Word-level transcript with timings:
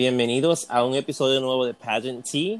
Bienvenidos 0.00 0.64
a 0.70 0.82
un 0.82 0.94
episodio 0.94 1.42
nuevo 1.42 1.66
de 1.66 1.74
Pageant 1.74 2.24
Tea. 2.24 2.58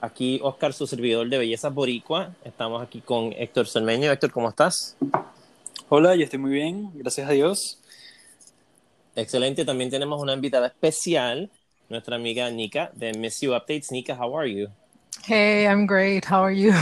Aquí 0.00 0.40
Oscar, 0.42 0.72
su 0.72 0.86
servidor 0.86 1.28
de 1.28 1.36
Belleza 1.36 1.68
Boricua. 1.68 2.34
Estamos 2.42 2.82
aquí 2.82 3.02
con 3.02 3.34
Héctor 3.34 3.68
Cermeño. 3.68 4.10
Héctor, 4.10 4.30
¿cómo 4.30 4.48
estás? 4.48 4.96
Hola, 5.90 6.16
yo 6.16 6.24
estoy 6.24 6.38
muy 6.38 6.52
bien, 6.52 6.90
gracias 6.94 7.28
a 7.28 7.32
Dios. 7.32 7.78
Excelente. 9.14 9.66
También 9.66 9.90
tenemos 9.90 10.22
una 10.22 10.32
invitada 10.32 10.68
especial, 10.68 11.50
nuestra 11.90 12.16
amiga 12.16 12.48
Nika 12.48 12.90
de 12.94 13.12
Miss 13.12 13.42
You 13.42 13.52
Updates. 13.52 13.92
Nika, 13.92 14.16
how 14.18 14.34
are 14.34 14.50
you? 14.50 14.68
Hey, 15.26 15.66
I'm 15.66 15.86
great. 15.86 16.24
How 16.24 16.42
are 16.42 16.56
you? 16.56 16.72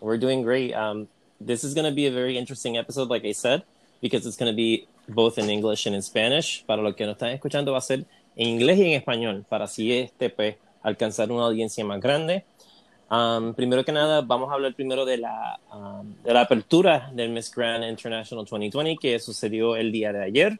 We're 0.00 0.18
doing 0.18 0.42
great. 0.42 0.74
Um, 0.74 1.06
this 1.40 1.62
is 1.62 1.72
going 1.72 1.88
to 1.88 1.94
be 1.94 2.08
a 2.08 2.10
very 2.10 2.36
interesting 2.36 2.76
episode, 2.76 3.08
like 3.08 3.24
I 3.24 3.30
said, 3.30 3.62
because 4.02 4.26
it's 4.26 4.36
going 4.36 4.50
to 4.50 4.56
be 4.56 4.88
both 5.08 5.38
in 5.38 5.48
English 5.48 5.86
and 5.86 5.94
in 5.94 6.02
Spanish. 6.02 6.64
Para 6.66 6.82
lo 6.82 6.94
que 6.94 7.06
nos 7.06 7.16
están 7.16 7.32
escuchando, 7.32 7.70
va 7.70 7.78
a 7.78 7.80
ser 7.80 8.06
en 8.40 8.48
inglés 8.48 8.78
y 8.78 8.86
en 8.86 8.92
español, 8.98 9.44
para 9.48 9.64
así 9.66 9.92
este, 9.92 10.30
pues, 10.30 10.56
alcanzar 10.82 11.30
una 11.30 11.44
audiencia 11.44 11.84
más 11.84 12.00
grande. 12.00 12.44
Um, 13.10 13.52
primero 13.54 13.84
que 13.84 13.92
nada, 13.92 14.22
vamos 14.22 14.50
a 14.50 14.54
hablar 14.54 14.72
primero 14.72 15.04
de 15.04 15.18
la, 15.18 15.58
um, 15.74 16.14
de 16.24 16.32
la 16.32 16.40
apertura 16.42 17.10
del 17.12 17.28
Miss 17.30 17.50
Grand 17.54 17.84
International 17.84 18.46
2020 18.46 18.96
que 18.96 19.18
sucedió 19.18 19.76
el 19.76 19.92
día 19.92 20.12
de 20.12 20.22
ayer. 20.24 20.58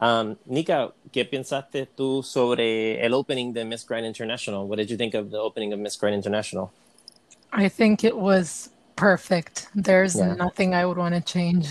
Um, 0.00 0.34
Nika, 0.46 0.92
¿qué 1.12 1.26
pensaste 1.26 1.84
tú 1.94 2.22
sobre 2.22 3.04
el 3.04 3.12
opening 3.12 3.52
de 3.52 3.66
Miss 3.66 3.84
Grand 3.86 4.06
International? 4.06 4.64
What 4.64 4.78
did 4.78 4.88
you 4.88 4.96
think 4.96 5.14
of 5.14 5.30
the 5.30 5.36
opening 5.36 5.74
of 5.74 5.78
Miss 5.78 5.98
Grand 5.98 6.14
International? 6.14 6.70
I 7.52 7.68
think 7.68 8.02
it 8.02 8.16
was 8.16 8.70
perfect. 8.96 9.66
There's 9.74 10.14
Yeah. 10.14 10.36
nothing 10.36 10.74
I 10.74 10.86
would 10.86 10.96
want 10.96 11.14
to 11.16 11.20
change. 11.20 11.66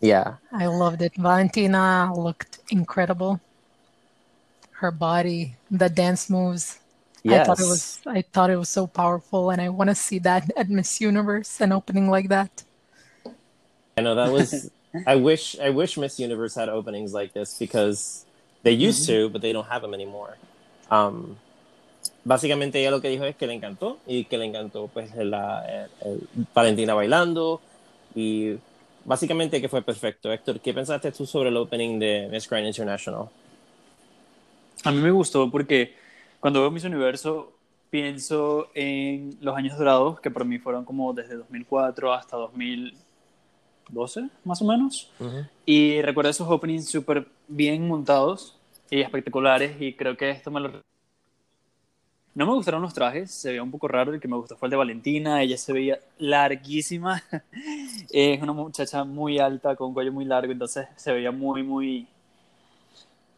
Yeah, 0.00 0.38
I 0.50 0.66
loved 0.66 1.02
it. 1.02 1.12
Valentina 1.16 2.12
looked 2.16 2.58
incredible. 2.70 3.38
Her 4.82 4.90
body, 4.90 5.54
the 5.70 5.88
dance 5.88 6.28
moves. 6.28 6.78
I 7.28 7.38
thought 7.38 7.60
it 7.60 7.66
was 7.70 8.00
I 8.04 8.22
thought 8.22 8.50
it 8.50 8.58
was 8.58 8.68
so 8.68 8.86
powerful 8.86 9.50
and 9.50 9.62
I 9.62 9.68
want 9.70 9.90
to 9.90 9.94
see 9.94 10.18
that 10.20 10.50
at 10.56 10.68
Miss 10.68 11.00
Universe 11.00 11.60
an 11.60 11.70
opening 11.70 12.10
like 12.10 12.28
that. 12.28 12.64
I 13.96 14.02
know 14.02 14.14
that 14.16 14.32
was. 14.32 14.70
I 15.06 15.16
wish. 15.16 15.56
I 15.58 15.70
wish 15.70 15.96
Miss 15.96 16.18
Universe 16.18 16.54
had 16.54 16.68
openings 16.68 17.12
like 17.14 17.32
this 17.32 17.58
because 17.58 18.26
they 18.62 18.72
used 18.72 19.06
to, 19.06 19.28
but 19.30 19.40
they 19.40 19.52
don't 19.52 19.68
have 19.68 19.82
them 19.82 19.94
anymore. 19.94 20.36
Um, 20.90 21.36
básicamente 22.24 22.80
ella 22.80 22.90
lo 22.90 23.00
que 23.00 23.08
dijo 23.08 23.24
es 23.24 23.36
que 23.36 23.46
le 23.46 23.54
encantó 23.54 23.98
y 24.06 24.24
que 24.24 24.36
le 24.36 24.44
encantó 24.46 24.88
pues 24.92 25.14
la 25.16 25.64
el- 25.64 25.90
el 26.04 26.28
Valentina 26.54 26.94
bailando 26.94 27.60
y 28.14 28.56
básicamente 29.04 29.60
que 29.60 29.68
fue 29.68 29.82
perfecto. 29.82 30.30
Héctor, 30.32 30.60
¿qué 30.60 30.74
pensaste 30.74 31.12
tú 31.12 31.24
sobre 31.26 31.48
el 31.50 31.56
opening 31.56 31.98
de 31.98 32.28
Miss 32.30 32.48
Grand 32.48 32.66
International? 32.66 33.28
A 34.84 34.90
mí 34.90 35.00
me 35.00 35.10
gustó 35.10 35.50
porque 35.50 35.94
cuando 36.40 36.60
veo 36.60 36.70
Miss 36.70 36.84
Universo 36.84 37.52
pienso 37.88 38.68
en 38.74 39.36
los 39.40 39.56
años 39.56 39.78
dorados, 39.78 40.18
que 40.20 40.30
para 40.30 40.44
mí 40.44 40.58
fueron 40.58 40.84
como 40.84 41.12
desde 41.12 41.36
2004 41.36 42.12
hasta 42.12 42.36
2012, 42.36 44.28
más 44.44 44.60
o 44.62 44.64
menos. 44.64 45.10
Y 45.66 46.02
recuerdo 46.02 46.30
esos 46.30 46.48
openings 46.50 46.88
súper 46.88 47.28
bien 47.46 47.86
montados 47.86 48.58
y 48.90 49.00
espectaculares 49.00 49.80
y 49.80 49.92
creo 49.94 50.16
que 50.16 50.30
esto 50.30 50.50
me 50.50 50.60
lo... 50.60 50.82
No 52.34 52.46
me 52.46 52.54
gustaron 52.54 52.80
los 52.80 52.94
trajes, 52.94 53.30
se 53.30 53.50
veía 53.50 53.62
un 53.62 53.70
poco 53.70 53.88
raro, 53.88 54.14
el 54.14 54.20
que 54.20 54.26
me 54.26 54.36
gustó 54.36 54.56
fue 54.56 54.68
el 54.68 54.70
de 54.70 54.76
Valentina, 54.78 55.42
ella 55.42 55.58
se 55.58 55.74
veía 55.74 56.00
larguísima, 56.18 57.22
es 58.10 58.40
una 58.40 58.54
muchacha 58.54 59.04
muy 59.04 59.38
alta 59.38 59.76
con 59.76 59.88
un 59.88 59.94
cuello 59.94 60.14
muy 60.14 60.24
largo, 60.24 60.50
entonces 60.50 60.88
se 60.96 61.12
veía 61.12 61.30
muy, 61.30 61.62
muy 61.62 62.08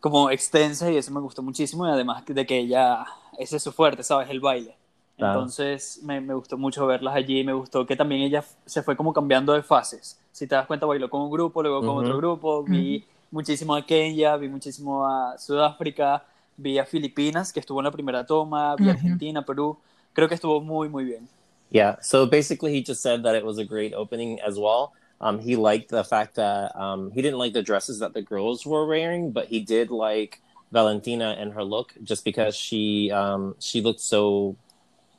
como 0.04 0.28
extensa 0.28 0.92
y 0.92 0.98
eso 0.98 1.10
me 1.12 1.20
gustó 1.20 1.42
muchísimo 1.42 1.88
y 1.88 1.91
además 1.91 2.22
de 2.26 2.44
que 2.44 2.59
ella, 2.59 3.06
ese 3.38 3.56
es 3.56 3.62
su 3.62 3.72
fuerte, 3.72 4.03
¿sabes? 4.03 4.28
El 4.28 4.38
baile. 4.38 4.76
Claro. 5.16 5.41
Entonces 5.41 6.00
me, 6.03 6.20
me 6.20 6.34
gustó 6.34 6.59
mucho 6.59 6.87
verlas 6.87 7.15
allí, 7.15 7.42
me 7.42 7.54
gustó 7.54 7.87
que 7.87 7.97
también 7.97 8.20
ella 8.20 8.44
se 8.66 8.82
fue 8.82 8.98
como 8.98 9.15
cambiando 9.15 9.54
de 9.54 9.62
fases. 9.62 10.20
Si 10.31 10.47
te 10.47 10.56
das 10.56 10.66
cuenta, 10.66 10.84
bailó 10.84 11.09
con 11.09 11.22
un 11.22 11.31
grupo, 11.31 11.62
luego 11.62 11.81
con 11.81 11.88
Ujú. 11.88 12.00
otro 12.00 12.19
grupo, 12.19 12.62
vi 12.65 13.03
muchísimo 13.31 13.75
a 13.75 13.81
Kenia, 13.87 14.37
vi 14.37 14.47
muchísimo 14.47 15.06
a 15.06 15.38
Sudáfrica, 15.38 16.22
vi 16.59 16.78
a 16.78 16.84
Filipinas, 16.84 17.50
que 17.50 17.60
estuvo 17.60 17.81
en 17.81 17.84
la 17.84 17.91
primera 17.91 18.26
toma, 18.26 18.76
vi 18.76 18.84
a 18.84 18.91
Ujú. 18.91 18.98
Argentina, 18.98 19.42
Perú, 19.42 19.78
creo 20.12 20.28
que 20.28 20.34
estuvo 20.34 20.60
muy, 20.60 20.91
muy 20.91 21.04
bien. 21.04 21.26
Yeah. 21.71 21.97
So 22.03 22.26
basically, 22.26 22.75
he 22.75 22.84
just 22.86 23.00
said 23.00 23.22
that 23.22 23.34
it 23.34 23.42
was 23.42 23.56
a 23.59 23.65
great 23.65 23.94
opening 23.94 24.38
as 24.47 24.59
well. 24.59 24.92
Um, 25.20 25.38
he 25.41 25.56
liked 25.56 25.91
the 25.91 26.04
fact 26.04 26.36
that 26.36 26.75
um, 26.76 27.10
he 27.12 27.22
didn't 27.22 27.38
like 27.38 27.52
the 27.52 27.62
dresses 27.62 28.00
that 28.00 28.14
the 28.14 28.22
girls 28.22 28.66
were 28.66 28.86
wearing, 28.86 29.32
but 29.32 29.47
he 29.48 29.60
did 29.60 29.91
like 29.91 30.41
Valentina 30.72 31.36
and 31.38 31.52
her 31.54 31.64
look, 31.64 31.94
just 32.02 32.25
because 32.25 32.56
she 32.56 33.10
um, 33.10 33.54
she 33.60 33.80
looked 33.80 34.00
so 34.00 34.56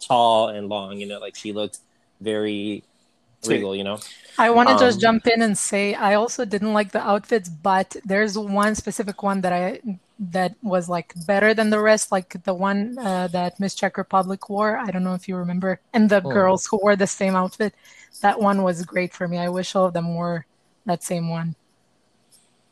tall 0.01 0.49
and 0.49 0.69
long. 0.69 0.99
You 0.99 1.07
know, 1.07 1.19
like 1.19 1.35
she 1.35 1.53
looked 1.53 1.79
very 2.21 2.83
Sí. 3.41 3.49
regal. 3.49 3.75
You 3.75 3.83
know. 3.83 3.99
I 4.37 4.49
want 4.51 4.69
to 4.69 4.75
just 4.75 4.99
Um, 4.99 5.01
jump 5.01 5.27
in 5.27 5.41
and 5.41 5.57
say 5.57 5.93
I 5.95 6.15
also 6.15 6.45
didn't 6.45 6.73
like 6.73 6.91
the 6.91 7.01
outfits, 7.01 7.49
but 7.49 7.95
there's 8.03 8.37
one 8.37 8.75
specific 8.75 9.23
one 9.23 9.41
that 9.41 9.53
I 9.53 9.81
that 10.17 10.55
was 10.63 10.87
like 10.87 11.13
better 11.27 11.53
than 11.53 11.69
the 11.69 11.79
rest, 11.79 12.11
like 12.11 12.41
the 12.43 12.53
one 12.53 12.97
uh, 12.97 13.27
that 13.27 13.59
Miss 13.59 13.75
Czech 13.75 13.97
Republic 13.97 14.49
wore. 14.49 14.77
I 14.77 14.91
don't 14.91 15.03
know 15.03 15.13
if 15.13 15.27
you 15.27 15.35
remember, 15.35 15.79
and 15.93 16.09
the 16.09 16.21
Oh. 16.23 16.29
girls 16.31 16.65
who 16.67 16.77
wore 16.81 16.95
the 16.95 17.07
same 17.07 17.35
outfit. 17.35 17.73
That 18.21 18.39
one 18.39 18.63
was 18.63 18.85
great 18.85 19.13
for 19.13 19.27
me. 19.27 19.37
I 19.37 19.49
wish 19.49 19.75
all 19.75 19.85
of 19.85 19.93
them 19.93 20.13
wore 20.15 20.45
that 20.85 21.03
same 21.03 21.29
one. 21.29 21.55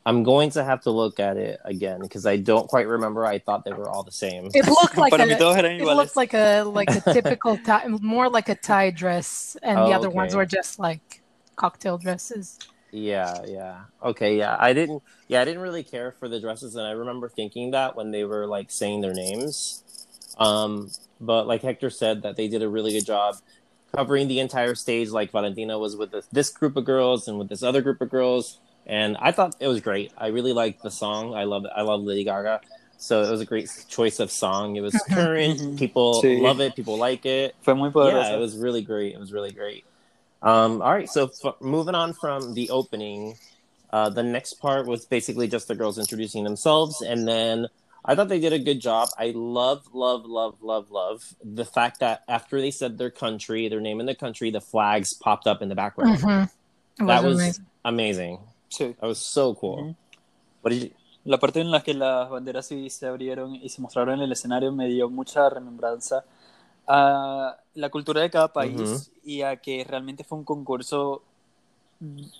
I'm 0.05 0.23
going 0.23 0.49
to 0.51 0.63
have 0.63 0.81
to 0.81 0.91
look 0.91 1.19
at 1.19 1.37
it 1.37 1.59
again 1.63 1.99
because 2.01 2.25
I 2.25 2.35
don't 2.37 2.67
quite 2.67 2.87
remember. 2.87 3.25
I 3.25 3.39
thought 3.39 3.63
they 3.63 3.71
were 3.71 3.89
all 3.89 4.03
the 4.03 4.11
same. 4.11 4.49
It 4.53 4.65
looked 4.67 4.97
like 5.05 5.13
a, 5.13 5.17
mí 5.17 5.37
todos 5.37 5.55
it 5.57 5.65
iguales. 5.65 5.95
looked 5.95 6.15
like 6.17 6.33
a 6.33 6.63
like 6.63 6.89
a 6.89 7.01
typical 7.13 7.57
tie, 7.57 7.87
more 7.87 8.29
like 8.29 8.49
a 8.49 8.55
tie 8.55 8.89
dress, 8.91 9.55
and 9.63 9.79
Oh, 9.79 9.87
the 9.87 9.93
other 9.93 10.09
ones 10.09 10.35
were 10.35 10.45
just 10.45 10.77
like 10.79 11.21
cocktail 11.55 11.97
dresses. 11.97 12.59
Yeah, 12.93 13.43
yeah. 13.47 13.77
Okay, 14.03 14.37
yeah. 14.37 14.55
I 14.59 14.71
didn't 14.73 15.01
yeah, 15.27 15.41
I 15.41 15.45
didn't 15.45 15.61
really 15.61 15.83
care 15.83 16.11
for 16.19 16.29
the 16.29 16.39
dresses 16.39 16.75
and 16.75 16.85
I 16.85 16.91
remember 16.91 17.27
thinking 17.27 17.71
that 17.71 17.95
when 17.95 18.11
they 18.11 18.23
were 18.23 18.45
like 18.45 18.69
saying 18.71 19.01
their 19.01 19.13
names. 19.13 19.83
Um 20.37 20.91
but 21.19 21.47
like 21.47 21.63
Hector 21.63 21.89
said 21.89 22.21
that 22.21 22.35
they 22.35 22.47
did 22.47 22.61
a 22.61 22.69
really 22.69 22.91
good 22.91 23.05
job 23.05 23.35
covering 23.95 24.27
the 24.27 24.39
entire 24.39 24.75
stage 24.75 25.09
like 25.09 25.31
Valentina 25.31 25.77
was 25.79 25.95
with 25.95 26.11
this, 26.11 26.27
this 26.31 26.49
group 26.49 26.75
of 26.77 26.85
girls 26.85 27.27
and 27.27 27.37
with 27.39 27.49
this 27.49 27.63
other 27.63 27.81
group 27.81 27.99
of 28.01 28.09
girls 28.11 28.59
and 28.85 29.17
I 29.19 29.31
thought 29.31 29.55
it 29.59 29.67
was 29.67 29.79
great. 29.81 30.11
I 30.17 30.27
really 30.27 30.53
liked 30.53 30.83
the 30.83 30.91
song. 30.91 31.33
I 31.33 31.45
love 31.45 31.65
I 31.75 31.81
love 31.81 32.01
Lady 32.03 32.23
Gaga. 32.25 32.61
So 32.97 33.23
it 33.23 33.31
was 33.31 33.41
a 33.41 33.45
great 33.45 33.69
choice 33.89 34.19
of 34.19 34.29
song. 34.29 34.75
It 34.75 34.81
was 34.81 34.93
current. 35.09 35.59
Mhm. 35.59 35.77
People 35.79 36.21
Sí. 36.21 36.39
love 36.39 36.61
it. 36.61 36.75
People 36.75 36.97
like 36.97 37.25
it 37.25 37.55
Fue 37.63 37.73
muy 37.73 37.89
poderosa. 37.89 38.29
yeah, 38.29 38.35
it 38.35 38.39
was 38.39 38.55
really 38.55 38.83
great. 38.83 39.13
It 39.15 39.19
was 39.19 39.33
really 39.33 39.51
great. 39.51 39.83
Um, 40.43 40.81
all 40.81 40.91
right, 40.91 41.09
so 41.09 41.31
f- 41.43 41.55
moving 41.61 41.95
on 41.95 42.13
from 42.13 42.53
the 42.53 42.69
opening, 42.69 43.35
uh, 43.91 44.09
the 44.09 44.23
next 44.23 44.55
part 44.55 44.85
was 44.87 45.05
basically 45.05 45.47
just 45.47 45.67
the 45.69 45.75
girls 45.75 45.97
introducing 45.97 46.43
themselves, 46.43 47.01
and 47.01 47.25
then 47.27 47.67
I 48.03 48.15
thought 48.15 48.27
they 48.27 48.39
did 48.41 48.51
a 48.51 48.59
good 48.59 48.81
job. 48.81 49.07
I 49.17 49.31
love, 49.33 49.87
love, 49.93 50.25
love, 50.25 50.61
love, 50.61 50.91
love 50.91 51.23
the 51.41 51.63
fact 51.63 52.01
that 52.01 52.23
after 52.27 52.59
they 52.59 52.71
said 52.71 52.97
their 52.97 53.09
country, 53.09 53.69
their 53.69 53.79
name 53.79 54.01
in 54.01 54.05
the 54.05 54.15
country, 54.15 54.51
the 54.51 54.59
flags 54.59 55.13
popped 55.13 55.47
up 55.47 55.61
in 55.61 55.69
the 55.69 55.75
background. 55.75 56.19
Mhm. 56.19 56.49
It 56.99 57.07
That 57.07 57.23
was 57.23 57.35
amazing. 57.39 57.65
amazing. 57.85 58.39
Sí. 58.69 58.95
That 58.99 59.07
was 59.07 59.19
so 59.19 59.55
cool. 59.55 59.77
Mhm. 59.77 59.95
What 60.61 60.69
did 60.71 60.83
you? 60.83 60.91
La 61.25 61.37
parte 61.37 61.61
en 61.61 61.71
la 61.71 61.79
que 61.79 61.93
las 61.93 62.29
banderas 62.29 62.67
sí 62.67 62.89
se 62.89 63.07
abrieron 63.07 63.55
y 63.55 63.69
se 63.69 63.81
mostraron 63.81 64.15
en 64.15 64.23
el 64.23 64.33
escenario 64.33 64.73
me 64.73 64.87
dio 64.89 65.09
mucha 65.09 65.49
remembranza 65.49 66.25
a 66.87 67.57
la 67.75 67.89
cultura 67.89 68.21
de 68.21 68.29
cada 68.29 68.51
país 68.51 68.79
Ujú. 68.79 69.01
y 69.23 69.41
a 69.41 69.55
que 69.57 69.83
realmente 69.83 70.23
fue 70.23 70.37
un 70.37 70.43
concurso 70.43 71.23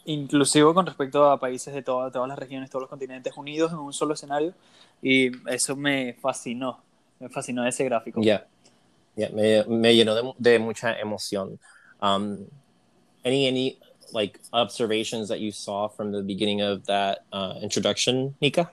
inclusivo 0.05 0.73
con 0.73 0.85
respecto 0.85 1.29
a 1.29 1.39
países 1.39 1.73
de 1.73 1.81
toda- 1.81 2.11
todas 2.11 2.27
las 2.27 2.37
regiones, 2.37 2.69
todos 2.69 2.81
los 2.81 2.89
continentes 2.89 3.33
unidos 3.37 3.71
en 3.71 3.77
un 3.79 3.93
solo 3.93 4.13
escenario 4.13 4.53
y 5.01 5.31
eso 5.49 5.75
me 5.75 6.13
fascinó, 6.21 6.79
me 7.19 7.29
fascinó 7.29 7.65
ese 7.65 7.85
gráfico. 7.85 8.21
Yeah, 8.21 8.45
yeah, 9.15 9.29
me, 9.29 9.63
me 9.65 9.95
llenó 9.95 10.15
de, 10.15 10.33
de 10.37 10.59
mucha 10.59 10.99
emoción. 10.99 11.59
Um, 12.01 12.47
any 13.23 13.47
any 13.47 13.77
like 14.11 14.39
observations 14.51 15.29
that 15.29 15.39
you 15.39 15.51
saw 15.51 15.87
from 15.87 16.11
the 16.11 16.21
beginning 16.21 16.61
of 16.61 16.85
that 16.87 17.19
uh, 17.31 17.53
introduction, 17.61 18.35
Nika? 18.41 18.69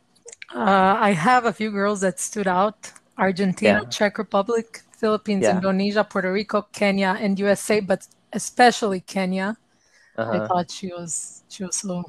Uh, 0.53 0.97
I 1.01 1.13
have 1.15 1.47
a 1.47 1.53
few 1.53 1.71
girls 1.71 2.01
that 2.01 2.19
stood 2.19 2.49
out: 2.49 2.91
Argentina, 3.17 3.83
Yeah. 3.83 3.89
Czech 3.89 4.19
Republic, 4.19 4.83
Philippines, 5.01 5.49
Yeah. 5.49 5.51
Indonesia, 5.51 6.05
Puerto 6.05 6.33
Rico, 6.33 6.63
Kenya, 6.73 7.17
and 7.19 7.39
USA. 7.41 7.81
But 7.81 8.07
especially 8.33 9.01
Kenya, 9.01 9.57
I 10.33 10.41
Uh-huh. 10.41 10.49
thought 10.49 10.71
she 10.71 10.89
was 10.89 11.45
she 11.49 11.65
was 11.65 11.79
so 11.79 12.05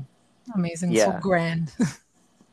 amazing, 0.56 0.96
Yeah. 0.96 0.98
so 0.98 1.14
grand. 1.14 1.74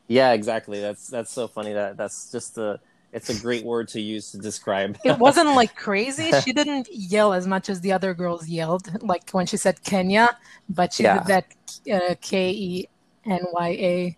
Yeah, 0.07 0.31
exactly. 0.33 0.81
That's 0.81 1.07
that's 1.07 1.31
so 1.31 1.47
funny. 1.47 1.73
That 1.73 1.97
that's 1.97 2.31
just 2.31 2.57
a 2.57 2.79
it's 3.11 3.29
a 3.29 3.33
great 3.35 3.63
word 3.63 3.87
to 3.89 4.01
use 4.01 4.31
to 4.31 4.37
describe. 4.39 4.97
it 5.03 5.17
wasn't 5.17 5.49
like 5.55 5.75
crazy. 5.75 6.31
She 6.33 6.51
didn't 6.51 6.87
yell 6.91 7.33
as 7.33 7.47
much 7.47 7.69
as 7.69 7.81
the 7.81 7.91
other 7.93 8.13
girls 8.13 8.47
yelled, 8.49 8.89
like 9.01 9.29
when 9.31 9.45
she 9.45 9.57
said 9.57 9.81
Kenya, 9.83 10.29
but 10.67 10.93
she 10.93 11.05
Yeah. 11.05 11.07
did 11.07 11.25
that 11.27 11.45
uh, 11.91 12.15
K 12.21 12.49
E 12.51 12.89
N 13.25 13.39
Y 13.53 13.69
A 13.69 14.17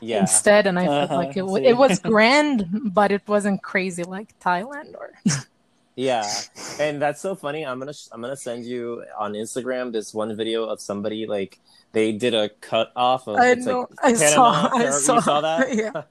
yeah. 0.00 0.42
instead, 0.42 0.66
and 0.66 0.78
I 0.78 0.88
felt 0.88 1.12
Uh-huh, 1.12 1.16
like 1.16 1.36
it, 1.36 1.40
w- 1.40 1.60
it 1.64 1.74
was 1.76 1.98
grand, 2.00 2.66
but 2.94 3.12
it 3.12 3.22
wasn't 3.28 3.62
crazy 3.62 4.04
like 4.04 4.38
Thailand 4.40 4.94
or. 4.98 5.12
Yeah, 5.96 6.30
and 6.80 7.00
that's 7.00 7.20
so 7.20 7.34
funny. 7.34 7.64
I'm 7.66 7.78
gonna 7.78 7.92
I'm 8.12 8.20
gonna 8.20 8.36
send 8.36 8.64
you 8.64 9.04
on 9.18 9.32
Instagram 9.32 9.92
this 9.92 10.14
one 10.14 10.36
video 10.36 10.64
of 10.64 10.80
somebody 10.80 11.26
like 11.26 11.58
they 11.92 12.12
did 12.12 12.34
a 12.34 12.48
cut 12.48 12.92
off 12.94 13.26
of. 13.26 13.36
I 13.36 13.50
it's 13.50 13.66
know. 13.66 13.88
Like 14.02 14.16
I 14.16 14.18
Panama, 14.18 14.68
saw. 14.68 14.76
I 14.76 14.90
saw. 14.90 15.14
You 15.14 15.20
saw 15.20 15.40
that? 15.40 15.74
Yeah. 15.74 16.02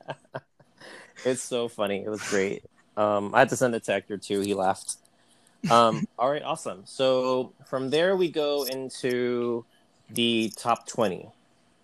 it's 1.26 1.42
so 1.42 1.68
funny. 1.68 2.04
It 2.04 2.10
was 2.10 2.22
great. 2.30 2.64
Um, 2.98 3.34
I 3.34 3.40
had 3.40 3.50
to 3.50 3.56
send 3.56 3.76
it 3.76 3.84
to 3.86 3.94
Hector 3.94 4.18
too. 4.18 4.42
He 4.42 4.54
laughed. 4.54 4.98
Um, 5.70 6.08
all 6.18 6.30
right, 6.30 6.44
awesome. 6.44 6.84
So 6.86 7.54
from 7.66 7.90
there 7.90 8.16
we 8.16 8.30
go 8.30 8.64
into 8.64 9.66
the 10.10 10.52
top 10.58 10.88
twenty. 10.88 11.30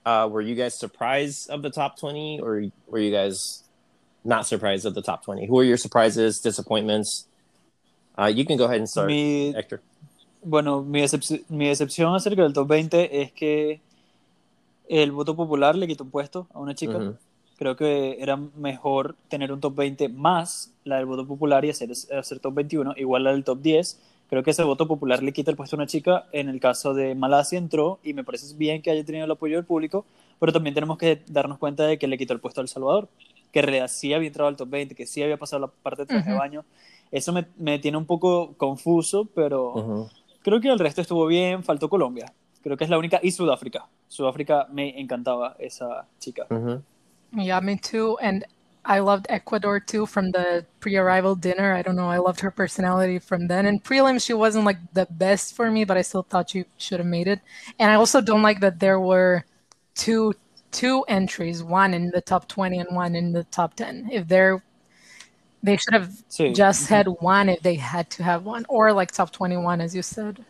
Uh, 0.05 0.29
were 0.31 0.41
you 0.41 0.55
guys 0.55 0.77
surprised 0.77 1.49
of 1.49 1.61
the 1.61 1.69
top 1.69 1.97
twenty, 1.97 2.39
or 2.41 2.63
were 2.87 2.99
you 2.99 3.11
guys 3.11 3.63
not 4.23 4.45
surprised 4.45 4.85
of 4.85 4.93
the 4.93 5.01
top 5.01 5.23
twenty? 5.23 5.47
Who 5.47 5.57
are 5.59 5.63
your 5.63 5.77
surprises, 5.77 6.39
disappointments? 6.41 7.27
Uh, 8.17 8.27
you 8.29 8.45
can 8.45 8.57
go 8.57 8.65
ahead 8.65 8.77
and 8.79 8.87
start, 8.87 9.07
Mi, 9.07 9.53
Hector. 9.55 9.81
bueno, 10.41 10.81
mi, 10.83 11.01
decep- 11.01 11.43
mi 11.49 11.67
decepción 11.67 12.15
acerca 12.15 12.43
del 12.43 12.53
top 12.53 12.67
20 12.67 13.21
es 13.21 13.31
que 13.31 13.81
el 14.87 15.11
voto 15.11 15.35
popular 15.35 15.75
le 15.75 15.87
quitó 15.87 16.03
un 16.03 16.11
puesto 16.11 16.47
a 16.53 16.59
una 16.59 16.75
chica. 16.75 17.15
Creo 17.57 17.75
que 17.75 18.21
era 18.21 18.35
mejor 18.37 19.15
tener 19.29 19.51
un 19.51 19.61
top 19.61 19.75
20 19.75 20.09
más 20.09 20.71
la 20.83 20.97
del 20.97 21.05
voto 21.05 21.25
popular 21.25 21.63
y 21.65 21.69
hacer, 21.69 21.89
hacer 21.91 22.39
top 22.39 22.53
21, 22.53 22.93
igual 22.97 23.23
la 23.23 23.31
del 23.31 23.43
top 23.43 23.61
10. 23.61 23.99
Creo 24.29 24.43
que 24.43 24.51
ese 24.51 24.63
voto 24.63 24.87
popular 24.87 25.23
le 25.23 25.31
quita 25.33 25.51
el 25.51 25.57
puesto 25.57 25.75
a 25.75 25.79
una 25.79 25.87
chica. 25.87 26.25
En 26.31 26.49
el 26.49 26.59
caso 26.59 26.93
de 26.93 27.15
Malasia 27.15 27.57
entró 27.57 27.99
y 28.03 28.13
me 28.13 28.23
parece 28.23 28.53
bien 28.55 28.81
que 28.81 28.91
haya 28.91 29.03
tenido 29.05 29.25
el 29.25 29.31
apoyo 29.31 29.55
del 29.55 29.65
público, 29.65 30.05
pero 30.39 30.51
también 30.51 30.73
tenemos 30.73 30.97
que 30.97 31.21
darnos 31.27 31.57
cuenta 31.57 31.85
de 31.85 31.97
que 31.97 32.07
le 32.07 32.17
quitó 32.17 32.33
el 32.33 32.39
puesto 32.39 32.59
a 32.61 32.63
El 32.63 32.67
Salvador, 32.67 33.07
que 33.51 33.59
en 33.59 33.65
realidad 33.65 33.87
sí 33.87 34.13
había 34.13 34.27
entrado 34.27 34.47
al 34.49 34.57
top 34.57 34.69
20, 34.69 34.93
que 34.95 35.07
sí 35.07 35.23
había 35.23 35.37
pasado 35.37 35.61
la 35.61 35.67
parte 35.67 36.01
de 36.03 36.07
traje 36.07 36.29
de 36.29 36.35
Ujú. 36.35 36.39
baño. 36.39 36.65
Eso 37.15 37.31
me, 37.31 37.45
me 37.57 37.79
tiene 37.79 37.97
un 37.97 38.05
poco 38.05 38.55
confuso, 38.57 39.23
pero 39.33 39.73
Ujú. 39.73 40.09
creo 40.43 40.59
que 40.59 40.67
el 40.67 40.77
resto 40.77 40.99
estuvo 40.99 41.25
bien. 41.27 41.63
Faltó 41.63 41.89
Colombia. 41.89 42.25
Creo 42.61 42.75
que 42.75 42.83
es 42.83 42.89
la 42.89 42.97
única. 42.97 43.21
Y 43.23 43.31
Sudáfrica. 43.31 43.87
Sudáfrica 44.09 44.67
me 44.69 44.99
encantaba 44.99 45.55
esa 45.57 46.07
chica. 46.19 46.45
Ujú. 46.49 46.81
Yeah, 47.31 47.61
me 47.61 47.77
too. 47.77 48.17
And 48.21 48.43
I 48.83 48.99
loved 48.99 49.27
Ecuador 49.29 49.79
too 49.79 50.05
from 50.05 50.31
the 50.31 50.65
pre-arrival 50.81 51.35
dinner. 51.35 51.73
I 51.73 51.81
don't 51.81 51.95
know. 51.95 52.09
I 52.09 52.17
loved 52.17 52.41
her 52.41 52.51
personality 52.51 53.17
from 53.19 53.47
then. 53.47 53.65
And 53.65 53.81
prelim, 53.81 54.19
she 54.19 54.33
wasn't 54.33 54.65
like 54.65 54.79
the 54.93 55.07
best 55.09 55.55
for 55.55 55.71
me, 55.71 55.85
but 55.85 55.95
I 55.95 56.01
still 56.01 56.23
thought 56.23 56.49
she 56.49 56.65
should 56.77 56.99
have 56.99 57.07
made 57.07 57.27
it. 57.29 57.39
And 57.79 57.89
I 57.89 57.95
also 57.95 58.19
don't 58.19 58.43
like 58.43 58.59
that 58.59 58.79
there 58.79 58.99
were 58.99 59.45
two 59.95 60.33
two 60.71 61.05
entries, 61.07 61.63
one 61.63 61.93
in 61.93 62.11
the 62.11 62.19
top 62.19 62.49
twenty 62.49 62.79
and 62.79 62.93
one 62.93 63.15
in 63.15 63.31
the 63.31 63.45
top 63.45 63.75
ten. 63.75 64.09
If 64.11 64.27
they're 64.27 64.61
they 65.65 65.77
should 65.77 65.93
have 65.93 66.09
Sí. 66.29 66.53
just 66.55 66.87
had 66.87 67.07
one 67.19 67.49
if 67.49 67.61
they 67.61 67.75
had 67.75 68.09
to 68.11 68.23
have 68.23 68.45
one, 68.45 68.65
or 68.69 68.93
like 68.93 69.11
top 69.11 69.31
twenty-one, 69.31 69.81
as 69.81 69.95
you 69.95 70.01
said. 70.01 70.43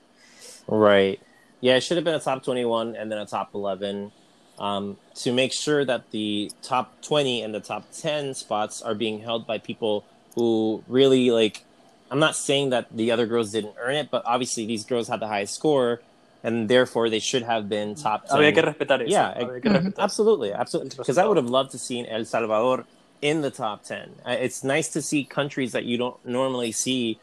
Right. 0.67 1.19
Yeah, 1.61 1.75
it 1.77 1.81
should 1.81 1.97
have 1.97 2.03
been 2.03 2.15
a 2.15 2.19
top 2.19 2.43
21 2.43 2.95
and 2.95 3.11
then 3.11 3.17
a 3.17 3.25
top 3.25 3.49
11 3.55 4.11
um, 4.59 4.97
to 5.15 5.31
make 5.33 5.51
sure 5.53 5.83
that 5.85 6.11
the 6.11 6.51
top 6.61 7.01
20 7.01 7.41
and 7.41 7.53
the 7.55 7.59
top 7.59 7.83
10 7.91 8.33
spots 8.35 8.81
are 8.81 8.93
being 8.93 9.19
held 9.19 9.47
by 9.47 9.57
people 9.57 10.03
who 10.35 10.83
really 10.87 11.31
like. 11.31 11.63
I'm 12.11 12.19
not 12.19 12.35
saying 12.35 12.69
that 12.69 12.85
the 12.95 13.11
other 13.11 13.25
girls 13.25 13.51
didn't 13.51 13.75
earn 13.81 13.95
it, 13.95 14.09
but 14.11 14.21
obviously 14.25 14.65
these 14.67 14.85
girls 14.85 15.07
had 15.07 15.19
the 15.21 15.27
highest 15.27 15.55
score 15.55 16.01
and 16.43 16.69
therefore 16.69 17.09
they 17.09 17.19
should 17.19 17.41
have 17.43 17.67
been 17.67 17.95
top 17.95 18.27
10. 18.27 18.37
Había 18.37 18.53
que 18.53 18.61
respetar 18.61 19.01
eso. 19.01 19.09
Yeah, 19.09 19.33
había 19.33 19.61
que 19.61 19.69
Mhm. 19.71 19.81
respetar. 19.93 19.99
Absolutely, 20.03 20.53
absolutely. 20.53 20.95
Because 20.97 21.17
I 21.17 21.25
would 21.25 21.37
have 21.37 21.49
loved 21.49 21.71
to 21.71 21.79
see 21.79 22.05
El 22.07 22.25
Salvador 22.25 22.85
in 23.29 23.41
the 23.41 23.51
top 23.63 23.79
ten. 23.91 24.07
Uh, 24.27 24.37
It's 24.45 24.63
nice 24.75 24.87
to 24.95 25.01
see 25.01 25.21
countries 25.39 25.71
that 25.75 25.85
you 25.89 25.97
don't 25.97 26.17
normally 26.37 26.71
see, 26.71 27.19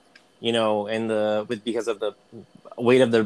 you 0.46 0.52
know, 0.52 0.86
in 0.96 1.02
the 1.12 1.46
with 1.48 1.60
because 1.64 1.86
of 1.92 1.96
the 2.04 2.12
weight 2.76 3.02
of 3.06 3.10
the 3.16 3.22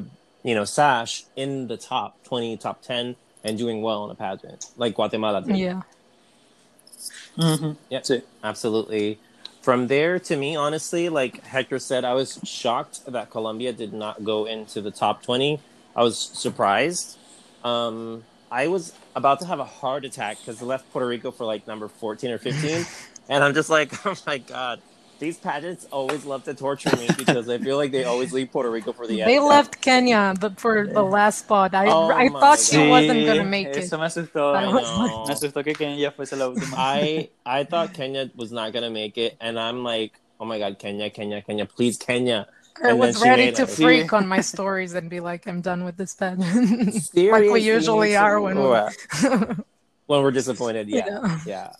you 0.49 0.55
know 0.55 0.67
sash 0.79 1.25
in 1.37 1.69
the 1.73 1.79
top 1.93 2.11
twenty, 2.29 2.57
top 2.57 2.79
ten, 2.91 3.17
and 3.45 3.53
doing 3.57 3.79
well 3.87 4.05
in 4.05 4.11
a 4.11 4.19
pageant 4.25 4.61
like 4.77 4.93
Guatemala 4.95 5.41
did. 5.43 5.57
Yeah. 5.57 5.83
Ujú. 7.39 7.77
Yep. 7.91 8.03
Sí. 8.05 8.23
Absolutely. 8.43 9.19
From 9.63 9.89
there 9.89 10.19
to 10.21 10.37
me, 10.37 10.55
honestly, 10.57 11.09
like 11.09 11.43
Hector 11.45 11.79
said, 11.81 12.05
I 12.05 12.15
was 12.15 12.39
shocked 12.45 13.05
that 13.07 13.31
Colombia 13.31 13.73
did 13.73 13.93
not 13.93 14.23
go 14.23 14.47
into 14.47 14.81
the 14.81 14.93
top 14.93 15.23
20. 15.25 15.59
I 15.97 16.03
was 16.03 16.17
surprised. 16.19 17.19
Um, 17.65 18.23
I 18.57 18.69
was 18.69 18.95
about 19.15 19.41
to 19.41 19.47
have 19.47 19.61
a 19.61 19.67
heart 19.67 20.07
attack 20.07 20.39
because 20.39 20.59
they 20.61 20.65
left 20.65 20.91
Puerto 20.91 21.07
Rico 21.07 21.31
for 21.31 21.45
like 21.45 21.67
number 21.67 21.89
14 21.89 22.31
or 22.31 22.39
15. 22.39 22.87
and 23.29 23.45
I'm 23.45 23.53
just 23.53 23.69
like, 23.69 23.93
oh 24.07 24.17
my 24.27 24.39
God. 24.39 24.81
These 25.19 25.37
pageants 25.39 25.87
always 25.93 26.25
love 26.25 26.45
to 26.45 26.55
torture 26.55 26.95
me 26.97 27.09
because 27.19 27.49
I 27.51 27.59
feel 27.59 27.77
like 27.77 27.91
they 27.93 28.05
always 28.05 28.33
leave 28.33 28.51
Puerto 28.51 28.71
Rico 28.71 28.93
for 28.93 29.07
the 29.07 29.21
end. 29.21 29.31
They 29.31 29.41
left 29.41 29.81
Kenya 29.83 30.35
but 30.41 30.59
for 30.59 30.87
the 30.87 31.03
last 31.03 31.41
spot. 31.41 31.75
I 31.75 31.87
Oh 31.87 32.11
I 32.11 32.29
my 32.29 32.41
thought 32.41 32.59
she 32.59 32.89
wasn't 32.89 33.27
gonna 33.27 33.45
make 33.45 33.69
it. 33.69 33.77
Eso 33.77 33.99
me 33.99 34.05
asustó. 34.05 34.55
I 34.55 34.65
I 34.65 34.73
was 34.73 34.85
know. 34.85 35.25
Me 35.27 35.35
asustó 35.35 35.65
que 35.65 35.75
Kenia 35.75 36.13
fuese 36.13 36.37
la 36.37 36.49
última. 36.49 36.75
I 36.79 37.31
I 37.45 37.65
thought 37.65 37.93
Kenya 37.95 38.31
was 38.37 38.53
not 38.53 38.73
gonna 38.75 38.91
make 38.91 39.17
it, 39.17 39.37
and 39.41 39.59
I'm 39.59 39.85
like, 39.85 40.13
oh 40.41 40.45
my 40.45 40.59
god, 40.59 40.79
Kenya, 40.79 41.09
Kenya, 41.11 41.41
Kenya, 41.41 41.65
please, 41.65 41.97
Kenya. 41.97 42.47
I 42.83 42.91
And 42.91 42.99
was 42.99 43.23
ready 43.23 43.53
to 43.53 43.67
freak 43.67 44.13
on 44.13 44.27
my 44.27 44.41
stories 44.41 44.95
and 44.95 45.09
be 45.09 45.21
like, 45.21 45.47
I'm 45.47 45.61
done 45.61 45.85
with 45.85 45.97
this 45.97 46.15
pageant. 46.15 47.11
like 47.15 47.51
we 47.51 47.61
usually 47.61 48.17
are 48.17 48.41
when 48.41 48.57
we 48.57 48.63
Well, 48.63 48.91
when 50.07 50.23
we're 50.23 50.31
disappointed. 50.31 50.89
Yeah, 50.89 51.07
Yeah. 51.09 51.39
yeah. 51.47 51.73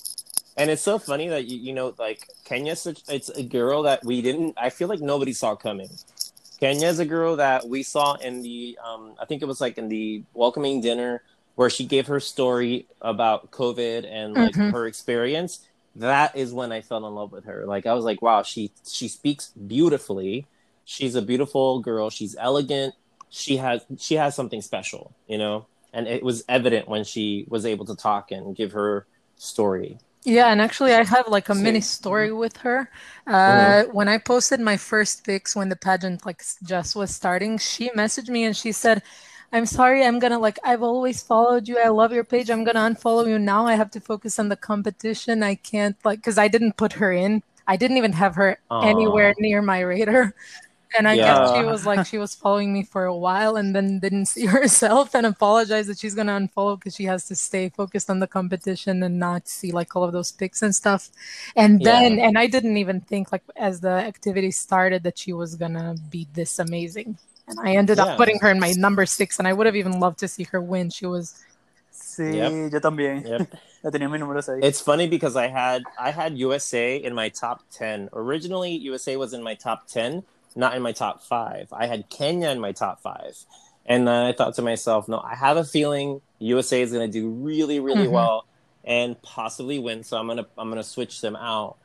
And 0.57 0.71
it's 0.71 0.83
so 0.83 0.99
funny 0.99 1.29
that 1.29 1.47
you, 1.47 1.59
you 1.59 1.73
know, 1.75 1.95
like 1.99 2.27
Kenya's 2.45 2.81
such 2.81 3.03
it's 3.09 3.29
a 3.29 3.43
girl 3.43 3.83
that 3.83 4.05
we 4.05 4.23
didn't. 4.23 4.55
I 4.57 4.71
feel 4.71 4.89
like 4.89 5.01
nobody 5.01 5.33
saw 5.33 5.55
coming. 5.55 5.91
Kenya's 6.59 6.99
a 6.99 7.05
girl 7.05 7.37
that 7.37 7.69
we 7.69 7.83
saw 7.83 8.15
in 8.15 8.41
the, 8.41 8.79
um, 8.83 9.15
I 9.21 9.27
think 9.27 9.43
it 9.43 9.45
was 9.45 9.61
like 9.61 9.77
in 9.77 9.89
the 9.91 10.23
welcoming 10.33 10.81
dinner 10.81 11.23
where 11.57 11.69
she 11.69 11.85
gave 11.85 12.07
her 12.07 12.21
story 12.21 12.87
about 13.03 13.51
COVID 13.51 14.11
and 14.11 14.33
like 14.35 14.55
Mhm. 14.55 14.73
her 14.73 14.87
experience. 14.87 15.61
That 15.97 16.35
is 16.37 16.53
when 16.53 16.73
I 16.73 16.81
fell 16.81 17.07
in 17.07 17.15
love 17.15 17.33
with 17.33 17.45
her. 17.45 17.65
Like 17.67 17.85
I 17.87 17.93
was 17.93 18.05
like, 18.05 18.23
wow, 18.23 18.43
she 18.43 18.71
she 18.89 19.09
speaks 19.09 19.51
beautifully. 19.51 20.47
She's 20.87 21.17
a 21.17 21.23
beautiful 21.23 21.81
girl. 21.81 22.11
She's 22.11 22.37
elegant. 22.39 22.95
She 23.31 23.59
has 23.59 23.85
she 23.99 24.17
has 24.17 24.35
something 24.35 24.63
special, 24.63 25.15
you 25.29 25.39
know. 25.39 25.67
And 25.93 26.09
it 26.09 26.23
was 26.25 26.45
evident 26.49 26.89
when 26.89 27.05
she 27.05 27.47
was 27.51 27.67
able 27.67 27.87
to 27.87 27.97
talk 27.97 28.33
and 28.33 28.57
give 28.57 28.73
her 28.73 29.07
story. 29.37 30.01
Yeah, 30.25 30.49
and 30.51 30.61
actually, 30.61 30.93
I 30.95 31.05
have 31.05 31.29
like 31.29 31.49
a 31.49 31.55
mini 31.55 31.81
story 31.81 32.33
with 32.33 32.59
her. 32.59 32.91
Uh, 33.27 33.85
Mhm. 33.85 33.93
When 33.93 34.09
I 34.09 34.19
posted 34.19 34.61
my 34.61 34.77
first 34.77 35.25
pics 35.25 35.55
when 35.55 35.69
the 35.69 35.77
pageant 35.77 36.27
like 36.27 36.43
just 36.65 36.97
was 36.97 37.15
starting, 37.15 37.59
she 37.59 37.91
messaged 37.91 38.29
me 38.29 38.45
and 38.45 38.57
she 38.57 38.73
said, 38.73 39.03
"I'm 39.53 39.67
sorry, 39.67 40.05
I'm 40.05 40.19
gonna 40.19 40.41
like 40.41 40.59
I've 40.65 40.83
always 40.83 41.23
followed 41.23 41.69
you. 41.69 41.79
I 41.79 41.89
love 41.89 42.13
your 42.13 42.25
page. 42.25 42.51
I'm 42.51 42.65
gonna 42.65 42.81
unfollow 42.91 43.29
you 43.29 43.39
now. 43.39 43.67
I 43.67 43.77
have 43.77 43.91
to 43.93 44.01
focus 44.01 44.39
on 44.41 44.49
the 44.49 44.57
competition. 44.57 45.43
I 45.45 45.55
can't 45.57 45.97
like 46.05 46.19
because 46.21 46.39
I 46.39 46.49
didn't 46.49 46.77
put 46.77 46.95
her 46.95 47.13
in. 47.13 47.43
I 47.69 47.77
didn't 47.77 47.97
even 47.99 48.13
have 48.15 48.35
her 48.37 48.59
anywhere 48.81 49.35
near 49.39 49.63
my 49.63 49.81
radar." 49.81 50.35
And 50.97 51.09
I 51.09 51.17
guess 51.17 51.53
she 51.53 51.65
was 51.65 51.85
like 51.87 52.07
she 52.13 52.19
was 52.19 52.35
following 52.35 52.73
me 52.73 52.85
for 52.85 53.05
a 53.05 53.17
while 53.17 53.57
and 53.57 53.75
then 53.75 53.99
didn't 53.99 54.27
see 54.27 54.47
herself 54.57 55.15
and 55.15 55.27
apologized 55.27 55.89
that 55.89 55.99
she's 55.99 56.15
gonna 56.15 56.39
unfollow 56.39 56.79
because 56.79 56.95
she 56.95 57.05
has 57.05 57.27
to 57.29 57.35
stay 57.35 57.69
focused 57.71 58.09
on 58.11 58.21
the 58.21 58.27
competition 58.27 59.03
and 59.03 59.19
not 59.19 59.49
see 59.49 59.73
like 59.73 59.95
all 59.97 60.05
of 60.05 60.13
those 60.13 60.33
pics 60.33 60.63
and 60.63 60.75
stuff. 60.75 61.11
And 61.57 61.83
then 61.83 62.19
Yeah. 62.19 62.27
and 62.29 62.39
I 62.39 62.47
didn't 62.47 62.77
even 62.77 63.01
think 63.01 63.33
like 63.33 63.43
as 63.57 63.81
the 63.81 63.91
activity 63.91 64.51
started 64.51 65.03
that 65.05 65.19
she 65.19 65.33
was 65.33 65.55
gonna 65.57 65.97
be 66.11 66.27
this 66.35 66.59
amazing. 66.59 67.19
And 67.49 67.59
I 67.61 67.75
ended 67.77 67.99
Yeah. 67.99 68.05
up 68.05 68.17
putting 68.17 68.39
her 68.41 68.51
in 68.51 68.59
my 68.59 68.73
number 68.77 69.07
six, 69.07 69.39
and 69.39 69.47
I 69.47 69.53
would 69.53 69.67
have 69.67 69.77
even 69.77 70.01
loved 70.01 70.19
to 70.21 70.29
see 70.29 70.45
her 70.45 70.61
win. 70.61 70.91
She 70.91 71.07
was 71.07 71.35
Sí, 71.93 72.35
Yep. 72.35 72.73
yo 72.73 72.81
también. 72.81 73.25
Yep. 73.25 73.49
La 73.83 73.91
tenía 73.91 74.07
en 74.07 74.11
mis 74.13 74.21
números 74.21 74.49
ahí. 74.49 74.61
It's 74.63 74.81
funny 74.81 75.07
because 75.09 75.37
I 75.37 75.49
had 75.49 75.83
I 75.99 76.11
had 76.11 76.37
USA 76.39 76.97
in 76.97 77.15
my 77.15 77.29
top 77.31 77.63
ten. 77.71 78.09
Originally, 78.13 78.73
USA 78.91 79.17
was 79.17 79.33
in 79.33 79.43
my 79.43 79.55
top 79.55 79.87
ten, 79.87 80.23
not 80.57 80.75
in 80.75 80.83
my 80.83 80.93
top 80.93 81.23
five. 81.23 81.69
I 81.73 81.87
had 81.87 82.09
Kenya 82.11 82.49
in 82.51 82.61
my 82.61 82.73
top 82.73 83.03
five, 83.03 83.37
and 83.87 84.09
then 84.09 84.25
I 84.27 84.33
thought 84.33 84.55
to 84.57 84.63
myself, 84.63 85.09
no, 85.09 85.21
I 85.21 85.35
have 85.37 85.57
a 85.57 85.65
feeling 85.65 86.21
USA 86.41 86.83
is 86.83 86.93
going 86.93 87.11
to 87.11 87.21
do 87.21 87.29
really, 87.31 87.79
really 87.81 88.07
Mhm. 88.07 88.13
well 88.13 88.47
and 88.85 89.21
possibly 89.23 89.79
win. 89.79 90.03
So 90.05 90.17
I'm 90.17 90.27
gonna 90.27 90.47
I'm 90.59 90.69
gonna 90.69 90.83
switch 90.83 91.21
them 91.21 91.37
out, 91.37 91.77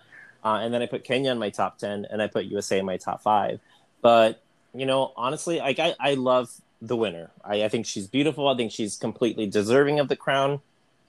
uh, 0.44 0.60
and 0.62 0.74
then 0.74 0.82
I 0.82 0.88
put 0.88 1.04
Kenya 1.04 1.32
in 1.32 1.38
my 1.40 1.50
top 1.50 1.78
ten, 1.78 2.06
and 2.10 2.22
I 2.22 2.28
put 2.28 2.46
USA 2.46 2.80
in 2.80 2.86
my 2.86 2.98
top 2.98 3.22
five. 3.22 3.60
But 4.02 4.42
you 4.74 4.86
know, 4.86 5.12
honestly, 5.16 5.60
like 5.60 5.80
I 5.80 5.96
I 6.00 6.14
love 6.16 6.50
the 6.82 6.96
winner. 6.96 7.30
I, 7.44 7.64
I 7.66 7.70
think 7.70 7.86
she's 7.86 8.08
beautiful. 8.08 8.48
I 8.48 8.56
think 8.56 8.72
she's 8.72 8.98
completely 8.98 9.46
deserving 9.48 10.00
of 10.00 10.08
the 10.08 10.16
crown. 10.16 10.62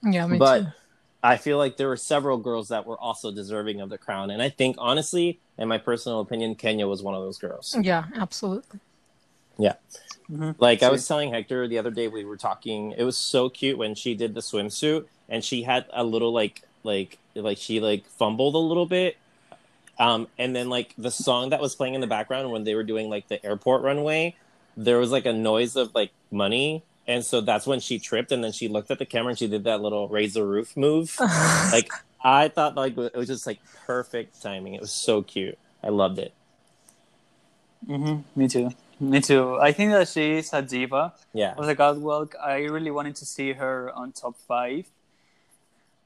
yeah, 0.03 0.27
me 0.27 0.37
But 0.37 0.59
too. 0.61 0.67
I 1.23 1.37
feel 1.37 1.57
like 1.57 1.77
there 1.77 1.87
were 1.87 1.97
several 1.97 2.37
girls 2.37 2.67
that 2.67 2.85
were 2.85 2.97
also 2.97 3.31
deserving 3.31 3.79
of 3.79 3.89
the 3.89 3.97
crown. 3.97 4.29
And 4.29 4.41
I 4.41 4.49
think, 4.49 4.75
honestly, 4.77 5.39
in 5.57 5.69
my 5.69 5.77
personal 5.77 6.19
opinion, 6.19 6.55
Kenya 6.55 6.85
was 6.85 7.01
one 7.01 7.15
of 7.15 7.21
those 7.21 7.37
girls. 7.37 7.75
Yeah, 7.79 8.05
absolutely. 8.15 8.81
Ujú. 10.29 10.55
Like 10.57 10.83
I 10.83 10.89
was 10.89 11.07
telling 11.07 11.31
Hector 11.31 11.67
the 11.67 11.77
other 11.77 11.91
day, 11.91 12.07
we 12.07 12.25
were 12.25 12.37
talking, 12.37 12.91
it 12.97 13.03
was 13.03 13.17
so 13.17 13.49
cute 13.49 13.77
when 13.77 13.95
she 13.95 14.15
did 14.15 14.33
the 14.33 14.41
swimsuit 14.41 15.05
and 15.29 15.43
she 15.43 15.63
had 15.63 15.85
a 15.93 16.03
little 16.03 16.33
like 16.33 16.61
like 16.83 17.17
like 17.35 17.57
she 17.57 17.79
like 17.79 18.05
fumbled 18.05 18.55
a 18.55 18.59
little 18.59 18.85
bit. 18.85 19.17
Um, 19.99 20.27
and 20.37 20.55
then 20.55 20.69
like 20.69 20.93
the 20.97 21.11
song 21.11 21.51
that 21.51 21.61
was 21.61 21.75
playing 21.75 21.93
in 21.93 22.01
the 22.01 22.07
background 22.07 22.51
when 22.51 22.63
they 22.63 22.75
were 22.75 22.83
doing 22.83 23.09
like 23.09 23.27
the 23.27 23.43
airport 23.45 23.83
runway, 23.83 24.35
there 24.75 24.97
was 24.97 25.11
like 25.11 25.25
a 25.25 25.33
noise 25.33 25.75
of 25.75 25.93
like 25.93 26.11
money 26.31 26.83
and 27.07 27.23
so 27.23 27.41
that's 27.41 27.67
when 27.67 27.79
she 27.79 27.99
tripped 27.99 28.31
and 28.31 28.43
then 28.43 28.51
she 28.51 28.67
looked 28.67 28.89
at 28.91 28.99
the 28.99 29.05
camera 29.05 29.29
and 29.29 29.39
she 29.39 29.47
did 29.47 29.65
that 29.65 29.81
little 29.81 30.07
raise 30.07 30.33
the 30.33 30.43
roof 30.45 30.75
move. 30.77 31.15
Like 31.71 31.89
i 32.25 32.47
thought 32.47 32.75
like 32.75 32.97
it 32.97 33.15
was 33.15 33.27
just 33.27 33.45
like 33.45 33.59
perfect 33.85 34.41
timing. 34.41 34.75
It 34.75 34.81
was 34.81 34.91
so 34.91 35.21
cute. 35.21 35.57
I 35.83 35.89
loved 35.89 36.19
it. 36.19 36.33
Mm-hmm. 37.87 38.39
me 38.39 38.47
too. 38.47 38.69
Me 38.99 39.19
too. 39.19 39.59
I 39.59 39.73
think 39.73 39.91
that 39.91 40.07
she 40.07 40.37
is 40.37 40.53
a 40.53 40.61
diva 40.61 41.13
yeah. 41.33 41.55
was 41.55 41.67
a 41.67 41.75
catwalk 41.75 42.35
i 42.41 42.59
really 42.59 42.91
wanted 42.91 43.15
to 43.17 43.25
see 43.25 43.53
her 43.53 43.91
on 43.93 44.13
top 44.13 44.37
five. 44.47 44.85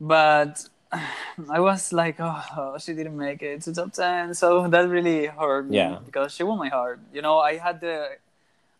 But 0.01 0.67
I 1.49 1.59
was 1.59 1.93
like, 1.93 2.15
oh, 2.19 2.77
she 2.79 2.93
didn't 2.93 3.17
make 3.17 3.43
it 3.43 3.61
to 3.63 3.73
top 3.73 3.93
ten, 3.93 4.33
so 4.33 4.67
that 4.67 4.89
really 4.89 5.27
hurt 5.27 5.69
me 5.69 5.77
yeah. 5.77 5.99
because 6.03 6.33
she 6.33 6.43
won 6.43 6.57
my 6.57 6.69
heart. 6.69 6.99
You 7.13 7.21
know, 7.21 7.37
I 7.39 7.57
had 7.57 7.81
the 7.81 8.17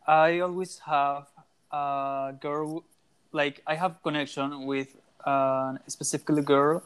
I 0.07 0.39
always 0.39 0.79
have 0.79 1.27
a 1.71 2.33
girl, 2.39 2.83
like 3.31 3.61
I 3.67 3.75
have 3.75 4.01
connection 4.03 4.65
with 4.65 4.95
a 5.25 5.77
specifically 5.87 6.41
girl, 6.41 6.83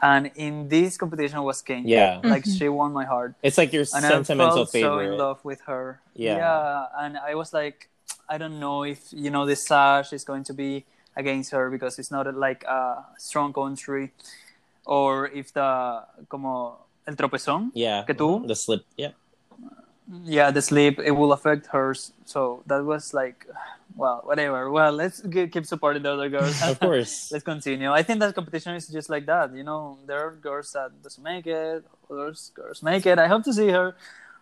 and 0.00 0.30
in 0.34 0.68
this 0.68 0.96
competition 0.96 1.42
was 1.42 1.62
Kenya. 1.62 2.20
Yeah, 2.22 2.30
like 2.30 2.44
Mhm. 2.44 2.58
she 2.58 2.68
won 2.68 2.92
my 2.92 3.04
heart, 3.04 3.34
it's 3.42 3.58
like 3.58 3.72
your 3.72 3.82
and 3.94 4.02
sentimental 4.04 4.52
I 4.52 4.66
felt 4.66 4.70
favorite. 4.70 5.06
so 5.06 5.12
in 5.12 5.18
love 5.18 5.38
with 5.44 5.60
her. 5.66 6.00
Yeah. 6.14 6.36
yeah, 6.38 6.86
and 7.02 7.18
I 7.18 7.34
was 7.34 7.52
like, 7.52 7.88
I 8.28 8.38
don't 8.38 8.60
know 8.60 8.84
if 8.84 9.12
you 9.12 9.30
know 9.30 9.44
the 9.46 9.56
sash 9.56 10.12
is 10.12 10.24
going 10.24 10.44
to 10.44 10.54
be 10.54 10.84
against 11.16 11.50
her 11.50 11.70
because 11.70 11.98
it's 11.98 12.10
not 12.10 12.30
like 12.34 12.62
a 12.64 13.04
strong 13.18 13.52
country, 13.52 14.12
or 14.86 15.26
if 15.34 15.52
the 15.52 16.04
como 16.28 16.78
el 17.06 17.14
tropezón 17.16 17.70
yeah, 17.74 18.04
que 18.06 18.14
tuvo. 18.14 18.46
the 18.46 18.54
slip. 18.54 18.84
Yeah, 18.96 19.12
yeah 20.24 20.50
the 20.50 20.62
sleep 20.62 20.98
it 20.98 21.12
will 21.12 21.32
affect 21.32 21.66
hers 21.74 22.12
so 22.24 22.62
that 22.66 22.84
was 22.84 23.14
like 23.14 23.46
well 24.00 24.18
whatever 24.24 24.70
well 24.70 24.92
let's 25.02 25.18
g- 25.34 25.48
keep 25.52 25.66
supporting 25.66 26.02
the 26.02 26.12
other 26.16 26.28
girls 26.36 26.56
of 26.62 26.80
course. 26.86 27.30
let's 27.32 27.44
continue 27.44 27.90
i 27.92 28.02
think 28.02 28.18
that 28.20 28.34
competition 28.34 28.72
is 28.74 28.88
just 28.88 29.08
like 29.14 29.26
that 29.26 29.52
you 29.54 29.62
know 29.62 29.98
there 30.08 30.20
are 30.26 30.32
girls 30.48 30.72
that 30.72 30.90
doesn't 31.04 31.22
make 31.22 31.46
it 31.46 31.84
others 32.10 32.50
girls 32.54 32.82
make 32.82 33.04
it 33.04 33.18
i 33.18 33.26
hope 33.32 33.42
to 33.44 33.52
see 33.52 33.68
her 33.68 33.94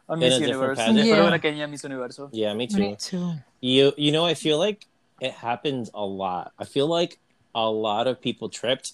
on 0.09 0.17
In 0.17 0.21
miss 0.31 0.37
a 0.37 0.47
different 0.47 0.55
universe 0.57 0.79
pageant. 0.79 0.99
Espero 0.99 1.17
Yeah. 1.25 1.31
ver 1.31 1.35
a 1.37 1.41
Kenia 1.45 1.67
miss 1.71 1.83
universo 1.85 2.23
yeah, 2.33 2.55
me 2.55 2.67
too. 2.67 2.79
Me 2.81 2.97
too. 2.97 3.29
You 3.61 3.93
you 4.05 4.11
know, 4.15 4.25
I 4.25 4.35
feel 4.35 4.57
like 4.67 4.87
it 5.21 5.33
happened 5.49 5.91
a 5.93 6.05
lot. 6.25 6.53
I 6.59 6.65
feel 6.65 6.87
like 6.87 7.19
a 7.55 7.69
lot 7.69 8.07
of 8.07 8.15
people 8.27 8.49
tripped. 8.49 8.93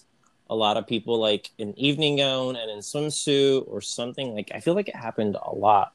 A 0.51 0.57
lot 0.65 0.75
of 0.77 0.87
people 0.95 1.15
like 1.29 1.45
in 1.63 1.71
evening 1.79 2.17
gown 2.17 2.57
and 2.57 2.69
in 2.75 2.79
swimsuit 2.81 3.63
or 3.71 3.81
something. 3.81 4.35
Like 4.35 4.51
I 4.57 4.59
feel 4.65 4.75
like 4.75 4.89
it 4.89 4.97
happened 4.97 5.37
a 5.41 5.55
lot. 5.55 5.93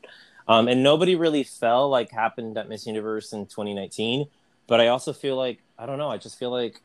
Um, 0.48 0.68
and 0.72 0.82
nobody 0.84 1.16
really 1.26 1.44
fell 1.44 1.90
like 1.90 2.10
happened 2.12 2.58
at 2.58 2.70
Miss 2.72 2.88
Universe 2.88 3.34
in 3.34 3.46
2019. 3.46 4.26
But 4.70 4.82
I 4.82 4.88
also 4.90 5.14
feel 5.14 5.38
like 5.38 5.60
I 5.78 5.86
don't 5.88 5.98
know. 6.00 6.10
I 6.10 6.18
just 6.18 6.40
feel 6.40 6.52
like 6.52 6.82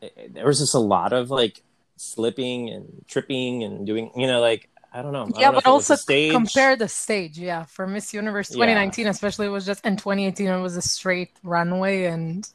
it, 0.00 0.12
it- 0.16 0.34
there 0.34 0.46
was 0.46 0.58
just 0.58 0.74
a 0.74 0.78
lot 0.78 1.12
of 1.12 1.30
like 1.30 1.62
slipping 1.96 2.70
and 2.70 3.04
tripping 3.08 3.62
and 3.64 3.86
doing. 3.86 4.10
You 4.16 4.26
know, 4.26 4.40
like 4.40 4.68
I 4.92 5.02
don't 5.02 5.12
know. 5.12 5.24
I 5.26 5.30
don't 5.30 5.40
Yeah, 5.40 5.50
know 5.52 5.54
but 5.54 5.66
it 5.66 5.70
was 5.72 5.86
the 5.88 5.94
also 5.94 5.96
compare 6.28 6.76
the 6.76 6.88
stage. 6.88 7.38
Yeah, 7.38 7.64
for 7.64 7.86
Miss 7.86 8.12
Universe 8.12 8.50
Yeah. 8.50 8.56
2019, 8.56 9.06
especially, 9.06 9.46
it 9.46 9.50
was 9.50 9.66
just 9.66 9.84
in 9.86 9.96
2018. 9.96 10.48
It 10.48 10.60
was 10.60 10.76
a 10.76 10.82
straight 10.82 11.30
runway, 11.42 12.04
and 12.06 12.46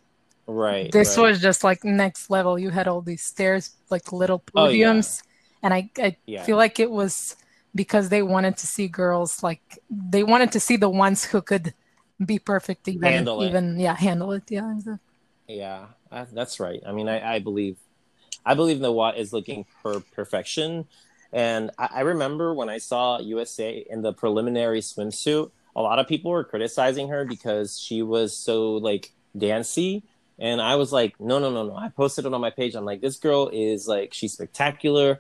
right. 0.48 0.94
this 0.94 1.18
right. 1.18 1.18
was 1.18 1.42
just 1.42 1.64
like 1.64 1.84
next 1.84 2.30
level. 2.30 2.60
You 2.60 2.70
had 2.72 2.88
all 2.88 3.02
these 3.02 3.24
stairs, 3.24 3.72
like 3.90 4.12
little 4.12 4.40
Oh, 4.56 4.70
yeah. 4.70 5.04
podiums, 5.04 5.22
and 5.64 5.74
I, 5.74 5.92
I 5.98 6.18
Yeah. 6.26 6.44
feel 6.46 6.58
like 6.58 6.80
it 6.80 6.92
was 6.92 7.36
because 7.76 8.10
they 8.10 8.24
wanted 8.24 8.58
to 8.58 8.68
see 8.68 8.88
girls 8.88 9.44
like 9.44 9.62
they 9.90 10.24
wanted 10.24 10.52
to 10.54 10.60
see 10.60 10.78
the 10.78 10.90
ones 10.90 11.26
who 11.26 11.42
could 11.42 11.74
be 12.24 12.40
perfect, 12.40 12.88
even 12.88 13.04
Handle 13.04 13.42
it. 13.44 13.80
yeah, 13.80 13.96
handle 13.96 14.32
it. 14.32 14.44
Yeah, 14.50 14.72
exactly. 14.72 15.00
Yeah, 15.48 15.86
I, 16.12 16.26
that's 16.32 16.60
right. 16.60 16.82
I 16.86 16.92
mean, 16.92 17.08
I, 17.08 17.36
I 17.36 17.40
believe, 17.40 17.78
I 18.46 18.54
believe 18.54 18.78
Nawat 18.78 19.18
is 19.18 19.34
looking 19.34 19.66
for 19.82 20.02
perfection, 20.14 20.86
and 21.32 21.72
I, 21.78 21.90
I 21.96 22.02
remember 22.02 22.54
when 22.54 22.70
I 22.70 22.78
saw 22.80 23.20
USA 23.20 23.86
in 23.90 24.02
the 24.02 24.14
preliminary 24.14 24.82
swimsuit, 24.82 25.52
a 25.76 25.82
lot 25.82 26.00
of 26.00 26.08
people 26.08 26.32
were 26.32 26.44
criticizing 26.44 27.10
her 27.10 27.24
because 27.24 27.80
she 27.80 28.02
was 28.02 28.36
so 28.36 28.74
like 28.74 29.12
dancy 29.38 30.04
and 30.40 30.62
I 30.62 30.76
was 30.76 30.92
like, 30.92 31.20
no, 31.20 31.40
no, 31.40 31.52
no, 31.52 31.66
no. 31.66 31.76
I 31.76 31.90
posted 31.90 32.26
it 32.26 32.34
on 32.34 32.42
my 32.42 32.52
page. 32.52 32.76
I'm 32.76 32.86
like, 32.86 33.02
this 33.02 33.18
girl 33.18 33.50
is 33.52 33.88
like, 33.88 34.14
she's 34.14 34.34
spectacular. 34.34 35.20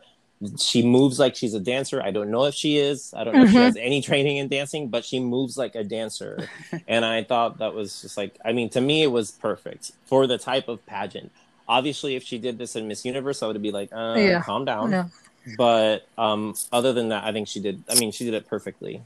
She 0.59 0.83
moves 0.83 1.17
like 1.17 1.35
she's 1.35 1.55
a 1.55 1.59
dancer. 1.59 1.99
I 2.01 2.11
don't 2.11 2.29
know 2.29 2.45
if 2.45 2.53
she 2.53 2.77
is. 2.77 3.11
I 3.17 3.23
don't 3.23 3.33
know 3.33 3.43
if 3.43 3.49
she 3.49 3.55
Mhm. 3.55 3.63
has 3.63 3.75
any 3.77 4.01
training 4.03 4.37
in 4.37 4.47
dancing, 4.47 4.87
but 4.87 5.03
she 5.03 5.19
moves 5.19 5.57
like 5.57 5.73
a 5.73 5.83
dancer 5.83 6.47
and 6.87 7.03
I 7.03 7.23
thought 7.23 7.57
that 7.57 7.73
was 7.73 8.01
just 8.01 8.17
like 8.17 8.37
I 8.45 8.51
mean 8.53 8.69
to 8.69 8.81
me 8.81 9.01
it 9.01 9.11
was 9.11 9.31
perfect 9.31 9.93
for 10.05 10.27
the 10.27 10.37
type 10.37 10.67
of 10.67 10.85
pageant. 10.85 11.31
Obviously, 11.67 12.15
if 12.15 12.23
she 12.23 12.37
did 12.37 12.57
this 12.59 12.75
in 12.75 12.87
Miss 12.87 13.03
Universe, 13.03 13.41
I 13.41 13.47
would 13.47 13.61
be 13.61 13.71
like, 13.71 13.89
uh, 13.91 14.15
Yeah. 14.17 14.41
calm 14.43 14.63
down. 14.63 14.91
No. 14.91 15.09
But 15.57 16.05
um, 16.17 16.53
other 16.71 16.93
than 16.93 17.09
that, 17.09 17.23
I 17.23 17.31
think 17.33 17.47
she 17.47 17.59
did. 17.59 17.83
I 17.89 17.95
mean, 17.95 18.11
she 18.11 18.23
did 18.23 18.33
it 18.35 18.47
perfectly. 18.47 19.01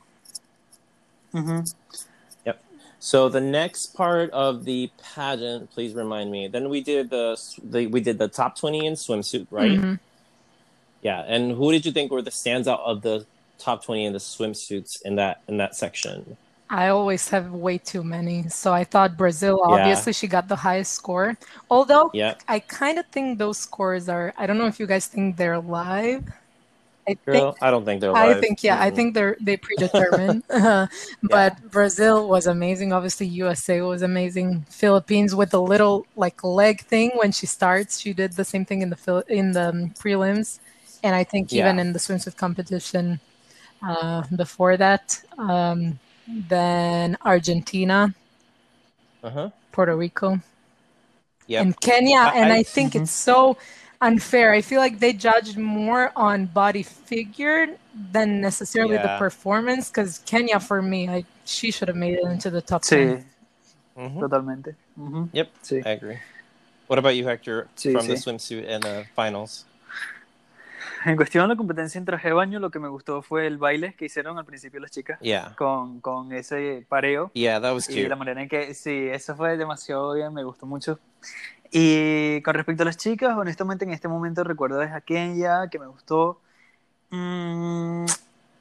Mhm. 1.34 1.74
So 3.04 3.30
the 3.30 3.42
next 3.42 3.96
part 3.96 4.30
of 4.30 4.64
the 4.64 4.92
pageant, 5.16 5.72
please 5.72 5.96
remind 5.96 6.30
me. 6.30 6.48
Then 6.48 6.70
we 6.70 6.82
did 6.82 7.10
the, 7.10 7.36
the 7.64 7.88
we 7.88 8.00
did 8.00 8.20
the 8.20 8.28
top 8.28 8.56
twenty 8.56 8.86
in 8.86 8.94
swimsuit, 8.94 9.48
right? 9.50 9.72
Mhm. 9.72 10.00
Yeah. 11.01 11.22
And 11.25 11.51
who 11.51 11.72
did 11.72 11.86
you 11.86 11.91
think 11.91 12.12
were 12.12 12.22
the 12.22 12.31
standout 12.31 12.79
of 12.86 13.01
the 13.01 13.25
top 13.60 13.84
twenty 13.86 14.05
in 14.05 14.13
the 14.13 14.20
swimsuits 14.20 14.98
in 15.03 15.15
that 15.15 15.38
in 15.48 15.58
that 15.58 15.75
section? 15.75 16.38
I 16.70 16.88
always 16.88 17.29
have 17.29 17.51
way 17.51 17.77
too 17.77 18.03
many. 18.03 18.48
So 18.50 18.74
I 18.74 18.84
thought 18.86 19.17
Brazil, 19.17 19.62
Yeah. 19.65 20.05
obviously, 20.05 20.13
she 20.13 20.27
got 20.27 20.48
the 20.48 20.55
highest 20.55 20.93
score. 20.93 21.38
Although 21.70 22.13
Yeah, 22.13 22.36
I 22.48 22.60
kind 22.60 22.98
of 22.98 23.05
think 23.12 23.39
those 23.39 23.60
scores 23.60 24.08
are, 24.10 24.34
I 24.38 24.48
don't 24.48 24.58
know 24.58 24.67
if 24.67 24.79
you 24.79 24.88
guys 24.88 25.08
think 25.08 25.36
they're 25.38 25.60
live. 25.60 26.24
I 27.08 27.15
think, 27.31 27.48
I 27.62 27.72
don't 27.72 27.86
think 27.86 28.01
they're. 28.01 28.12
I 28.13 28.34
think, 28.36 28.63
yeah, 28.63 28.79
I 28.81 28.89
Mm-mm. 28.89 28.91
think 28.91 29.15
they're 29.15 29.38
they 29.41 29.58
predetermined. 29.58 30.43
But 31.24 31.58
Brazil 31.72 32.29
was 32.29 32.48
amazing. 32.48 32.93
Obviously, 32.93 33.27
USA 33.27 33.81
was 33.81 34.01
amazing. 34.03 34.65
Philippines 34.70 35.36
with 35.36 35.51
the 35.51 35.62
little 35.62 36.08
like 36.15 36.43
leg 36.43 36.81
thing 36.81 37.12
when 37.15 37.31
she 37.31 37.46
starts, 37.48 38.00
she 38.00 38.13
did 38.13 38.34
the 38.34 38.46
same 38.46 38.65
thing 38.65 38.81
in 38.81 38.89
the 38.91 39.25
in 39.29 39.53
the 39.53 39.70
um, 39.70 39.91
prelims, 40.00 40.60
and 41.03 41.15
I 41.15 41.24
think 41.24 41.51
even 41.53 41.75
Yeah. 41.75 41.81
in 41.81 41.93
the 41.93 42.00
swimsuit 42.00 42.36
competition 42.38 43.20
uh, 43.84 44.24
before 44.36 44.77
that. 44.77 45.20
Um, 45.39 46.00
then 46.27 47.17
Argentina, 47.25 48.13
Uh-huh. 49.24 49.50
Puerto 49.72 49.96
Rico, 49.96 50.39
Yep. 51.48 51.62
and 51.62 51.79
Kenya. 51.81 52.17
I- 52.20 52.34
and 52.39 52.53
I- 52.53 52.58
I, 52.58 52.63
think 52.63 52.93
Mhm. 52.93 53.01
it's 53.01 53.12
so 53.12 53.58
unfair. 54.00 54.51
I 54.53 54.62
feel 54.62 54.79
like 54.79 55.00
they 55.00 55.13
judged 55.13 55.58
more 55.58 56.12
on 56.15 56.46
body 56.46 56.84
figure 56.84 57.75
than 58.12 58.39
necessarily 58.41 58.98
the 58.98 59.15
performance. 59.17 59.89
Because 59.89 60.20
Kenya, 60.25 60.60
for 60.60 60.81
me, 60.81 61.10
I, 61.10 61.25
she 61.46 61.72
should 61.72 61.88
have 61.88 61.98
made 61.98 62.15
it 62.15 62.24
into 62.25 62.50
the 62.51 62.62
top 62.62 62.84
sí 62.84 62.89
10. 62.89 63.25
Mhm. 63.98 64.20
totalmente 64.20 64.75
Mhm. 64.98 65.29
Yep. 65.34 65.50
sí 65.63 65.86
I 65.86 65.89
agree. 65.91 66.20
What 66.88 67.00
about 67.00 67.15
you, 67.15 67.25
Hector, 67.25 67.67
Sí, 67.75 67.91
from 67.93 68.08
the 68.08 68.15
swimsuit 68.15 68.67
and 68.70 68.84
the 68.84 69.05
finals? 69.15 69.65
en 71.05 71.15
cuestión 71.15 71.43
de 71.46 71.50
la 71.50 71.55
competencia 71.55 71.98
en 72.00 72.05
traje 72.05 72.27
de 72.29 72.34
baño 72.34 72.60
lo 72.60 72.70
que 72.72 72.79
me 72.79 72.88
gustó 72.89 73.22
fue 73.22 73.48
el 73.48 73.58
baile 73.58 73.93
que 73.96 74.05
hicieron 74.05 74.38
al 74.38 74.46
principio 74.46 74.79
las 74.79 74.91
chicas 74.91 75.20
Yeah. 75.22 75.55
con, 75.58 76.00
con 76.01 76.31
ese 76.31 76.86
pareo 76.89 77.31
Yeah, 77.34 77.60
that 77.62 77.74
was 77.74 77.89
y 77.89 78.08
la 78.08 78.15
manera 78.15 78.41
en 78.41 78.50
que 78.50 78.74
sí, 78.74 79.08
eso 79.12 79.36
fue 79.36 79.58
demasiado 79.58 80.13
bien, 80.13 80.34
me 80.34 80.43
gustó 80.43 80.65
mucho. 80.65 81.00
Y 81.72 82.41
con 82.41 82.53
respecto 82.55 82.84
a 82.84 82.86
las 82.86 82.98
chicas, 82.98 83.38
honestamente 83.38 83.86
en 83.86 83.91
este 83.91 84.08
momento 84.08 84.43
recuerdo 84.43 84.81
es 84.81 84.91
a 84.91 85.00
Kenya, 85.01 85.67
que 85.72 85.79
me 85.79 85.88
gustó. 85.88 86.41
Mm, 87.12 88.05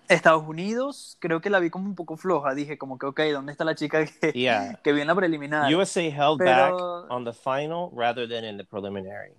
Estados 0.08 0.42
Unidos, 0.46 1.16
creo 1.20 1.40
que 1.40 1.50
la 1.50 1.60
vi 1.60 1.70
como 1.70 1.86
un 1.86 1.94
poco 1.94 2.16
floja, 2.16 2.52
dije 2.54 2.78
como 2.78 2.98
que, 2.98 3.06
ok, 3.06 3.20
¿dónde 3.32 3.52
está 3.52 3.64
la 3.64 3.74
chica 3.76 4.04
que, 4.04 4.32
Yeah. 4.32 4.78
que 4.84 4.92
vi 4.92 5.00
en 5.02 5.06
la 5.06 5.14
preliminar? 5.14 5.72
USA 5.74 6.00
held 6.02 6.38
Pero- 6.38 7.02
back 7.02 7.10
on 7.10 7.24
the 7.24 7.32
final 7.32 7.90
rather 7.94 8.28
than 8.28 8.44
in 8.44 8.56
the 8.56 8.64
preliminary. 8.64 9.32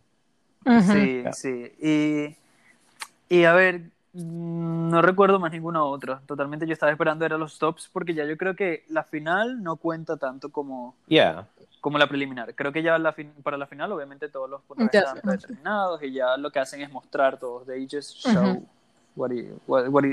Sí, 0.92 1.24
sí. 1.34 1.72
Y, 1.82 2.38
y 3.32 3.44
a 3.46 3.54
ver, 3.54 3.82
mm, 4.14 4.90
no 4.90 5.02
recuerdo 5.02 5.40
más 5.40 5.52
ninguna 5.52 5.84
otra. 5.84 6.22
Totalmente 6.26 6.68
yo 6.68 6.74
estaba 6.74 6.92
esperando 6.92 7.26
era 7.26 7.38
los 7.38 7.58
tops 7.58 7.90
porque 7.92 8.14
ya 8.14 8.26
yo 8.26 8.38
creo 8.38 8.56
que 8.56 8.84
la 8.90 9.04
final 9.04 9.64
no 9.64 9.78
cuenta 9.78 10.18
tanto 10.18 10.50
como, 10.50 10.96
Yeah. 11.08 11.48
como 11.80 11.98
la 11.98 12.08
preliminar. 12.08 12.54
Creo 12.54 12.72
que 12.72 12.84
ya 12.84 12.98
la 13.00 13.14
fin- 13.14 13.34
para 13.44 13.58
la 13.58 13.66
final 13.68 13.92
obviamente 13.92 14.28
todos 14.30 14.50
los 14.50 14.62
puntajes 14.64 15.02
están 15.02 15.22
predeterminados 15.22 16.04
y 16.04 16.12
ya 16.14 16.38
lo 16.38 16.52
que 16.52 16.60
hacen 16.60 16.82
es 16.82 16.92
mostrar 16.92 17.40
todos. 17.40 17.66
They 17.66 17.88
just 17.90 18.18
show 18.18 18.52
Ujú. 18.52 18.68
what, 19.16 19.32
i- 19.32 19.50
what, 19.66 19.88
what, 19.90 20.04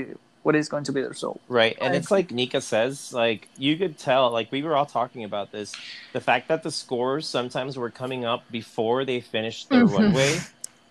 what 0.43 0.55
is 0.55 0.69
going 0.69 0.83
to 0.85 0.93
be 0.93 1.01
their 1.01 1.13
soul. 1.13 1.39
Right. 1.49 1.75
And 1.81 1.93
it's 1.93 2.09
like 2.09 2.33
Nika 2.33 2.61
says, 2.61 3.11
like 3.13 3.49
you 3.57 3.77
could 3.77 3.97
tell, 3.97 4.31
like 4.31 4.49
we 4.51 4.63
were 4.63 4.75
all 4.77 4.85
talking 4.87 5.25
about 5.25 5.51
this, 5.51 5.73
the 6.13 6.21
fact 6.21 6.47
that 6.47 6.63
the 6.63 6.71
scores 6.71 7.27
sometimes 7.27 7.77
were 7.77 7.91
coming 7.91 8.23
up 8.23 8.43
before 8.49 9.03
they 9.05 9.19
finished 9.21 9.69
their 9.69 9.85
runway. 9.85 10.39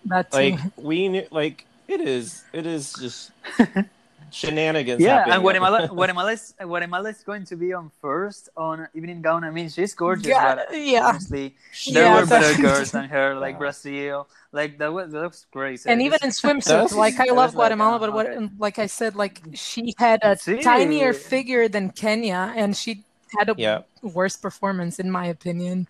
That 0.05 0.31
too. 0.31 0.37
Like 0.37 0.59
we 0.77 1.09
knew, 1.09 1.25
like 1.31 1.65
it 1.89 2.01
is, 2.01 2.43
it 2.53 2.65
is 2.65 2.93
just 2.93 3.31
shenanigans. 4.31 5.01
Yeah, 5.01 5.15
happening. 5.25 5.33
and 5.35 5.41
Guatemala, 5.43 5.87
Guatemala 5.87 6.31
is 6.33 6.53
Guatemala 6.59 7.09
is 7.09 7.23
going 7.23 7.45
to 7.45 7.55
be 7.55 7.73
on 7.73 7.91
first 8.01 8.49
on 8.55 8.87
evening 8.93 9.21
gown. 9.21 9.43
I 9.43 9.49
mean, 9.51 9.69
she's 9.69 9.93
gorgeous, 9.93 10.27
Yeah, 10.27 10.55
but 10.55 10.77
yeah. 10.77 11.07
honestly, 11.07 11.55
there 11.91 12.03
Yeah, 12.05 12.19
were 12.19 12.25
better 12.25 12.61
girls 12.61 12.91
than 12.91 13.09
her, 13.09 13.35
like 13.35 13.55
Yeah. 13.55 13.59
Brazil. 13.59 14.27
Like 14.51 14.77
that 14.77 14.91
was 14.93 15.11
that 15.11 15.21
looks 15.21 15.45
great. 15.51 15.81
and 15.85 16.01
even 16.01 16.19
in 16.23 16.29
swimsuits, 16.29 16.93
like 16.93 17.19
I 17.19 17.25
love 17.33 17.53
was 17.53 17.55
like, 17.55 17.69
Guatemala, 17.73 17.95
uh, 17.95 17.99
but 17.99 18.13
what, 18.13 18.27
okay. 18.27 18.49
like 18.57 18.79
I 18.79 18.85
said, 18.87 19.15
like 19.15 19.41
she 19.53 19.93
had 19.97 20.19
a 20.23 20.35
Sí. 20.35 20.61
tinier 20.61 21.13
figure 21.13 21.67
than 21.67 21.89
Kenya, 21.91 22.53
and 22.55 22.75
she 22.75 23.03
had 23.37 23.49
a 23.49 23.55
Yeah. 23.57 23.81
worse 24.01 24.35
performance, 24.35 24.99
in 24.99 25.09
my 25.11 25.25
opinion. 25.27 25.87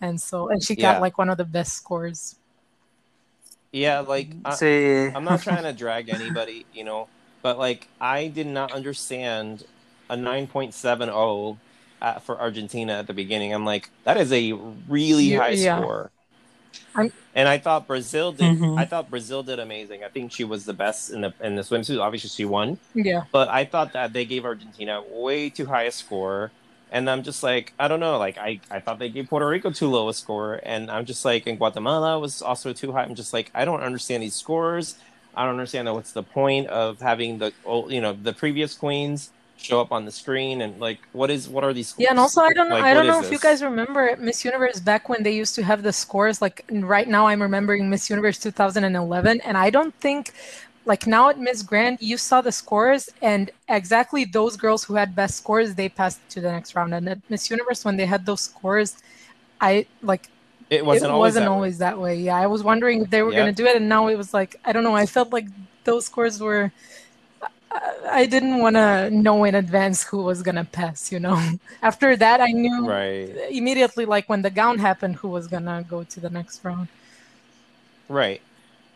And 0.00 0.20
so, 0.20 0.48
and 0.48 0.62
she 0.62 0.74
Yeah. 0.74 0.92
got 0.94 1.00
like 1.02 1.18
one 1.18 1.28
of 1.28 1.36
the 1.36 1.44
best 1.44 1.72
scores. 1.74 2.36
Yeah, 3.78 4.00
like 4.00 4.28
I, 4.44 4.50
Sí. 4.50 5.12
I'm 5.14 5.24
not 5.24 5.40
trying 5.42 5.62
to 5.62 5.72
drag 5.72 6.08
anybody, 6.08 6.66
you 6.74 6.84
know, 6.84 7.08
but 7.42 7.58
like 7.58 7.86
I 8.00 8.26
did 8.28 8.46
not 8.48 8.72
understand 8.72 9.64
a 10.10 10.16
9.70 10.16 11.56
at, 12.02 12.22
for 12.22 12.40
Argentina 12.40 12.94
at 12.94 13.06
the 13.06 13.14
beginning. 13.14 13.52
I'm 13.54 13.64
like, 13.64 13.90
that 14.04 14.16
is 14.16 14.32
a 14.32 14.52
really 14.88 15.24
You- 15.24 15.40
high 15.40 15.50
yeah. 15.50 15.78
score. 15.80 16.10
I'm- 16.94 17.12
and 17.34 17.48
I 17.48 17.58
thought 17.58 17.86
Brazil 17.86 18.32
did. 18.32 18.58
Mhm. 18.58 18.78
I 18.78 18.84
thought 18.84 19.08
Brazil 19.10 19.42
did 19.44 19.60
amazing. 19.60 20.02
I 20.02 20.08
think 20.08 20.32
she 20.32 20.42
was 20.42 20.64
the 20.64 20.72
best 20.74 21.10
in 21.10 21.20
the 21.20 21.32
in 21.40 21.54
the 21.54 21.62
swimsuit. 21.62 22.00
Obviously, 22.00 22.30
she 22.30 22.44
won, 22.44 22.78
Yeah, 22.94 23.22
but 23.30 23.48
I 23.48 23.64
thought 23.64 23.92
that 23.92 24.12
they 24.12 24.24
gave 24.24 24.44
Argentina 24.44 25.02
way 25.08 25.48
too 25.50 25.66
high 25.66 25.84
a 25.84 25.92
score. 25.92 26.50
And 26.90 27.08
I'm 27.10 27.22
just 27.22 27.42
like, 27.42 27.72
I 27.78 27.88
don't 27.88 28.00
know. 28.00 28.18
Like, 28.18 28.38
I, 28.38 28.60
I 28.70 28.80
thought 28.80 28.98
they 28.98 29.08
gave 29.10 29.28
Puerto 29.28 29.46
Rico 29.46 29.70
too 29.70 29.88
low 29.88 30.08
a 30.08 30.14
score. 30.14 30.60
And 30.62 30.90
I'm 30.90 31.04
just 31.04 31.24
like, 31.24 31.46
and 31.46 31.58
Guatemala 31.58 32.18
was 32.18 32.40
also 32.42 32.72
too 32.72 32.92
high. 32.92 33.02
I'm 33.02 33.14
just 33.14 33.32
like, 33.32 33.50
I 33.54 33.64
don't 33.64 33.80
understand 33.82 34.22
these 34.22 34.34
scores. 34.34 34.96
I 35.34 35.44
don't 35.44 35.52
understand 35.54 35.92
what's 35.92 36.12
the 36.12 36.22
point 36.22 36.66
of 36.68 37.00
having 37.00 37.38
the, 37.38 37.52
old- 37.64 37.92
you 37.92 38.00
know, 38.00 38.12
the 38.14 38.32
previous 38.32 38.74
queens 38.74 39.30
show 39.56 39.80
up 39.80 39.90
on 39.92 40.04
the 40.04 40.12
screen 40.12 40.62
and 40.62 40.80
like, 40.80 40.98
what 41.12 41.30
is, 41.30 41.48
what 41.48 41.64
are 41.64 41.72
these? 41.72 41.92
yeah, 41.98 42.10
and 42.10 42.18
also 42.18 42.40
I 42.40 42.52
don't 42.52 42.68
know, 42.68 42.76
Like, 42.76 42.84
I 42.84 42.94
don't 42.94 43.06
know 43.06 43.20
if 43.20 43.30
you 43.30 43.38
guys 43.38 43.62
remember 43.62 44.16
Miss 44.18 44.44
Universe 44.44 44.80
back 44.80 45.08
when 45.08 45.22
they 45.24 45.32
used 45.32 45.54
to 45.56 45.62
have 45.64 45.82
the 45.82 45.92
scores. 45.92 46.40
Like 46.40 46.64
right 46.70 47.08
now, 47.08 47.26
I'm 47.26 47.42
remembering 47.42 47.90
Miss 47.90 48.08
Universe 48.08 48.38
2011, 48.38 49.40
and 49.42 49.56
I 49.58 49.70
don't 49.70 49.94
think. 50.00 50.32
Like 50.90 51.06
now 51.06 51.24
at 51.32 51.38
Miss 51.38 51.62
Grand, 51.70 51.98
you 52.00 52.16
saw 52.16 52.38
the 52.48 52.50
scores, 52.62 53.02
and 53.30 53.44
exactly 53.80 54.22
those 54.38 54.54
girls 54.64 54.80
who 54.86 54.94
had 55.02 55.14
best 55.14 55.34
scores, 55.42 55.68
they 55.80 55.88
passed 56.00 56.20
to 56.34 56.40
the 56.40 56.50
next 56.56 56.74
round. 56.76 56.90
And 56.94 57.04
at 57.14 57.18
Miss 57.32 57.50
Universe, 57.56 57.84
when 57.86 57.96
they 57.98 58.06
had 58.14 58.22
those 58.30 58.40
scores, 58.50 58.90
I 59.60 59.72
like 60.02 60.24
It 60.70 60.82
wasn't 60.90 61.10
it 61.10 61.12
always 61.14 61.34
wasn't 61.34 61.44
that 61.44 61.50
way. 61.50 61.54
always 61.56 61.78
that 61.86 61.96
way. 62.04 62.14
Yeah, 62.28 62.36
I 62.44 62.46
was 62.54 62.62
wondering 62.70 62.96
if 63.02 63.10
they 63.10 63.22
were 63.22 63.32
Yeah. 63.32 63.40
going 63.40 63.54
to 63.54 63.62
do 63.62 63.66
it, 63.70 63.76
and 63.80 63.86
now 63.96 64.02
it 64.12 64.16
was 64.22 64.30
like 64.40 64.50
I 64.64 64.70
don't 64.72 64.84
know. 64.88 64.96
I 65.04 65.06
felt 65.16 65.28
like 65.36 65.46
those 65.88 66.04
scores 66.10 66.36
were. 66.40 66.64
I- 67.70 68.22
I 68.22 68.24
didn't 68.34 68.58
want 68.64 68.76
to 68.76 69.10
know 69.10 69.44
in 69.44 69.54
advance 69.54 69.98
who 70.02 70.18
was 70.30 70.38
going 70.46 70.54
to 70.64 70.68
pass. 70.80 71.12
You 71.12 71.20
know, 71.26 71.36
after 71.90 72.16
that, 72.24 72.40
I 72.40 72.50
knew 72.62 72.78
Right. 72.88 73.28
immediately, 73.60 74.04
like 74.14 74.26
when 74.32 74.40
the 74.46 74.50
gown 74.60 74.76
happened, 74.88 75.14
who 75.20 75.28
was 75.28 75.44
going 75.52 75.66
to 75.72 75.78
go 75.94 75.98
to 76.14 76.18
the 76.24 76.30
next 76.38 76.64
round. 76.64 76.88
Right. 78.08 78.40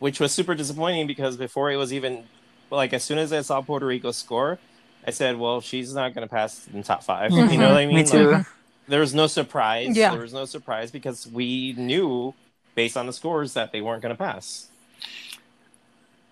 Which 0.03 0.19
was 0.19 0.33
super 0.33 0.57
disappointing 0.57 1.07
because 1.07 1.37
before 1.37 1.71
it 1.71 1.77
was 1.77 1.93
even 1.93 2.25
like 2.71 2.93
as 2.93 3.05
soon 3.05 3.19
as 3.19 3.33
I 3.33 3.41
saw 3.43 3.61
Puerto 3.62 3.87
Rico 3.87 4.11
score, 4.11 4.59
I 5.07 5.11
said, 5.12 5.38
"Well, 5.38 5.61
she's 5.61 5.95
not 5.95 6.12
going 6.12 6.27
to 6.27 6.33
pass 6.38 6.67
in 6.75 6.83
top 6.83 7.05
5 7.05 7.31
You 7.31 7.57
know 7.57 7.69
what 7.71 7.79
I 7.79 7.87
mean? 7.87 7.95
Me 7.95 8.05
too. 8.05 8.31
Like, 8.33 8.47
there 8.88 8.99
was 8.99 9.15
no 9.15 9.29
surprise. 9.29 9.97
Yeah. 9.97 10.11
There 10.11 10.23
was 10.27 10.33
no 10.35 10.45
surprise 10.45 10.91
because 10.91 11.29
we 11.31 11.75
knew 11.79 12.35
based 12.75 12.97
on 12.97 13.07
the 13.07 13.12
scores 13.12 13.55
that 13.55 13.71
they 13.71 13.81
weren't 13.81 14.03
going 14.03 14.11
to 14.15 14.19
pass. 14.19 14.67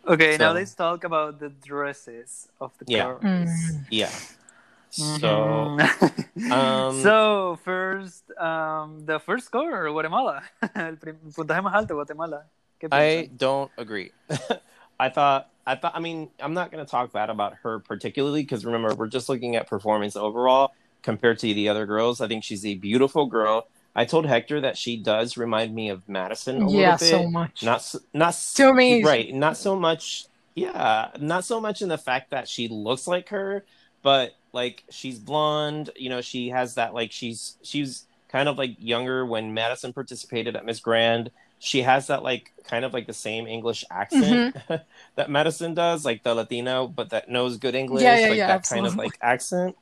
Okay, 0.02 0.36
now 0.36 0.50
let's 0.50 0.74
talk 0.74 1.04
about 1.04 1.38
the 1.38 1.50
dresses 1.50 2.48
of 2.60 2.72
the 2.78 2.86
Yeah. 2.88 3.04
girls. 3.04 3.22
Mm. 3.22 3.86
Yeah. 3.90 4.10
So 4.90 5.78
Mhm. 5.78 6.50
um, 6.50 7.02
so 7.06 7.58
first, 7.62 8.24
um, 8.36 9.06
the 9.06 9.20
first 9.20 9.46
score, 9.46 9.86
Guatemala. 9.94 10.42
El 10.74 10.96
prim- 10.96 11.30
puntaje 11.36 11.62
más 11.62 11.74
alto, 11.74 11.94
Guatemala. 11.94 12.42
¿Qué 12.80 12.88
I 12.90 13.30
don't 13.36 13.70
agree. 13.78 14.12
I 14.98 15.08
thought 15.08 15.48
I 15.66 15.76
thought 15.76 15.92
I 15.94 16.00
mean, 16.00 16.30
I'm 16.38 16.54
not 16.54 16.70
going 16.70 16.84
to 16.84 16.90
talk 16.90 17.12
bad 17.12 17.30
about 17.30 17.54
her 17.62 17.80
particularly 17.80 18.42
because 18.42 18.64
remember, 18.64 18.94
we're 18.94 19.08
just 19.08 19.28
looking 19.28 19.56
at 19.56 19.68
performance 19.68 20.16
overall 20.16 20.70
compared 21.02 21.38
to 21.40 21.54
the 21.54 21.68
other 21.68 21.86
girls. 21.86 22.20
I 22.20 22.28
think 22.28 22.44
she's 22.44 22.64
a 22.66 22.74
beautiful 22.74 23.26
girl. 23.26 23.64
I 23.94 24.04
told 24.04 24.26
Hector 24.26 24.60
that 24.62 24.76
she 24.78 25.02
does 25.02 25.36
remind 25.36 25.74
me 25.74 25.88
of 25.90 26.08
Madison 26.08 26.62
a 26.62 26.68
Yeah, 26.68 26.70
little 26.70 26.96
bit. 26.96 27.08
so 27.08 27.30
much. 27.30 27.62
Not 27.62 27.94
not 28.14 28.28
s- 28.30 28.56
To 28.56 28.72
me, 28.72 29.02
right, 29.02 29.32
not 29.34 29.56
so 29.56 29.76
much 29.76 30.26
yeah, 30.54 31.10
not 31.18 31.44
so 31.44 31.60
much 31.60 31.80
in 31.82 31.88
the 31.88 31.98
fact 31.98 32.30
that 32.30 32.48
she 32.48 32.68
looks 32.68 33.06
like 33.06 33.28
her, 33.30 33.64
but 34.02 34.32
like 34.52 34.84
she's 34.90 35.18
blonde, 35.18 35.90
you 35.96 36.08
know, 36.10 36.20
she 36.20 36.48
has 36.48 36.74
that 36.74 36.94
like 36.94 37.12
she's 37.12 37.56
she's 37.62 38.06
kind 38.28 38.48
of 38.48 38.58
like 38.58 38.76
younger 38.78 39.24
when 39.26 39.54
Madison 39.54 39.92
participated 39.92 40.56
at 40.56 40.64
Miss 40.64 40.80
Grand. 40.80 41.30
She 41.60 41.82
has 41.82 42.08
that 42.08 42.24
like 42.24 42.52
kind 42.64 42.84
of 42.84 42.94
like 42.94 43.06
the 43.06 43.12
same 43.14 43.46
English 43.46 43.84
accent 43.92 44.56
that 45.16 45.30
Madison 45.30 45.74
does, 45.74 46.04
like 46.04 46.24
the 46.24 46.34
Latino, 46.34 46.88
but 46.88 47.10
that 47.10 47.28
knows 47.28 47.58
good 47.58 47.76
English, 47.76 48.02
Yeah, 48.02 48.18
yeah, 48.18 48.28
like 48.28 48.38
yeah, 48.38 48.46
that 48.48 48.62
kind 48.64 48.86
of 48.86 48.96
like 48.96 49.18
accent. 49.22 49.76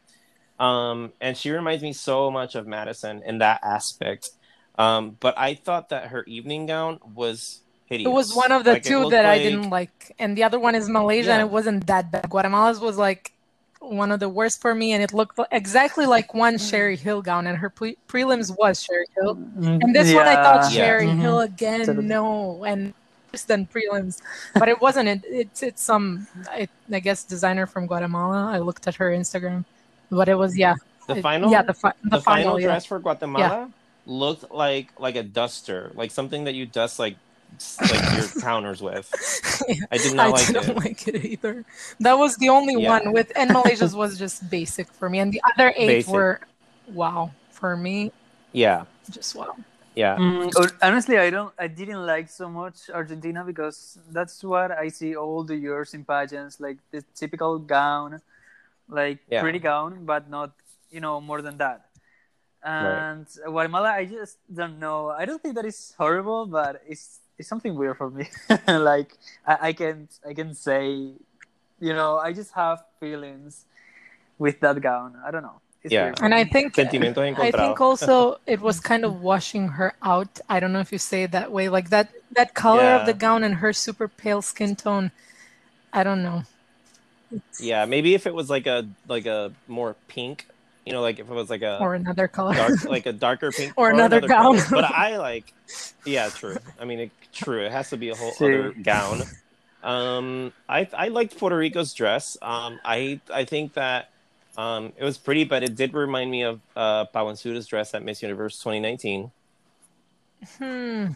Um, 0.58 1.12
and 1.20 1.36
she 1.36 1.50
reminds 1.50 1.82
me 1.82 1.92
so 1.92 2.30
much 2.30 2.54
of 2.56 2.66
Madison 2.66 3.22
in 3.24 3.38
that 3.38 3.60
aspect. 3.62 4.30
Um, 4.76 5.16
but 5.20 5.38
I 5.38 5.54
thought 5.54 5.90
that 5.90 6.08
her 6.08 6.24
evening 6.24 6.66
gown 6.66 6.98
was 7.14 7.62
hideous. 7.86 8.06
It 8.06 8.12
was 8.12 8.34
one 8.34 8.52
of 8.52 8.64
the 8.64 8.72
Like, 8.72 8.82
two 8.82 9.06
that 9.10 9.24
I 9.26 9.38
didn't 9.38 9.70
like, 9.70 10.14
and 10.18 10.36
the 10.36 10.42
other 10.44 10.58
one 10.58 10.74
is 10.74 10.88
Malaysia, 10.88 11.32
and 11.32 11.42
it 11.42 11.50
wasn't 11.50 11.86
that 11.86 12.10
bad. 12.10 12.28
Guatemala's 12.30 12.80
was 12.80 12.96
like 12.96 13.32
one 13.80 14.10
of 14.12 14.20
the 14.20 14.28
worst 14.28 14.60
for 14.60 14.74
me, 14.74 14.92
and 14.92 15.02
it 15.02 15.12
looked 15.12 15.38
exactly 15.52 16.06
like 16.06 16.34
one 16.34 16.58
Sherri 16.58 16.96
Hill 16.96 17.22
gown, 17.22 17.46
and 17.46 17.56
her 17.58 17.70
pre- 17.70 17.96
prelims 18.08 18.54
was 18.58 18.82
Sherri 18.82 19.06
Hill, 19.16 19.38
and 19.62 19.94
this 19.94 20.12
one 20.14 20.26
I 20.26 20.34
thought 20.34 20.72
Yeah. 20.72 20.84
Sherri 20.84 21.06
Mhm. 21.06 21.18
Hill 21.20 21.40
again. 21.40 21.86
Totally. 21.86 22.06
No, 22.06 22.64
and 22.64 22.92
worse 23.32 23.44
than 23.44 23.66
prelims, 23.66 24.20
but 24.54 24.68
it 24.68 24.80
wasn't. 24.80 25.08
It, 25.08 25.22
it's 25.28 25.62
it's 25.62 25.82
some 25.82 26.26
I, 26.50 26.68
I 26.92 27.00
guess 27.00 27.24
designer 27.24 27.66
from 27.66 27.86
Guatemala. 27.86 28.50
I 28.52 28.58
looked 28.58 28.86
at 28.88 28.96
her 28.96 29.10
Instagram, 29.10 29.64
but 30.10 30.28
it 30.28 30.34
was 30.34 30.56
yeah. 30.56 30.74
The 31.06 31.16
it- 31.16 31.22
final, 31.22 31.50
yeah, 31.50 31.62
the, 31.62 31.72
fi- 31.74 31.92
the, 32.04 32.10
the 32.18 32.20
final, 32.20 32.44
final, 32.44 32.60
yeah. 32.60 32.66
dress 32.66 32.84
for 32.84 32.98
Guatemala 32.98 33.70
looked 34.06 34.50
like 34.52 34.88
like 34.98 35.16
a 35.16 35.22
duster, 35.22 35.92
like 35.94 36.10
something 36.10 36.44
that 36.44 36.54
you 36.54 36.66
dust 36.66 36.98
like 36.98 37.14
s- 37.14 37.18
like 37.88 38.12
your 38.12 38.28
counters 38.40 38.80
with. 38.82 39.08
I 39.90 39.98
did 39.98 40.12
not 40.14 40.28
I 40.28 40.30
like 40.30 40.48
didn't 40.48 40.68
it. 40.70 40.76
like 40.76 41.08
it 41.08 41.24
either. 41.24 41.64
That 42.00 42.18
was 42.18 42.36
the 42.36 42.48
only 42.48 42.76
Yeah. 42.76 42.88
one 42.88 43.12
with, 43.12 43.32
and 43.36 43.52
Malaysia's 43.52 43.94
was 43.94 44.18
just 44.18 44.48
basic 44.50 44.92
for 44.94 45.08
me, 45.08 45.18
and 45.18 45.32
the 45.32 45.42
other 45.54 45.72
eight 45.76 46.04
Basic. 46.04 46.12
were, 46.12 46.40
wow, 46.86 47.30
for 47.50 47.76
me, 47.76 48.12
Yeah, 48.52 48.84
just 49.10 49.34
wow. 49.34 49.56
yeah, 49.94 50.18
Mm, 50.18 50.50
honestly, 50.82 51.18
I 51.18 51.30
don't. 51.30 51.54
I 51.58 51.68
didn't 51.68 52.04
like 52.04 52.28
so 52.28 52.48
much 52.48 52.90
Argentina 52.90 53.44
because 53.44 53.98
that's 54.10 54.42
what 54.42 54.70
I 54.72 54.88
see 54.88 55.14
all 55.16 55.44
the 55.44 55.56
years 55.56 55.94
in 55.94 56.04
pageants, 56.04 56.60
like 56.60 56.78
the 56.90 57.02
typical 57.14 57.58
gown, 57.58 58.20
like 58.88 59.20
Yeah. 59.30 59.40
pretty 59.40 59.58
gown, 59.58 60.04
but 60.06 60.28
not 60.30 60.52
you 60.90 61.00
know 61.00 61.20
more 61.20 61.42
than 61.42 61.58
that. 61.58 61.86
And 62.62 63.26
Guatemala, 63.46 63.90
I 63.92 64.04
just 64.06 64.38
don't 64.52 64.78
know. 64.78 65.10
I 65.10 65.24
don't 65.24 65.40
think 65.40 65.54
that 65.54 65.64
is 65.64 65.94
horrible, 65.96 66.46
but 66.46 66.82
it's 66.88 67.20
it's 67.38 67.48
something 67.48 67.74
weird 67.74 67.96
for 67.96 68.10
me. 68.10 68.28
like 68.68 69.16
I, 69.46 69.68
I 69.68 69.72
can 69.72 70.08
I 70.28 70.34
can 70.34 70.54
say, 70.54 71.12
you 71.80 71.94
know, 71.94 72.18
I 72.18 72.32
just 72.32 72.52
have 72.54 72.82
feelings 73.00 73.64
with 74.38 74.60
that 74.60 74.80
gown. 74.80 75.16
I 75.26 75.30
don't 75.30 75.42
know. 75.42 75.60
It's 75.84 75.92
Yeah. 75.94 76.04
weird 76.04 76.18
for 76.18 76.24
And 76.26 76.34
I 76.34 76.44
think, 76.44 76.78
I 76.78 77.50
think 77.52 77.80
also 77.80 78.38
it 78.46 78.60
was 78.60 78.80
kind 78.80 79.04
of 79.04 79.22
washing 79.22 79.68
her 79.68 79.94
out. 80.02 80.40
I 80.48 80.60
don't 80.60 80.72
know 80.72 80.80
if 80.80 80.92
you 80.92 80.98
say 80.98 81.24
it 81.24 81.32
that 81.32 81.52
way, 81.52 81.68
like 81.68 81.90
that 81.90 82.10
that 82.32 82.54
color 82.54 82.84
of 82.96 83.06
the 83.06 83.14
gown 83.14 83.44
and 83.44 83.56
her 83.56 83.72
super 83.72 84.08
pale 84.08 84.42
skin 84.42 84.76
tone. 84.76 85.12
I 85.92 86.04
don't 86.04 86.22
know. 86.22 86.44
yeah. 87.60 87.84
Maybe 87.86 88.14
if 88.14 88.26
it 88.26 88.34
was 88.34 88.50
like 88.50 88.66
a 88.66 88.88
like 89.06 89.26
a 89.26 89.52
more 89.68 89.96
pink, 90.08 90.47
you 90.88 90.92
know, 90.94 91.02
like 91.02 91.18
if 91.20 91.28
it 91.30 91.32
was 91.34 91.48
like 91.50 91.62
a 91.62 91.78
Or 91.80 91.94
another 91.94 92.26
color. 92.28 92.54
dark, 92.54 92.84
like 92.88 93.06
a 93.06 93.12
darker 93.12 93.52
pink, 93.52 93.72
Or 93.76 93.90
another 93.90 94.20
gown. 94.20 94.58
color. 94.58 94.82
But 94.82 94.84
I 94.92 95.16
like, 95.18 95.52
yeah, 96.04 96.28
true. 96.30 96.56
I 96.80 96.84
mean, 96.84 96.98
it, 97.00 97.10
true. 97.32 97.62
It 97.64 97.70
has 97.72 97.90
to 97.90 97.96
be 97.96 98.08
a 98.10 98.14
whole 98.16 98.32
Sí. 98.32 98.42
other 98.48 98.72
gown. 98.82 99.22
Um, 99.82 100.52
I 100.68 100.88
I 100.92 101.08
liked 101.08 101.38
Puerto 101.38 101.56
Rico's 101.56 101.94
dress. 101.94 102.36
Um, 102.42 102.80
I 102.84 103.20
I 103.32 103.44
think 103.44 103.74
that 103.74 104.10
um 104.56 104.92
it 104.96 105.04
was 105.04 105.16
pretty, 105.18 105.44
but 105.44 105.62
it 105.62 105.76
did 105.76 105.94
remind 105.94 106.30
me 106.30 106.42
of 106.42 106.60
uh 106.74 107.04
Paweensuda's 107.14 107.66
dress 107.68 107.94
at 107.94 108.02
Miss 108.02 108.20
Universe 108.22 108.58
2019. 108.58 109.30
Hmm. 110.58 111.06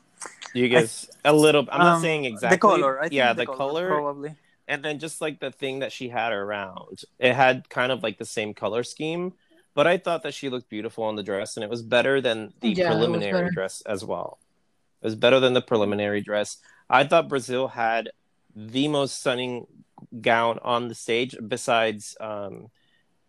You 0.55 0.69
guys 0.69 1.11
a 1.25 1.33
little. 1.33 1.67
I'm 1.71 1.79
not 1.81 1.97
Um, 1.97 2.03
saying 2.03 2.25
exactly. 2.25 2.57
the 2.57 2.61
color. 2.61 2.99
I 2.99 3.03
think 3.05 3.13
yeah, 3.15 3.33
the, 3.33 3.45
the 3.47 3.53
color, 3.53 3.89
probably. 3.89 4.35
and 4.69 4.85
then 4.85 4.99
just 4.99 5.21
like 5.21 5.41
the 5.41 5.51
thing 5.51 5.81
that 5.81 5.93
she 5.93 6.09
had 6.09 6.33
around, 6.33 7.03
it 7.19 7.33
had 7.35 7.69
kind 7.69 7.91
of 7.93 8.03
like 8.03 8.19
the 8.19 8.25
same 8.27 8.53
color 8.55 8.83
scheme. 8.85 9.33
But 9.75 9.87
I 9.87 9.97
thought 9.97 10.23
that 10.25 10.35
she 10.35 10.49
looked 10.49 10.69
beautiful 10.69 11.09
in 11.09 11.17
the 11.17 11.23
dress, 11.23 11.57
and 11.57 11.65
it 11.65 11.71
was 11.71 11.83
better 11.83 12.21
than 12.21 12.53
the 12.61 12.75
Yeah, 12.75 12.89
preliminary 12.89 13.51
dress 13.51 13.83
as 13.87 14.05
well. 14.05 14.39
It 15.01 15.07
was 15.07 15.17
better 15.17 15.41
than 15.41 15.55
the 15.55 15.63
preliminary 15.63 16.21
dress. 16.21 16.59
I 16.89 17.05
thought 17.05 17.29
Brazil 17.29 17.69
had 17.69 18.11
the 18.55 18.89
most 18.89 19.21
stunning 19.21 19.67
gown 20.21 20.59
on 20.63 20.89
the 20.89 20.95
stage 20.95 21.37
besides 21.49 22.17
um, 22.21 22.69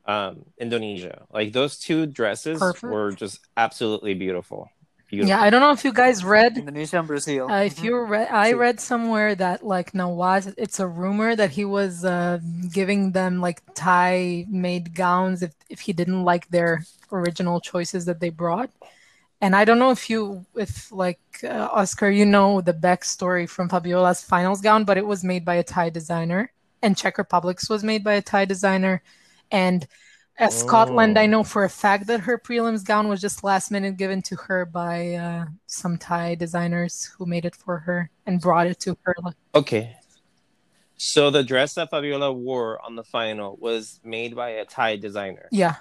um, 0.06 0.45
Indonesia. 0.58 1.25
Like 1.32 1.53
those 1.53 1.79
two 1.79 2.06
dresses 2.06 2.60
Perfect. 2.60 2.84
were 2.84 3.12
just 3.12 3.39
absolutely 3.56 4.13
beautiful. 4.13 4.69
Beautiful. 5.13 5.30
Yeah, 5.30 5.41
I 5.43 5.52
don't 5.52 5.62
know 5.62 5.69
if 5.69 5.86
you 5.86 5.93
guys 5.93 6.26
read 6.26 6.58
Indonesia 6.58 6.97
and 6.97 7.08
Brazil. 7.08 7.45
Uh, 7.45 7.62
if 7.62 7.84
you 7.84 7.99
read, 7.99 8.30
I 8.32 8.54
read 8.54 8.80
somewhere 8.80 9.36
that 9.36 9.63
like 9.63 9.91
Nawat, 9.91 10.56
it's 10.58 10.80
a 10.80 10.88
rumor 10.88 11.36
that 11.36 11.52
he 11.52 11.65
was 11.65 12.04
uh, 12.04 12.39
giving 12.71 13.12
them 13.12 13.39
like 13.39 13.62
Thai 13.76 14.47
made 14.49 14.95
gowns 14.95 15.43
if 15.43 15.54
if 15.69 15.82
he 15.82 15.93
didn't 15.93 16.23
like 16.23 16.49
their 16.49 16.84
original 17.12 17.62
choices 17.62 18.06
that 18.06 18.21
they 18.21 18.32
brought. 18.32 18.71
And 19.39 19.56
I 19.56 19.65
don't 19.65 19.78
know 19.78 19.91
if 19.91 20.10
you, 20.10 20.47
if 20.56 20.91
like 20.91 21.21
uh, 21.43 21.69
Oscar, 21.71 22.10
you 22.10 22.26
know 22.26 22.62
the 22.62 22.73
backstory 22.73 23.47
from 23.47 23.69
Fabiola's 23.69 24.23
finals 24.23 24.62
gown, 24.62 24.84
but 24.84 24.97
it 24.97 25.06
was 25.06 25.23
made 25.23 25.45
by 25.45 25.56
a 25.62 25.63
Thai 25.63 25.91
designer, 25.91 26.52
and 26.82 26.97
Czech 26.97 27.19
Republic's 27.19 27.69
was 27.69 27.84
made 27.84 28.04
by 28.04 28.13
a 28.13 28.21
Thai 28.23 28.45
designer 28.45 29.04
and 29.52 29.86
uh, 30.39 30.49
Scotland, 30.49 31.17
I 31.17 31.25
oh. 31.25 31.27
know 31.27 31.43
for 31.43 31.63
a 31.63 31.69
fact 31.69 32.07
that 32.07 32.21
her 32.21 32.37
prelims 32.37 32.83
gown 32.83 33.07
was 33.07 33.21
just 33.21 33.43
last 33.43 33.71
minute 33.71 33.97
given 33.97 34.21
to 34.23 34.35
her 34.35 34.65
by 34.65 35.13
uh, 35.13 35.45
some 35.67 35.97
Thai 35.97 36.35
designers 36.35 37.05
who 37.17 37.25
made 37.25 37.45
it 37.45 37.55
for 37.55 37.77
her 37.79 38.09
and 38.25 38.41
brought 38.41 38.67
it 38.67 38.79
to 38.81 38.97
her. 39.03 39.15
Okay. 39.53 39.95
So 40.97 41.29
the 41.29 41.43
dress 41.43 41.75
that 41.75 41.89
Fabiola 41.89 42.31
wore 42.31 42.83
on 42.83 42.95
the 42.95 43.03
final 43.03 43.57
was 43.59 43.99
made 44.03 44.35
by 44.35 44.51
a 44.51 44.65
Thai 44.65 44.95
designer. 44.95 45.47
Yeah. 45.51 45.75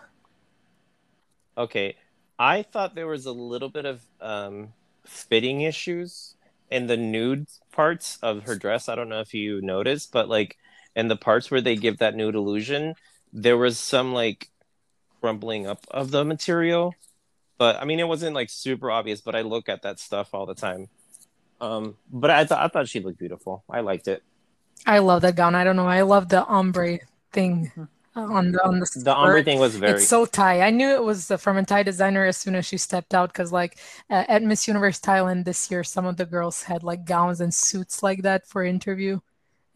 Okay. 1.57 1.97
I 2.39 2.63
thought 2.63 2.95
there 2.95 3.07
was 3.07 3.27
a 3.27 3.33
little 3.33 3.69
bit 3.69 3.87
of 3.87 4.03
um, 4.21 4.73
fitting 5.07 5.63
issues 5.63 6.35
in 6.71 6.87
the 6.87 6.97
nude 6.97 7.47
parts 7.71 8.19
of 8.23 8.45
her 8.45 8.57
dress. 8.57 8.89
I 8.89 8.97
don't 8.97 9.09
know 9.09 9.21
if 9.21 9.33
you 9.33 9.61
noticed, 9.61 10.13
but 10.13 10.29
like 10.29 10.57
in 10.97 11.09
the 11.09 11.17
parts 11.17 11.51
where 11.51 11.61
they 11.61 11.77
give 11.77 11.99
that 11.99 12.15
nude 12.15 12.35
illusion, 12.35 12.95
there 13.33 13.57
was 13.57 13.79
some 13.79 14.13
like 14.13 14.51
crumbling 15.21 15.67
up 15.67 15.87
of 15.91 16.11
the 16.11 16.25
material 16.25 16.95
but 17.59 17.81
i 17.81 17.85
mean 17.85 18.01
it 18.01 18.09
wasn't 18.09 18.35
like 18.35 18.51
super 18.51 18.91
obvious 18.91 19.21
but 19.21 19.35
i 19.35 19.43
look 19.43 19.69
at 19.69 19.83
that 19.83 19.99
stuff 19.99 20.35
all 20.35 20.47
the 20.47 20.55
time. 20.55 20.89
Um 21.61 21.97
but 22.11 22.31
i 22.31 22.45
thought 22.45 22.61
i 22.61 22.69
thought 22.69 22.89
she 22.89 23.01
looked 23.01 23.19
beautiful. 23.19 23.65
I 23.71 23.81
liked 23.81 24.09
it. 24.09 24.23
I 24.85 24.99
love 24.99 25.23
that 25.23 25.37
gown. 25.37 25.55
I 25.55 25.63
don't 25.63 25.77
know. 25.77 25.87
I 25.87 26.03
love 26.03 26.29
the 26.29 26.45
ombre 26.45 26.99
thing 27.33 27.71
on 28.15 28.53
the 28.53 28.65
on 28.65 28.81
the, 28.81 29.03
the 29.05 29.15
ombre 29.15 29.43
thing 29.43 29.59
was 29.59 29.77
very 29.77 29.93
it's 29.93 30.09
so 30.09 30.27
Thai. 30.27 30.61
I 30.63 30.71
knew 30.71 30.89
it 30.89 31.03
was 31.03 31.31
from 31.39 31.57
a 31.57 31.65
Thai 31.65 31.83
designer 31.85 32.25
as 32.27 32.37
soon 32.37 32.55
as 32.57 32.67
she 32.67 32.77
stepped 32.77 33.15
out 33.15 33.33
because 33.33 33.53
like 33.53 33.79
uh, 34.11 34.25
at 34.29 34.43
Miss 34.43 34.67
Universe 34.67 35.01
Thailand 35.01 35.45
this 35.45 35.71
year, 35.71 35.85
some 35.85 36.05
of 36.05 36.17
the 36.17 36.27
girls 36.27 36.65
had 36.65 36.83
like 36.83 37.05
gowns 37.05 37.41
and 37.41 37.55
suits 37.55 38.03
like 38.03 38.23
that 38.23 38.47
for 38.47 38.65
interview 38.65 39.21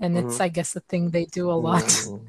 and 0.00 0.16
mm-hmm. 0.16 0.28
it's 0.28 0.40
i 0.40 0.48
guess 0.48 0.76
a 0.76 0.80
thing 0.80 1.10
they 1.10 1.24
do 1.26 1.50
a 1.50 1.54
lot 1.54 1.82
mm-hmm. 1.84 2.24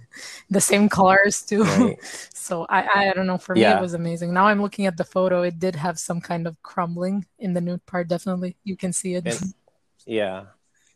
the 0.50 0.62
same 0.62 0.88
colors 0.90 1.42
too 1.42 1.64
right. 1.64 1.98
so 2.34 2.66
I, 2.70 3.10
I 3.10 3.14
don't 3.14 3.28
know 3.28 3.38
for 3.38 3.56
yeah. 3.56 3.74
me 3.74 3.80
it 3.80 3.82
was 3.82 3.94
amazing 3.94 4.34
now 4.34 4.48
i'm 4.48 4.62
looking 4.62 4.86
at 4.86 4.98
the 4.98 5.04
photo 5.04 5.42
it 5.44 5.60
did 5.60 5.76
have 5.76 6.00
some 6.00 6.22
kind 6.22 6.48
of 6.48 6.62
crumbling 6.64 7.26
in 7.40 7.54
the 7.54 7.62
nude 7.62 7.86
part 7.86 8.08
definitely 8.08 8.56
you 8.64 8.76
can 8.76 8.94
see 8.94 9.16
it 9.16 9.28
and, 9.28 9.54
yeah 10.06 10.46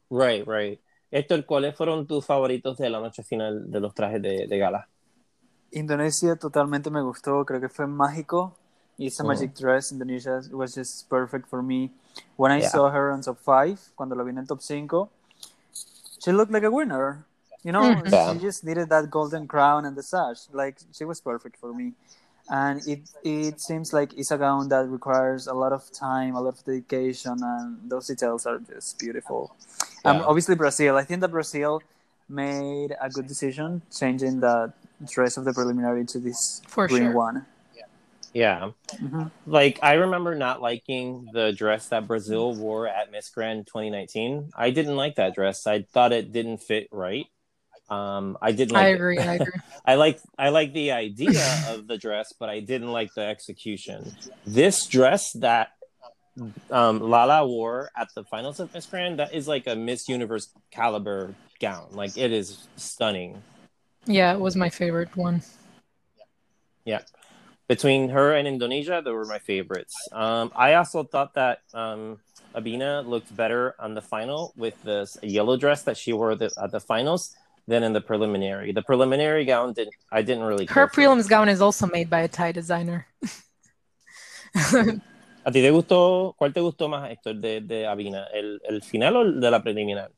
right 0.10 0.48
right 0.48 0.80
Héctor, 1.12 1.46
¿cuáles 1.46 1.76
fueron 1.76 2.08
tus 2.08 2.26
favoritos 2.26 2.78
de 2.78 2.90
la 2.90 3.02
noche 3.02 3.22
final 3.22 3.70
de 3.70 3.82
los 3.82 3.94
trajes 3.94 4.22
de, 4.22 4.48
de 4.48 4.58
gala? 4.58 4.88
Indonesia 5.72 6.38
totalmente 6.38 6.90
me 6.90 7.02
gustó, 7.02 7.44
creo 7.46 7.60
que 7.60 7.68
fue 7.68 7.86
mágico. 7.86 8.56
It's 8.98 9.20
a 9.20 9.24
magic 9.24 9.54
dress. 9.56 9.92
Indonesia 9.92 10.42
was 10.52 10.76
just 10.76 11.10
perfect 11.10 11.50
for 11.50 11.64
me. 11.64 11.92
When 12.38 12.52
I 12.52 12.62
yeah. 12.62 12.70
saw 12.70 12.90
her 12.90 13.12
on 13.12 13.22
top 13.22 13.40
5, 13.40 13.94
cuando 13.96 14.16
la 14.16 14.24
vi 14.24 14.32
en 14.32 14.46
top 14.46 14.62
5, 14.62 15.10
she 16.24 16.32
looked 16.32 16.52
like 16.52 16.64
a 16.64 16.72
winner. 16.72 17.26
You 17.64 17.72
know, 17.72 17.82
mm-hmm. 17.82 18.12
yeah. 18.12 18.34
she 18.34 18.40
just 18.40 18.64
needed 18.64 18.90
that 18.90 19.10
golden 19.10 19.48
crown 19.48 19.86
and 19.86 19.96
the 19.96 20.04
sash. 20.04 20.50
Like 20.52 20.78
she 20.94 21.06
was 21.06 21.22
perfect 21.22 21.58
for 21.58 21.74
me. 21.74 21.94
And 22.50 22.82
it 22.88 23.02
it 23.24 23.62
seems 23.62 23.94
like 23.94 24.14
it's 24.18 24.32
a 24.32 24.38
gown 24.38 24.68
that 24.70 24.90
requires 24.90 25.48
a 25.48 25.54
lot 25.54 25.72
of 25.72 25.92
time, 25.92 26.36
a 26.36 26.42
lot 26.42 26.58
of 26.58 26.66
dedication, 26.66 27.38
and 27.42 27.78
those 27.90 28.08
details 28.08 28.46
are 28.46 28.60
just 28.60 28.98
beautiful. 29.00 29.56
Yeah. 30.04 30.12
Um, 30.12 30.24
obviously 30.26 30.56
Brazil. 30.56 30.98
I 30.98 31.04
think 31.04 31.22
that 31.22 31.30
Brazil 31.30 31.82
made 32.28 32.96
a 33.00 33.10
good 33.10 33.28
decision 33.28 33.82
changing 33.94 34.40
the 34.40 34.74
dress 35.06 35.38
of 35.38 35.46
the 35.46 35.54
preliminary 35.54 36.06
to 36.06 36.20
this 36.20 36.62
for 36.68 36.88
green 36.88 37.04
sure. 37.04 37.14
one. 37.14 37.46
Yeah. 38.34 38.72
Mm-hmm. 38.96 39.24
Like 39.46 39.80
I 39.82 39.94
remember 39.94 40.36
not 40.36 40.62
liking 40.62 41.28
the 41.34 41.52
dress 41.52 41.90
that 41.90 42.08
Brazil 42.08 42.56
wore 42.56 42.88
at 42.88 43.12
Miss 43.12 43.30
Grand 43.30 43.68
2019. 43.68 44.52
I 44.56 44.70
didn't 44.70 44.96
like 44.96 45.16
that 45.16 45.36
dress. 45.36 45.68
I 45.68 45.82
thought 45.82 46.14
it 46.14 46.32
didn't 46.32 46.60
fit 46.60 46.88
right. 46.92 47.26
Um, 47.90 48.38
I 48.42 48.54
didn't. 48.54 48.74
Like 48.74 48.86
I 48.86 48.90
agree. 48.90 49.20
I 49.20 49.36
agree. 49.36 49.60
I 49.86 49.96
like 49.96 50.20
I 50.38 50.50
like 50.50 50.72
the 50.74 50.92
idea 50.92 51.44
of 51.70 51.88
the 51.88 51.98
dress, 51.98 52.34
but 52.40 52.50
I 52.50 52.62
didn't 52.62 52.92
like 52.92 53.14
the 53.14 53.22
execution. 53.22 54.16
This 54.46 54.86
dress 54.86 55.34
that 55.34 55.70
um, 56.70 57.02
Lala 57.02 57.46
wore 57.46 57.92
at 57.98 58.08
the 58.16 58.24
finals 58.24 58.62
of 58.62 58.74
Miss 58.74 58.86
Grand 58.86 59.20
that 59.20 59.34
is 59.34 59.46
like 59.48 59.68
a 59.68 59.76
Miss 59.76 60.08
Universe 60.08 60.54
caliber 60.72 61.36
gown. 61.60 61.88
Like 61.92 62.18
it 62.18 62.32
is 62.32 62.70
stunning. 62.78 63.42
Yeah, 64.06 64.32
it 64.34 64.40
was 64.40 64.56
my 64.56 64.70
favorite 64.70 65.18
one. 65.18 65.44
Yeah 66.86 67.02
between 67.72 68.10
her 68.10 68.36
and 68.36 68.46
Indonesia, 68.50 69.00
they 69.00 69.14
were 69.16 69.24
my 69.24 69.40
favorites. 69.40 69.96
Um, 70.12 70.52
I 70.58 70.74
also 70.74 71.08
thought 71.08 71.32
that 71.36 71.64
um, 71.74 72.20
Abena 72.54 73.08
looked 73.08 73.32
better 73.34 73.76
on 73.80 73.94
the 73.94 74.02
final 74.02 74.52
with 74.58 74.76
this 74.84 75.16
yellow 75.24 75.56
dress 75.56 75.84
that 75.88 75.96
she 75.96 76.12
wore 76.12 76.36
the, 76.36 76.52
at 76.62 76.72
the 76.76 76.82
finals 76.82 77.34
than 77.72 77.84
in 77.88 77.94
the 77.94 78.02
preliminary. 78.02 78.74
The 78.74 78.82
preliminary 78.82 79.46
gown 79.46 79.72
didn't. 79.72 79.96
I 80.12 80.22
didn't 80.22 80.44
really. 80.44 80.66
Her 80.66 80.86
prelims 80.86 81.30
gown 81.30 81.48
is 81.48 81.62
also 81.62 81.88
made 81.88 82.10
by 82.10 82.28
a 82.28 82.28
Thai 82.28 82.52
designer. 82.52 83.08
¿A 85.48 85.50
ti 85.50 85.62
te 85.64 85.72
gustó? 85.72 86.36
¿Cuál 86.38 86.52
te 86.54 86.60
gustó 86.60 86.90
más, 86.90 87.10
Héctor, 87.10 87.36
de, 87.36 87.62
de 87.62 87.88
Abena? 87.88 88.28
¿El, 88.34 88.60
¿El 88.68 88.84
final 88.84 89.16
o 89.16 89.22
el 89.22 89.40
de 89.40 89.50
la 89.50 89.64
preliminar? 89.64 90.12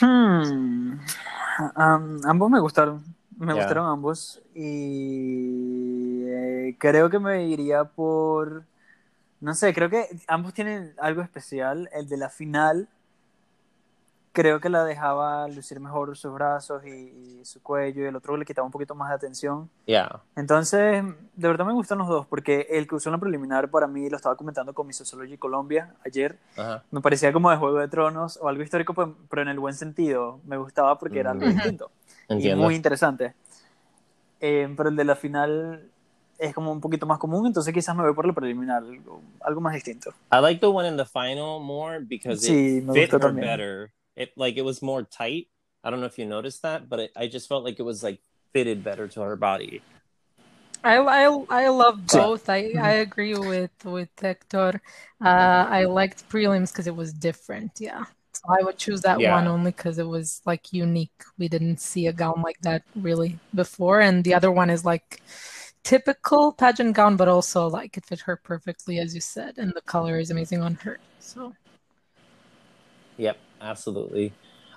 Hmm. 0.00 0.98
Um, 1.76 2.20
ambos 2.24 2.50
me 2.50 2.60
gustaron. 2.60 3.19
Me 3.40 3.54
gustaron 3.54 3.86
ambos 3.86 4.42
y 4.54 6.24
eh, 6.26 6.76
creo 6.78 7.08
que 7.08 7.18
me 7.18 7.46
iría 7.46 7.84
por, 7.84 8.64
no 9.40 9.54
sé, 9.54 9.72
creo 9.72 9.88
que 9.88 10.08
ambos 10.28 10.52
tienen 10.52 10.92
algo 10.98 11.22
especial. 11.22 11.88
El 11.94 12.06
de 12.06 12.18
la 12.18 12.28
final 12.28 12.88
creo 14.32 14.60
que 14.60 14.68
la 14.68 14.84
dejaba 14.84 15.48
lucir 15.48 15.80
mejor 15.80 16.14
sus 16.18 16.32
brazos 16.34 16.84
y, 16.86 17.40
su 17.44 17.62
cuello 17.62 18.04
y 18.04 18.06
el 18.06 18.14
otro 18.14 18.36
le 18.36 18.44
quitaba 18.44 18.66
un 18.66 18.72
poquito 18.72 18.94
más 18.94 19.08
de 19.08 19.14
atención. 19.14 19.70
Yeah. 19.86 20.20
Entonces, 20.36 21.02
de 21.34 21.48
verdad 21.48 21.64
me 21.64 21.72
gustan 21.72 21.96
los 21.96 22.08
dos 22.08 22.26
porque 22.26 22.66
el 22.68 22.86
que 22.86 22.96
usó 22.96 23.08
en 23.08 23.12
la 23.12 23.18
preliminar 23.18 23.70
para 23.70 23.86
mí, 23.86 24.10
lo 24.10 24.16
estaba 24.16 24.36
comentando 24.36 24.74
con 24.74 24.86
mi 24.86 24.92
Sociology 24.92 25.38
Colombia 25.38 25.94
ayer, 26.04 26.38
me 26.90 27.00
parecía 27.00 27.32
como 27.32 27.50
de 27.50 27.56
Juego 27.56 27.78
de 27.78 27.88
Tronos 27.88 28.38
o 28.42 28.48
algo 28.48 28.62
histórico, 28.62 28.92
pues, 28.92 29.08
pero 29.30 29.40
en 29.40 29.48
el 29.48 29.58
buen 29.58 29.72
sentido. 29.72 30.40
Me 30.44 30.58
gustaba 30.58 30.98
porque 30.98 31.20
era 31.20 31.30
algo 31.30 31.46
distinto. 31.46 31.90
Y 32.30 32.54
muy 32.54 32.74
interesante. 32.74 33.34
Eh, 34.40 34.72
pero 34.76 34.88
el 34.88 34.96
de 34.96 35.04
la 35.04 35.16
final 35.16 35.90
es 36.38 36.54
como 36.54 36.72
un 36.72 36.80
poquito 36.80 37.06
más 37.06 37.18
común, 37.18 37.46
entonces 37.46 37.74
quizás 37.74 37.94
me 37.94 38.02
voy 38.02 38.14
por 38.14 38.26
el 38.26 38.32
preliminar, 38.32 38.82
algo, 38.82 39.22
algo 39.40 39.60
más 39.60 39.74
distinto. 39.74 40.10
I 40.32 40.40
like 40.40 40.60
the 40.60 40.68
one 40.68 40.88
in 40.88 40.96
the 40.96 41.04
final 41.04 41.60
more 41.60 42.00
because 42.00 42.40
sí, 42.40 42.78
it 42.78 42.92
fit 42.92 43.12
her 43.12 43.20
también. 43.20 43.46
better. 43.46 43.92
It 44.16 44.32
like 44.36 44.58
it 44.58 44.64
was 44.64 44.82
more 44.82 45.04
tight. 45.04 45.48
I 45.84 45.90
don't 45.90 46.00
know 46.00 46.06
if 46.06 46.18
you 46.18 46.26
noticed 46.26 46.62
that, 46.62 46.88
but 46.88 47.00
it, 47.00 47.12
I 47.14 47.28
just 47.28 47.48
felt 47.48 47.64
like 47.64 47.78
it 47.78 47.84
was 47.84 48.02
like 48.02 48.20
fitted 48.52 48.82
better 48.82 49.06
to 49.08 49.20
her 49.20 49.36
body. 49.36 49.82
I 50.82 50.96
I, 50.96 51.24
I 51.50 51.68
love 51.68 52.06
both. 52.06 52.48
I, 52.48 52.72
I 52.80 52.92
agree 53.02 53.34
with 53.34 53.84
with 53.84 54.08
Hector. 54.18 54.80
Uh, 55.22 55.66
I 55.68 55.84
liked 55.84 56.26
prelims 56.30 56.72
because 56.72 56.86
it 56.86 56.96
was 56.96 57.12
different. 57.12 57.72
Yeah. 57.78 58.04
So 58.42 58.54
I 58.58 58.62
would 58.62 58.78
choose 58.78 59.02
that 59.02 59.20
yeah. 59.20 59.34
one 59.34 59.46
only 59.46 59.70
because 59.70 59.98
it 59.98 60.06
was 60.06 60.40
like 60.46 60.72
unique. 60.72 61.24
We 61.36 61.48
didn't 61.48 61.78
see 61.78 62.06
a 62.06 62.12
gown 62.12 62.40
like 62.42 62.58
that 62.62 62.82
really 62.96 63.38
before. 63.54 64.00
And 64.00 64.24
the 64.24 64.32
other 64.32 64.50
one 64.50 64.70
is 64.70 64.82
like 64.82 65.20
typical 65.82 66.52
pageant 66.52 66.96
gown, 66.96 67.16
but 67.16 67.28
also 67.28 67.66
like 67.68 67.98
it 67.98 68.06
fit 68.06 68.20
her 68.20 68.36
perfectly, 68.36 68.98
as 68.98 69.14
you 69.14 69.20
said. 69.20 69.58
And 69.58 69.74
the 69.74 69.82
color 69.82 70.18
is 70.18 70.30
amazing 70.30 70.62
on 70.62 70.76
her. 70.76 70.98
So, 71.18 71.54
yep, 73.18 73.36
absolutely. 73.60 74.32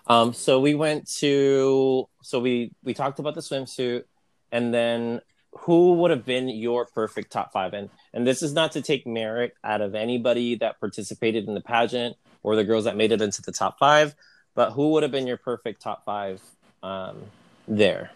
Um, 0.08 0.34
so 0.34 0.60
we 0.60 0.76
went 0.76 1.10
to, 1.20 2.10
so 2.22 2.40
we, 2.42 2.74
we 2.84 2.94
talked 2.94 3.20
about 3.20 3.36
the 3.36 3.42
swimsuit 3.42 4.04
and 4.52 4.74
then 4.74 5.22
who 5.60 5.94
would 5.94 6.12
have 6.12 6.26
been 6.26 6.50
your 6.50 6.86
perfect 6.86 7.32
top 7.32 7.54
five? 7.54 7.74
And, 7.74 7.90
and 8.14 8.28
this 8.28 8.42
is 8.44 8.52
not 8.52 8.74
to 8.74 8.82
take 8.82 9.08
merit 9.08 9.54
out 9.64 9.80
of 9.80 9.96
anybody 9.96 10.56
that 10.56 10.82
participated 10.82 11.48
in 11.48 11.54
the 11.54 11.62
pageant 11.62 12.18
or 12.44 12.56
the 12.56 12.64
girls 12.64 12.84
that 12.84 12.98
made 12.98 13.12
it 13.12 13.22
into 13.22 13.42
the 13.42 13.52
top 13.52 13.80
five. 13.80 14.14
But 14.56 14.72
who 14.72 14.92
would 14.92 15.04
have 15.04 15.12
been 15.12 15.28
your 15.28 15.38
perfect 15.38 15.82
top 15.82 16.06
five 16.06 16.42
um, 16.84 17.24
there? 17.68 18.12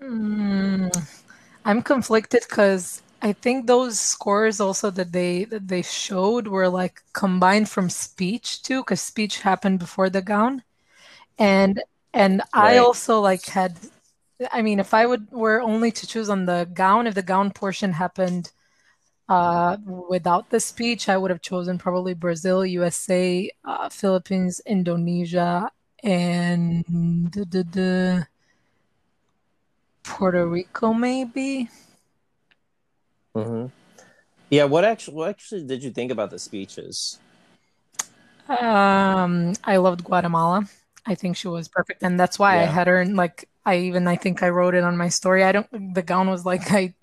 Mm, 0.00 1.08
I'm 1.64 1.82
conflicted 1.82 2.44
because 2.48 3.02
I 3.22 3.32
think 3.32 3.66
those 3.66 4.00
scores 4.00 4.60
also 4.60 4.90
that 4.90 5.12
they 5.12 5.44
that 5.44 5.68
they 5.68 5.82
showed 5.82 6.48
were 6.48 6.68
like 6.68 7.02
combined 7.12 7.68
from 7.68 7.90
speech 7.90 8.62
too, 8.62 8.80
because 8.80 9.00
speech 9.00 9.40
happened 9.40 9.78
before 9.78 10.08
the 10.08 10.22
gown, 10.22 10.62
and 11.38 11.82
and 12.14 12.40
right. 12.54 12.74
I 12.74 12.78
also 12.78 13.20
like 13.20 13.44
had, 13.46 13.78
I 14.50 14.62
mean, 14.62 14.80
if 14.80 14.94
I 14.94 15.06
would 15.06 15.30
were 15.30 15.60
only 15.60 15.90
to 15.92 16.06
choose 16.06 16.30
on 16.30 16.46
the 16.46 16.68
gown, 16.72 17.06
if 17.06 17.14
the 17.14 17.22
gown 17.22 17.50
portion 17.50 17.92
happened 17.92 18.52
uh, 19.30 19.76
without 20.08 20.50
the 20.50 20.58
speech, 20.58 21.08
I 21.08 21.16
would 21.16 21.30
have 21.30 21.40
chosen 21.40 21.78
probably 21.78 22.14
Brazil, 22.14 22.66
USA, 22.66 23.48
uh, 23.64 23.88
Philippines, 23.88 24.60
Indonesia, 24.66 25.70
and 26.02 26.84
the, 27.32 27.44
the, 27.44 27.62
the 27.62 28.26
Puerto 30.02 30.44
Rico, 30.48 30.92
maybe. 30.92 31.68
Mm-hmm. 33.36 33.66
Yeah. 34.50 34.64
What 34.64 34.84
actually? 34.84 35.14
What 35.14 35.28
actually 35.28 35.62
did 35.62 35.84
you 35.84 35.92
think 35.92 36.10
about 36.10 36.30
the 36.30 36.38
speeches? 36.40 37.20
Um, 38.48 39.54
I 39.62 39.76
loved 39.76 40.02
Guatemala. 40.02 40.68
I 41.06 41.14
think 41.14 41.36
she 41.36 41.46
was 41.46 41.68
perfect, 41.68 42.02
and 42.02 42.18
that's 42.18 42.36
why 42.36 42.56
yeah. 42.56 42.62
I 42.62 42.64
had 42.64 42.88
her. 42.88 43.00
In, 43.00 43.14
like, 43.14 43.48
I 43.64 43.76
even 43.78 44.08
I 44.08 44.16
think 44.16 44.42
I 44.42 44.48
wrote 44.48 44.74
it 44.74 44.82
on 44.82 44.96
my 44.96 45.08
story. 45.08 45.44
I 45.44 45.52
don't. 45.52 45.94
The 45.94 46.02
gown 46.02 46.28
was 46.28 46.44
like 46.44 46.72
I 46.72 46.94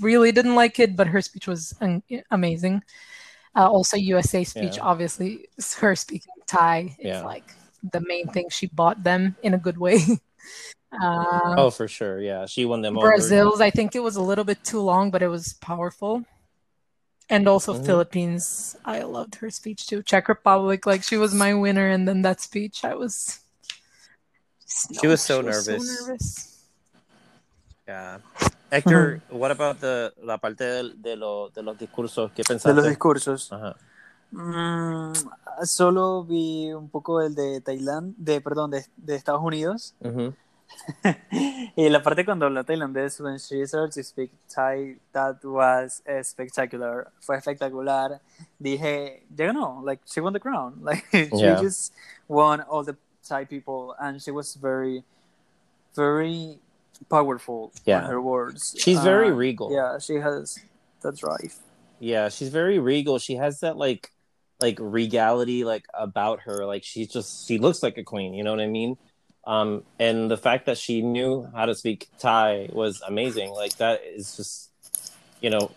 really 0.00 0.32
didn't 0.32 0.54
like 0.54 0.78
it, 0.78 0.96
but 0.96 1.06
her 1.06 1.20
speech 1.20 1.46
was 1.46 1.74
amazing. 2.30 2.82
Uh, 3.56 3.70
also, 3.70 3.96
USA 3.96 4.42
speech, 4.42 4.76
yeah. 4.76 4.82
obviously, 4.82 5.48
her 5.78 5.94
speaking 5.94 6.34
Thai 6.46 6.96
is 6.98 7.06
yeah. 7.06 7.24
like 7.24 7.44
the 7.92 8.00
main 8.00 8.26
thing. 8.28 8.48
She 8.50 8.66
bought 8.66 9.02
them 9.04 9.36
in 9.42 9.54
a 9.54 9.58
good 9.58 9.78
way. 9.78 10.00
Uh, 11.02 11.56
oh, 11.58 11.70
for 11.70 11.88
sure. 11.88 12.20
Yeah. 12.20 12.46
She 12.46 12.64
won 12.64 12.80
them 12.80 12.94
Brazil's, 12.94 13.54
over. 13.54 13.64
I 13.64 13.70
think 13.70 13.96
it 13.96 14.00
was 14.00 14.14
a 14.14 14.22
little 14.22 14.44
bit 14.44 14.62
too 14.62 14.80
long, 14.80 15.10
but 15.10 15.22
it 15.22 15.28
was 15.28 15.54
powerful. 15.54 16.24
And 17.28 17.48
also 17.48 17.74
mm-hmm. 17.74 17.84
Philippines. 17.84 18.76
I 18.84 19.02
loved 19.02 19.36
her 19.36 19.50
speech 19.50 19.86
too. 19.86 20.02
Czech 20.02 20.28
Republic, 20.28 20.86
like 20.86 21.02
she 21.02 21.16
was 21.16 21.34
my 21.34 21.54
winner. 21.54 21.88
And 21.88 22.06
then 22.06 22.22
that 22.22 22.40
speech, 22.40 22.84
I 22.84 22.94
was. 22.94 23.40
She 25.00 25.06
was 25.06 25.20
so 25.20 25.40
she 25.40 25.46
nervous. 25.46 25.66
Was 25.66 25.98
so 25.98 26.06
nervous. 26.06 26.64
Yeah. 27.88 28.18
Hector, 28.74 29.22
uh-huh. 29.30 29.38
what 29.38 29.50
about 29.52 29.78
the 29.80 30.12
la 30.22 30.38
parte 30.38 30.64
de, 30.64 30.92
de, 30.96 31.16
lo, 31.16 31.50
de 31.50 31.62
los 31.62 31.78
discursos? 31.78 32.32
¿Qué 32.32 32.42
pensaste? 32.42 32.70
De 32.70 32.74
los 32.74 32.88
discursos. 32.88 33.52
Ajá. 33.52 33.76
Mm, 34.32 35.12
solo 35.62 36.24
vi 36.24 36.72
un 36.72 36.88
poco 36.88 37.20
el 37.20 37.36
de 37.36 37.60
Tailandia, 37.60 38.14
de 38.18 38.40
perdón, 38.40 38.72
de, 38.72 38.84
de 38.96 39.14
Estados 39.14 39.42
Unidos. 39.42 39.94
Uh-huh. 40.00 40.34
y 41.76 41.88
la 41.88 42.02
parte 42.02 42.24
cuando 42.24 42.46
habló 42.46 42.64
tailandés, 42.64 43.20
when 43.20 43.38
she 43.38 43.64
started 43.66 43.92
to 43.92 44.02
speak 44.02 44.32
Thai, 44.48 44.96
that 45.12 45.36
was 45.44 46.02
uh, 46.08 46.22
spectacular. 46.22 47.12
Fue 47.20 47.36
espectacular. 47.36 48.20
Dije, 48.58 49.22
you 49.36 49.52
know, 49.52 49.82
like 49.84 50.00
she 50.04 50.20
won 50.20 50.32
the 50.32 50.40
crown. 50.40 50.74
Like 50.82 51.04
she 51.12 51.28
yeah. 51.32 51.60
just 51.60 51.92
won 52.26 52.60
all 52.62 52.82
the 52.82 52.96
Thai 53.22 53.44
people, 53.44 53.94
and 54.00 54.20
she 54.20 54.32
was 54.32 54.56
very, 54.56 55.04
very 55.94 56.58
powerful. 57.08 57.72
Yeah, 57.84 58.06
her 58.06 58.20
words. 58.20 58.74
She's 58.78 58.98
uh, 58.98 59.02
very 59.02 59.32
regal. 59.32 59.72
Yeah, 59.72 59.98
she 59.98 60.14
has 60.14 60.58
that 61.02 61.16
drive. 61.16 61.56
Yeah, 62.00 62.28
she's 62.28 62.48
very 62.48 62.78
regal. 62.78 63.18
She 63.18 63.36
has 63.36 63.60
that 63.60 63.76
like, 63.76 64.10
like 64.60 64.78
regality, 64.80 65.64
like 65.64 65.86
about 65.94 66.40
her. 66.40 66.66
Like 66.66 66.84
she's 66.84 67.08
just 67.08 67.46
she 67.46 67.58
looks 67.58 67.82
like 67.82 67.98
a 67.98 68.04
queen. 68.04 68.34
You 68.34 68.44
know 68.44 68.50
what 68.50 68.60
I 68.60 68.66
mean? 68.66 68.96
Um, 69.46 69.84
and 69.98 70.30
the 70.30 70.36
fact 70.36 70.66
that 70.66 70.78
she 70.78 71.02
knew 71.02 71.48
how 71.54 71.66
to 71.66 71.74
speak 71.74 72.08
Thai 72.18 72.68
was 72.72 73.02
amazing. 73.06 73.50
Like 73.50 73.76
that 73.76 74.02
is 74.04 74.36
just, 74.36 74.70
you 75.40 75.50
know, 75.50 75.70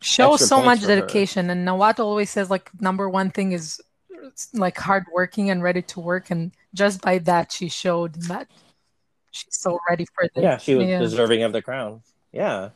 shows 0.00 0.46
so 0.46 0.62
much 0.62 0.80
dedication. 0.82 1.46
Her. 1.46 1.52
And 1.52 1.66
Nawat 1.66 2.00
always 2.00 2.30
says 2.30 2.50
like 2.50 2.70
number 2.80 3.08
one 3.08 3.30
thing 3.30 3.52
is 3.52 3.80
like 4.52 4.76
hardworking 4.78 5.50
and 5.50 5.62
ready 5.62 5.82
to 5.82 6.00
work. 6.00 6.30
And 6.30 6.52
just 6.74 7.00
by 7.00 7.18
that, 7.18 7.52
she 7.52 7.68
showed 7.68 8.14
that 8.22 8.48
she's 9.32 9.58
so 9.58 9.80
ready 9.88 10.06
for 10.14 10.28
this. 10.34 10.42
Yeah, 10.42 10.58
she 10.58 10.76
was 10.76 10.86
yeah. 10.86 11.00
deserving 11.00 11.42
of 11.42 11.52
the 11.52 11.62
crown. 11.62 12.02
Yeah. 12.30 12.70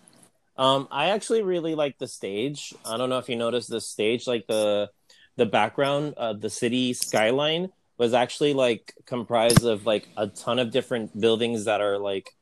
Um, 0.58 0.88
I 0.90 1.10
actually 1.10 1.42
really 1.42 1.74
like 1.74 1.98
the 1.98 2.08
stage. 2.08 2.74
I 2.84 2.96
don't 2.96 3.10
know 3.10 3.18
if 3.18 3.28
you 3.28 3.36
noticed 3.36 3.68
the 3.68 3.80
stage, 3.80 4.26
like 4.26 4.46
the 4.46 4.90
the 5.36 5.46
background, 5.46 6.14
uh, 6.16 6.32
the 6.32 6.50
city 6.50 6.94
skyline 6.94 7.70
was 7.98 8.14
actually 8.14 8.54
like 8.54 8.94
comprised 9.04 9.64
of 9.64 9.86
like 9.86 10.08
a 10.16 10.26
ton 10.26 10.58
of 10.58 10.70
different 10.70 11.18
buildings 11.18 11.66
that 11.66 11.80
are 11.80 11.98
like 11.98 12.34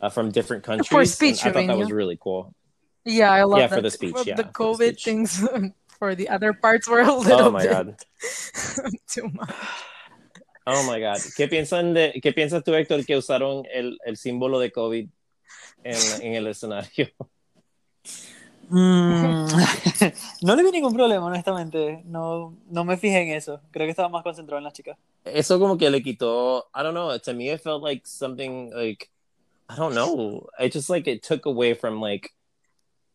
uh, 0.00 0.08
from 0.08 0.30
different 0.30 0.64
countries. 0.64 0.88
For 0.88 1.04
speech, 1.04 1.44
I 1.44 1.52
thought 1.52 1.66
that 1.66 1.78
was 1.78 1.92
really 1.92 2.18
cool. 2.20 2.54
Yeah, 3.04 3.30
I 3.30 3.44
love 3.44 3.60
yeah 3.60 3.66
that. 3.66 3.76
for 3.76 3.82
the 3.82 3.90
speech. 3.90 4.16
Yeah, 4.24 4.36
the 4.36 4.44
COVID 4.44 4.78
the 4.78 4.92
things 4.92 5.46
for 5.98 6.14
the 6.14 6.28
other 6.28 6.52
parts 6.52 6.88
were 6.88 7.00
a 7.00 7.12
little 7.12 7.48
oh 7.48 7.50
my 7.50 7.66
God. 7.66 7.96
too 9.08 9.28
much. 9.28 9.54
Oh 10.70 10.82
my 10.82 11.00
God. 11.00 11.18
¿Qué 11.34 11.48
piensan 11.48 11.94
de, 11.94 12.20
qué 12.22 12.32
piensas 12.32 12.62
tú, 12.62 12.74
Héctor, 12.74 13.04
que 13.06 13.16
usaron 13.16 13.64
el, 13.72 13.98
el 14.04 14.18
símbolo 14.18 14.58
de 14.58 14.70
COVID 14.70 15.08
en, 15.82 16.22
en 16.22 16.34
el 16.34 16.46
escenario? 16.46 17.08
Mm, 18.68 19.46
no 20.42 20.56
le 20.56 20.62
vi 20.62 20.70
ningún 20.70 20.92
problema, 20.92 21.24
honestamente. 21.24 22.02
No, 22.04 22.54
no 22.68 22.84
me 22.84 22.98
fijé 22.98 23.22
en 23.22 23.30
eso. 23.30 23.62
Creo 23.70 23.86
que 23.86 23.90
estaba 23.92 24.10
más 24.10 24.22
concentrado 24.22 24.58
en 24.58 24.64
las 24.64 24.74
chicas. 24.74 24.98
Eso 25.24 25.58
como 25.58 25.78
que 25.78 25.88
le 25.88 26.02
quitó. 26.02 26.68
I 26.74 26.82
don't 26.82 26.92
know. 26.92 27.18
To 27.18 27.32
me, 27.32 27.50
it 27.50 27.62
felt 27.62 27.82
like 27.82 28.06
something 28.06 28.70
like 28.74 29.08
I 29.70 29.76
don't 29.76 29.94
know. 29.94 30.48
It 30.58 30.74
just 30.74 30.90
like 30.90 31.08
it 31.10 31.22
took 31.22 31.46
away 31.46 31.72
from 31.72 31.98
like 31.98 32.34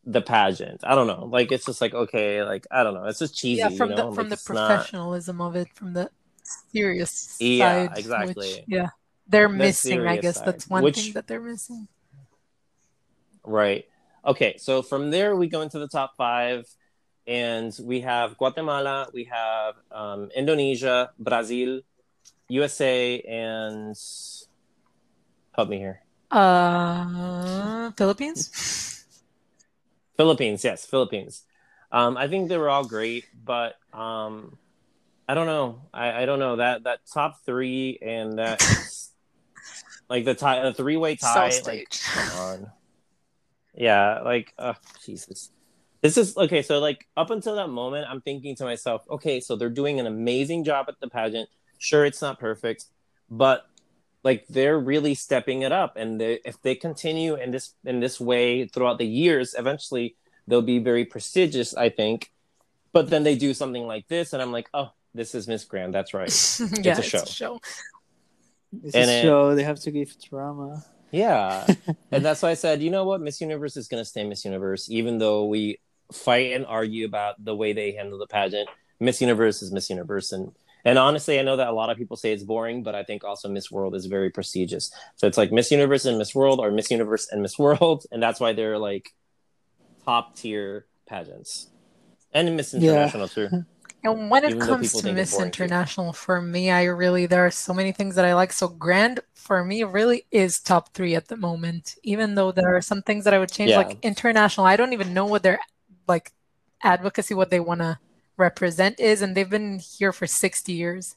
the 0.03 0.21
pageant. 0.21 0.83
I 0.83 0.95
don't 0.95 1.07
know. 1.07 1.29
Like 1.31 1.51
it's 1.51 1.65
just 1.65 1.81
like 1.81 1.93
okay, 1.93 2.43
like 2.43 2.65
I 2.71 2.83
don't 2.83 2.95
know. 2.95 3.05
It's 3.05 3.19
just 3.19 3.35
cheesy. 3.35 3.59
Yeah, 3.59 3.69
from 3.69 3.91
you 3.91 3.95
know? 3.95 4.09
the 4.09 4.15
from 4.15 4.29
like, 4.29 4.39
the 4.39 4.43
professionalism 4.43 5.37
not... 5.37 5.47
of 5.49 5.55
it, 5.55 5.67
from 5.75 5.93
the 5.93 6.09
serious 6.43 7.37
yeah, 7.39 7.87
side. 7.87 7.97
exactly. 7.97 8.47
Which, 8.55 8.63
yeah, 8.67 8.89
they're 9.27 9.47
the 9.47 9.53
missing. 9.53 10.07
I 10.07 10.17
guess 10.17 10.37
side. 10.37 10.47
that's 10.47 10.69
one 10.69 10.83
which... 10.83 10.99
thing 10.99 11.13
that 11.13 11.27
they're 11.27 11.41
missing. 11.41 11.87
Right. 13.43 13.85
Okay, 14.25 14.55
so 14.57 14.81
from 14.81 15.11
there 15.11 15.35
we 15.35 15.47
go 15.47 15.61
into 15.61 15.79
the 15.79 15.87
top 15.87 16.15
five, 16.15 16.65
and 17.27 17.75
we 17.81 18.01
have 18.01 18.37
Guatemala, 18.37 19.09
we 19.13 19.25
have 19.25 19.75
um, 19.91 20.29
Indonesia, 20.35 21.11
Brazil, 21.19 21.81
USA, 22.47 23.19
and 23.19 23.95
help 25.51 25.69
me 25.69 25.77
here. 25.77 26.01
Uh, 26.31 27.91
Philippines. 27.91 29.05
Philippines, 30.17 30.63
yes, 30.63 30.85
Philippines. 30.85 31.43
Um, 31.91 32.17
I 32.17 32.27
think 32.27 32.49
they 32.49 32.57
were 32.57 32.69
all 32.69 32.85
great, 32.85 33.25
but 33.43 33.75
um, 33.93 34.57
I 35.27 35.35
don't 35.35 35.47
know. 35.47 35.81
I, 35.93 36.23
I 36.23 36.25
don't 36.25 36.39
know 36.39 36.57
that 36.57 36.83
that 36.83 36.99
top 37.11 37.43
three 37.45 37.97
and 38.01 38.39
that 38.39 38.61
like 40.09 40.25
the 40.25 40.35
tie, 40.35 40.61
the 40.63 40.73
three 40.73 40.97
way 40.97 41.15
tie. 41.15 41.51
Like, 41.65 41.89
come 41.89 42.39
on. 42.39 42.71
Yeah, 43.75 44.19
like, 44.21 44.53
uh, 44.57 44.73
Jesus. 45.05 45.49
This 46.01 46.17
is 46.17 46.35
okay. 46.37 46.61
So, 46.61 46.79
like, 46.79 47.07
up 47.15 47.31
until 47.31 47.55
that 47.55 47.69
moment, 47.69 48.07
I'm 48.09 48.21
thinking 48.21 48.55
to 48.57 48.65
myself, 48.65 49.03
okay, 49.09 49.39
so 49.39 49.55
they're 49.55 49.69
doing 49.69 49.99
an 49.99 50.05
amazing 50.05 50.65
job 50.65 50.85
at 50.89 50.99
the 50.99 51.07
pageant. 51.07 51.49
Sure, 51.79 52.05
it's 52.05 52.21
not 52.21 52.39
perfect, 52.39 52.85
but 53.29 53.65
like 54.23 54.45
they're 54.47 54.79
really 54.79 55.15
stepping 55.15 55.63
it 55.63 55.71
up. 55.71 55.95
And 55.95 56.19
they, 56.19 56.39
if 56.45 56.61
they 56.61 56.75
continue 56.75 57.35
in 57.35 57.51
this 57.51 57.73
in 57.85 57.99
this 57.99 58.19
way 58.19 58.67
throughout 58.67 58.97
the 58.97 59.07
years, 59.07 59.55
eventually 59.57 60.15
they'll 60.47 60.61
be 60.61 60.79
very 60.79 61.05
prestigious. 61.05 61.75
I 61.75 61.89
think. 61.89 62.31
But 62.91 63.09
then 63.09 63.23
they 63.23 63.35
do 63.35 63.53
something 63.53 63.87
like 63.87 64.07
this, 64.07 64.33
and 64.33 64.41
I'm 64.41 64.51
like, 64.51 64.69
oh, 64.73 64.91
this 65.13 65.35
is 65.35 65.47
Miss 65.47 65.63
Grand. 65.65 65.93
That's 65.93 66.13
right. 66.13 66.27
yeah, 66.81 66.97
it's 66.97 66.99
a 66.99 67.01
show. 67.03 67.19
It's 67.19 67.29
a 67.29 67.33
show. 67.33 67.59
It's 68.83 68.95
and 68.95 69.09
a 69.09 69.21
show. 69.21 69.49
It, 69.49 69.55
they 69.55 69.63
have 69.63 69.79
to 69.81 69.91
give 69.91 70.15
drama. 70.21 70.83
Yeah. 71.11 71.67
and 72.11 72.25
that's 72.25 72.41
why 72.41 72.49
I 72.49 72.55
said, 72.55 72.81
you 72.81 72.89
know 72.89 73.05
what? 73.05 73.21
Miss 73.21 73.39
Universe 73.39 73.77
is 73.77 73.87
going 73.87 74.01
to 74.01 74.05
stay 74.05 74.23
Miss 74.23 74.43
Universe, 74.43 74.89
even 74.89 75.19
though 75.19 75.45
we 75.45 75.79
fight 76.11 76.53
and 76.53 76.65
argue 76.65 77.05
about 77.05 77.43
the 77.43 77.55
way 77.55 77.73
they 77.73 77.91
handle 77.91 78.17
the 78.17 78.27
pageant. 78.27 78.67
Miss 78.99 79.21
Universe 79.21 79.61
is 79.61 79.71
Miss 79.71 79.89
Universe. 79.89 80.31
And, 80.31 80.53
and 80.83 80.97
honestly, 80.97 81.39
I 81.39 81.43
know 81.43 81.57
that 81.57 81.67
a 81.67 81.73
lot 81.73 81.91
of 81.91 81.97
people 81.97 82.17
say 82.17 82.33
it's 82.33 82.43
boring, 82.43 82.81
but 82.81 82.95
I 82.95 83.03
think 83.03 83.23
also 83.23 83.47
Miss 83.47 83.71
World 83.71 83.95
is 83.95 84.07
very 84.07 84.31
prestigious. 84.31 84.91
So 85.15 85.27
it's 85.27 85.37
like 85.37 85.51
Miss 85.51 85.69
Universe 85.69 86.05
and 86.05 86.17
Miss 86.17 86.33
World 86.33 86.59
or 86.59 86.71
Miss 86.71 86.89
Universe 86.89 87.27
and 87.31 87.43
Miss 87.43 87.59
World. 87.59 88.05
And 88.11 88.21
that's 88.21 88.39
why 88.39 88.53
they're 88.53 88.79
like 88.79 89.13
top 90.05 90.35
tier 90.35 90.87
pageants. 91.07 91.67
And 92.33 92.57
Miss 92.57 92.73
International 92.73 93.29
yeah. 93.35 93.49
too. 93.49 93.65
And 94.03 94.29
when 94.29 94.43
it 94.43 94.59
comes 94.59 94.93
to 95.01 95.13
Miss 95.13 95.39
International, 95.39 96.11
for 96.11 96.41
me, 96.41 96.69
I 96.69 96.83
really 96.83 97.25
there 97.25 97.45
are 97.45 97.51
so 97.51 97.73
many 97.73 97.93
things 97.93 98.15
that 98.15 98.25
I 98.25 98.33
like. 98.33 98.51
So 98.51 98.67
Grand 98.67 99.21
for 99.33 99.63
me 99.63 99.83
really 99.83 100.25
is 100.29 100.59
top 100.59 100.93
three 100.93 101.15
at 101.15 101.29
the 101.29 101.37
moment. 101.37 101.95
Even 102.03 102.35
though 102.35 102.51
there 102.51 102.75
are 102.75 102.81
some 102.81 103.01
things 103.01 103.23
that 103.23 103.33
I 103.33 103.39
would 103.39 103.51
change, 103.51 103.71
yeah. 103.71 103.77
like 103.77 103.97
international. 104.03 104.65
I 104.65 104.75
don't 104.75 104.93
even 104.93 105.13
know 105.13 105.25
what 105.25 105.43
their 105.43 105.59
like 106.05 106.33
advocacy, 106.83 107.33
what 107.33 107.49
they 107.49 107.61
want 107.61 107.79
to 107.79 107.97
represent 108.35 108.99
is, 108.99 109.21
and 109.21 109.35
they've 109.35 109.49
been 109.49 109.79
here 109.79 110.11
for 110.11 110.27
sixty 110.27 110.73
years, 110.73 111.15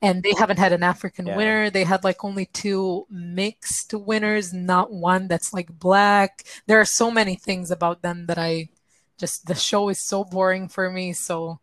and 0.00 0.22
they 0.22 0.32
haven't 0.38 0.58
had 0.58 0.72
an 0.72 0.82
African 0.82 1.26
yeah. 1.26 1.36
winner. 1.36 1.68
They 1.68 1.84
had 1.84 2.02
like 2.02 2.24
only 2.24 2.46
two 2.46 3.06
mixed 3.10 3.92
winners, 3.92 4.54
not 4.54 4.90
one 4.90 5.28
that's 5.28 5.52
like 5.52 5.78
black. 5.78 6.44
There 6.66 6.80
are 6.80 6.86
so 6.86 7.10
many 7.10 7.34
things 7.34 7.70
about 7.70 8.00
them 8.00 8.24
that 8.26 8.38
I 8.38 8.70
just 9.18 9.46
the 9.46 9.54
show 9.54 9.90
is 9.90 10.02
so 10.02 10.24
boring 10.24 10.68
for 10.68 10.90
me. 10.90 11.12
So 11.12 11.60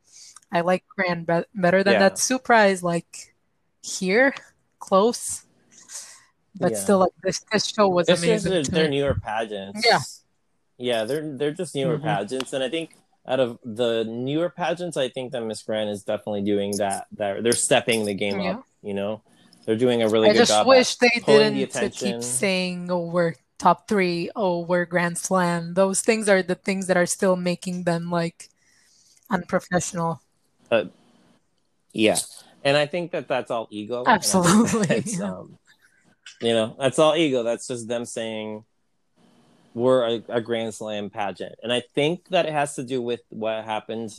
I 0.51 0.61
like 0.61 0.83
Grand 0.87 1.27
be- 1.27 1.43
better 1.55 1.83
than 1.83 1.93
yeah. 1.93 1.99
that. 1.99 2.19
Supra 2.19 2.65
is 2.65 2.83
like 2.83 3.35
here, 3.81 4.33
close, 4.79 5.45
but 6.59 6.71
yeah. 6.71 6.77
still 6.77 6.99
like 6.99 7.11
this 7.23 7.41
this 7.51 7.65
show 7.67 7.87
was 7.87 8.09
it's 8.09 8.23
amazing. 8.23 8.51
Just, 8.51 8.71
they're 8.71 8.89
newer 8.89 9.15
pageants. 9.15 9.85
Yeah, 9.85 9.99
yeah, 10.77 11.03
they're 11.03 11.35
they're 11.37 11.51
just 11.51 11.75
newer 11.75 11.97
mm-hmm. 11.97 12.05
pageants, 12.05 12.53
and 12.53 12.63
I 12.63 12.69
think 12.69 12.95
out 13.27 13.39
of 13.39 13.59
the 13.63 14.05
newer 14.05 14.49
pageants, 14.49 14.97
I 14.97 15.09
think 15.09 15.33
that 15.33 15.41
Miss 15.41 15.61
Grand 15.61 15.89
is 15.89 16.03
definitely 16.03 16.41
doing 16.41 16.75
that. 16.77 17.07
That 17.17 17.43
they're 17.43 17.51
stepping 17.51 18.05
the 18.05 18.13
game 18.13 18.39
yeah. 18.39 18.51
up. 18.51 18.65
You 18.81 18.93
know, 18.93 19.21
they're 19.65 19.75
doing 19.75 20.01
a 20.01 20.09
really 20.09 20.29
I 20.29 20.33
good 20.33 20.47
job. 20.47 20.67
I 20.67 20.79
just 20.79 20.99
wish 21.01 21.11
they 21.11 21.21
didn't 21.25 21.71
the 21.73 21.89
keep 21.89 22.23
saying, 22.23 22.89
"Oh, 22.89 23.05
we're 23.05 23.35
top 23.59 23.87
three. 23.87 24.31
Oh, 24.35 24.61
we're 24.61 24.85
Grand 24.85 25.17
Slam." 25.17 25.75
Those 25.75 26.01
things 26.01 26.27
are 26.27 26.41
the 26.41 26.55
things 26.55 26.87
that 26.87 26.97
are 26.97 27.05
still 27.05 27.35
making 27.35 27.83
them 27.83 28.09
like 28.09 28.49
unprofessional. 29.29 30.21
Uh, 30.71 30.85
yeah, 31.93 32.17
and 32.63 32.77
I 32.77 32.85
think 32.85 33.11
that 33.11 33.27
that's 33.27 33.51
all 33.51 33.67
ego. 33.71 34.03
Absolutely. 34.05 35.03
Yeah. 35.05 35.31
Um, 35.31 35.57
you 36.41 36.53
know, 36.53 36.75
that's 36.79 36.99
all 36.99 37.15
ego. 37.15 37.43
That's 37.43 37.67
just 37.67 37.87
them 37.87 38.05
saying 38.05 38.63
we're 39.73 40.07
a, 40.07 40.23
a, 40.29 40.41
Grand 40.41 40.73
Slam 40.73 41.09
pageant, 41.09 41.55
and 41.63 41.71
I 41.71 41.81
think 41.95 42.27
that 42.29 42.45
it 42.45 42.51
has 42.51 42.75
to 42.75 42.83
do 42.83 43.01
with 43.01 43.21
what 43.29 43.63
happened, 43.65 44.17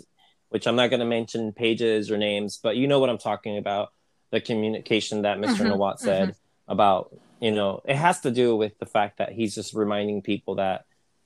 which 0.51 0.67
I'm 0.67 0.77
not 0.77 0.91
going 0.91 1.01
to 1.01 1.07
mention 1.07 1.53
pages 1.53 2.11
or 2.11 2.19
names, 2.19 2.59
but 2.63 2.77
you 2.77 2.87
know 2.89 2.99
what 2.99 3.11
I'm 3.11 3.19
talking 3.19 3.57
about. 3.57 3.93
The 4.31 4.41
communication 4.41 5.23
that 5.23 5.41
mister 5.41 5.65
mm-hmm, 5.65 5.73
Nawat 5.73 5.99
said 5.99 6.29
mm-hmm. 6.31 6.73
about, 6.73 7.13
you 7.41 7.51
know, 7.51 7.83
it 7.85 7.97
has 7.97 8.21
to 8.21 8.31
do 8.31 8.55
with 8.55 8.79
the 8.79 8.87
fact 8.87 9.19
that 9.19 9.33
he's 9.33 9.57
just 9.57 9.75
reminding 9.75 10.23
people 10.23 10.57
that, 10.57 10.85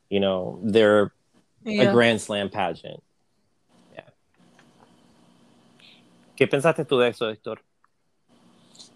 you 0.08 0.20
know, 0.20 0.58
they're 0.62 1.12
yeah. 1.64 1.82
a 1.82 1.92
Grand 1.92 2.22
Slam 2.22 2.48
pageant 2.48 3.02
¿Qué 6.36 6.46
pensaste 6.48 6.84
tú 6.84 6.98
de 6.98 7.10
eso, 7.10 7.28
Héctor? 7.28 7.62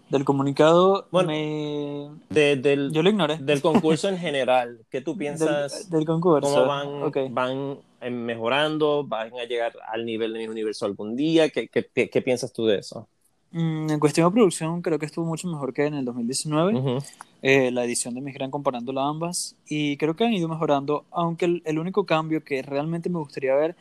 Del 0.09 0.25
comunicado, 0.25 1.07
bueno, 1.11 1.29
me... 1.29 2.09
de, 2.29 2.55
del, 2.55 2.91
yo 2.91 3.03
lo 3.03 3.09
ignoré. 3.09 3.37
Del 3.37 3.61
concurso 3.61 4.09
en 4.09 4.17
general, 4.25 4.79
¿qué 4.89 5.01
tú 5.01 5.15
piensas? 5.15 5.89
Del, 5.89 5.99
del 5.99 6.07
concurso. 6.07 6.51
¿Cómo 6.51 6.65
van, 6.65 7.03
okay. 7.03 7.29
van 7.29 7.77
eh, 8.01 8.09
mejorando? 8.09 9.05
¿Van 9.05 9.31
a 9.39 9.45
llegar 9.45 9.73
al 9.87 10.05
nivel 10.05 10.33
de 10.33 10.39
mi 10.39 10.47
universo 10.47 10.85
algún 10.87 11.15
día? 11.15 11.49
¿Qué, 11.49 11.67
qué, 11.67 12.09
qué 12.09 12.21
piensas 12.23 12.51
tú 12.51 12.65
de 12.65 12.79
eso? 12.79 13.07
Mm, 13.51 13.91
en 13.91 13.99
cuestión 13.99 14.27
de 14.27 14.33
producción, 14.33 14.81
creo 14.81 14.97
que 14.97 15.05
estuvo 15.05 15.25
mucho 15.25 15.47
mejor 15.47 15.73
que 15.73 15.85
en 15.85 15.93
el 15.93 16.05
2019. 16.05 16.73
Uh 16.73 16.83
-huh. 16.83 17.05
eh, 17.43 17.71
la 17.71 17.83
edición 17.83 18.15
de 18.15 18.21
Miss 18.21 18.33
Grand 18.33 18.51
comparándola 18.51 19.07
ambas. 19.07 19.55
Y 19.67 19.95
creo 19.97 20.15
que 20.15 20.25
han 20.25 20.33
ido 20.33 20.47
mejorando, 20.47 21.05
aunque 21.11 21.45
el, 21.45 21.61
el 21.65 21.77
único 21.77 22.07
cambio 22.07 22.43
que 22.43 22.63
realmente 22.63 23.09
me 23.09 23.19
gustaría 23.19 23.55
ver 23.55 23.75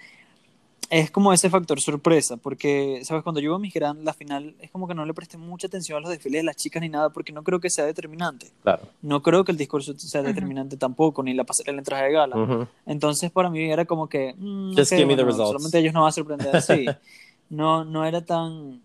es 0.90 1.11
como 1.11 1.33
ese 1.33 1.51
factor 1.51 1.81
sorpresa, 1.81 2.37
porque, 2.37 3.01
¿sabes? 3.05 3.22
Cuando 3.22 3.40
yo 3.40 3.55
a 3.55 3.59
mi 3.59 3.70
gran, 3.70 4.05
la 4.05 4.14
final 4.14 4.55
es 4.59 4.70
como 4.70 4.88
que 4.88 4.94
no 4.94 5.05
le 5.05 5.12
presté 5.12 5.37
mucha 5.37 5.66
atención 5.66 5.98
a 5.98 6.01
los 6.01 6.11
desfiles 6.11 6.40
de 6.40 6.44
las 6.44 6.57
chicas 6.57 6.81
ni 6.81 6.88
nada, 6.88 7.11
porque 7.11 7.33
no 7.33 7.42
creo 7.42 7.61
que 7.61 7.68
sea 7.68 7.85
determinante. 7.85 8.51
Claro. 8.62 8.85
No 9.03 9.22
creo 9.22 9.44
que 9.44 9.53
el 9.53 9.59
discurso 9.59 9.98
sea 9.98 10.22
determinante 10.22 10.77
tampoco, 10.77 11.22
ni 11.22 11.35
la 11.35 11.44
pasarela 11.44 11.79
en 11.79 11.85
traje 11.85 12.05
de 12.05 12.12
gala. 12.12 12.68
Entonces, 12.87 13.31
para 13.31 13.51
mí 13.51 13.70
era 13.70 13.85
como 13.85 14.09
que. 14.09 14.35
Mm, 14.37 14.77
Just 14.77 14.92
give 14.92 15.07
me 15.07 15.16
the 15.16 15.24
results. 15.24 15.48
Solamente 15.48 15.79
ellos 15.79 15.92
no 15.92 16.01
van 16.01 16.09
a 16.09 16.12
sorprender. 16.12 16.62
Sí. 16.62 16.87
no, 17.51 17.85
no 17.85 18.05
era 18.05 18.24
tan 18.24 18.81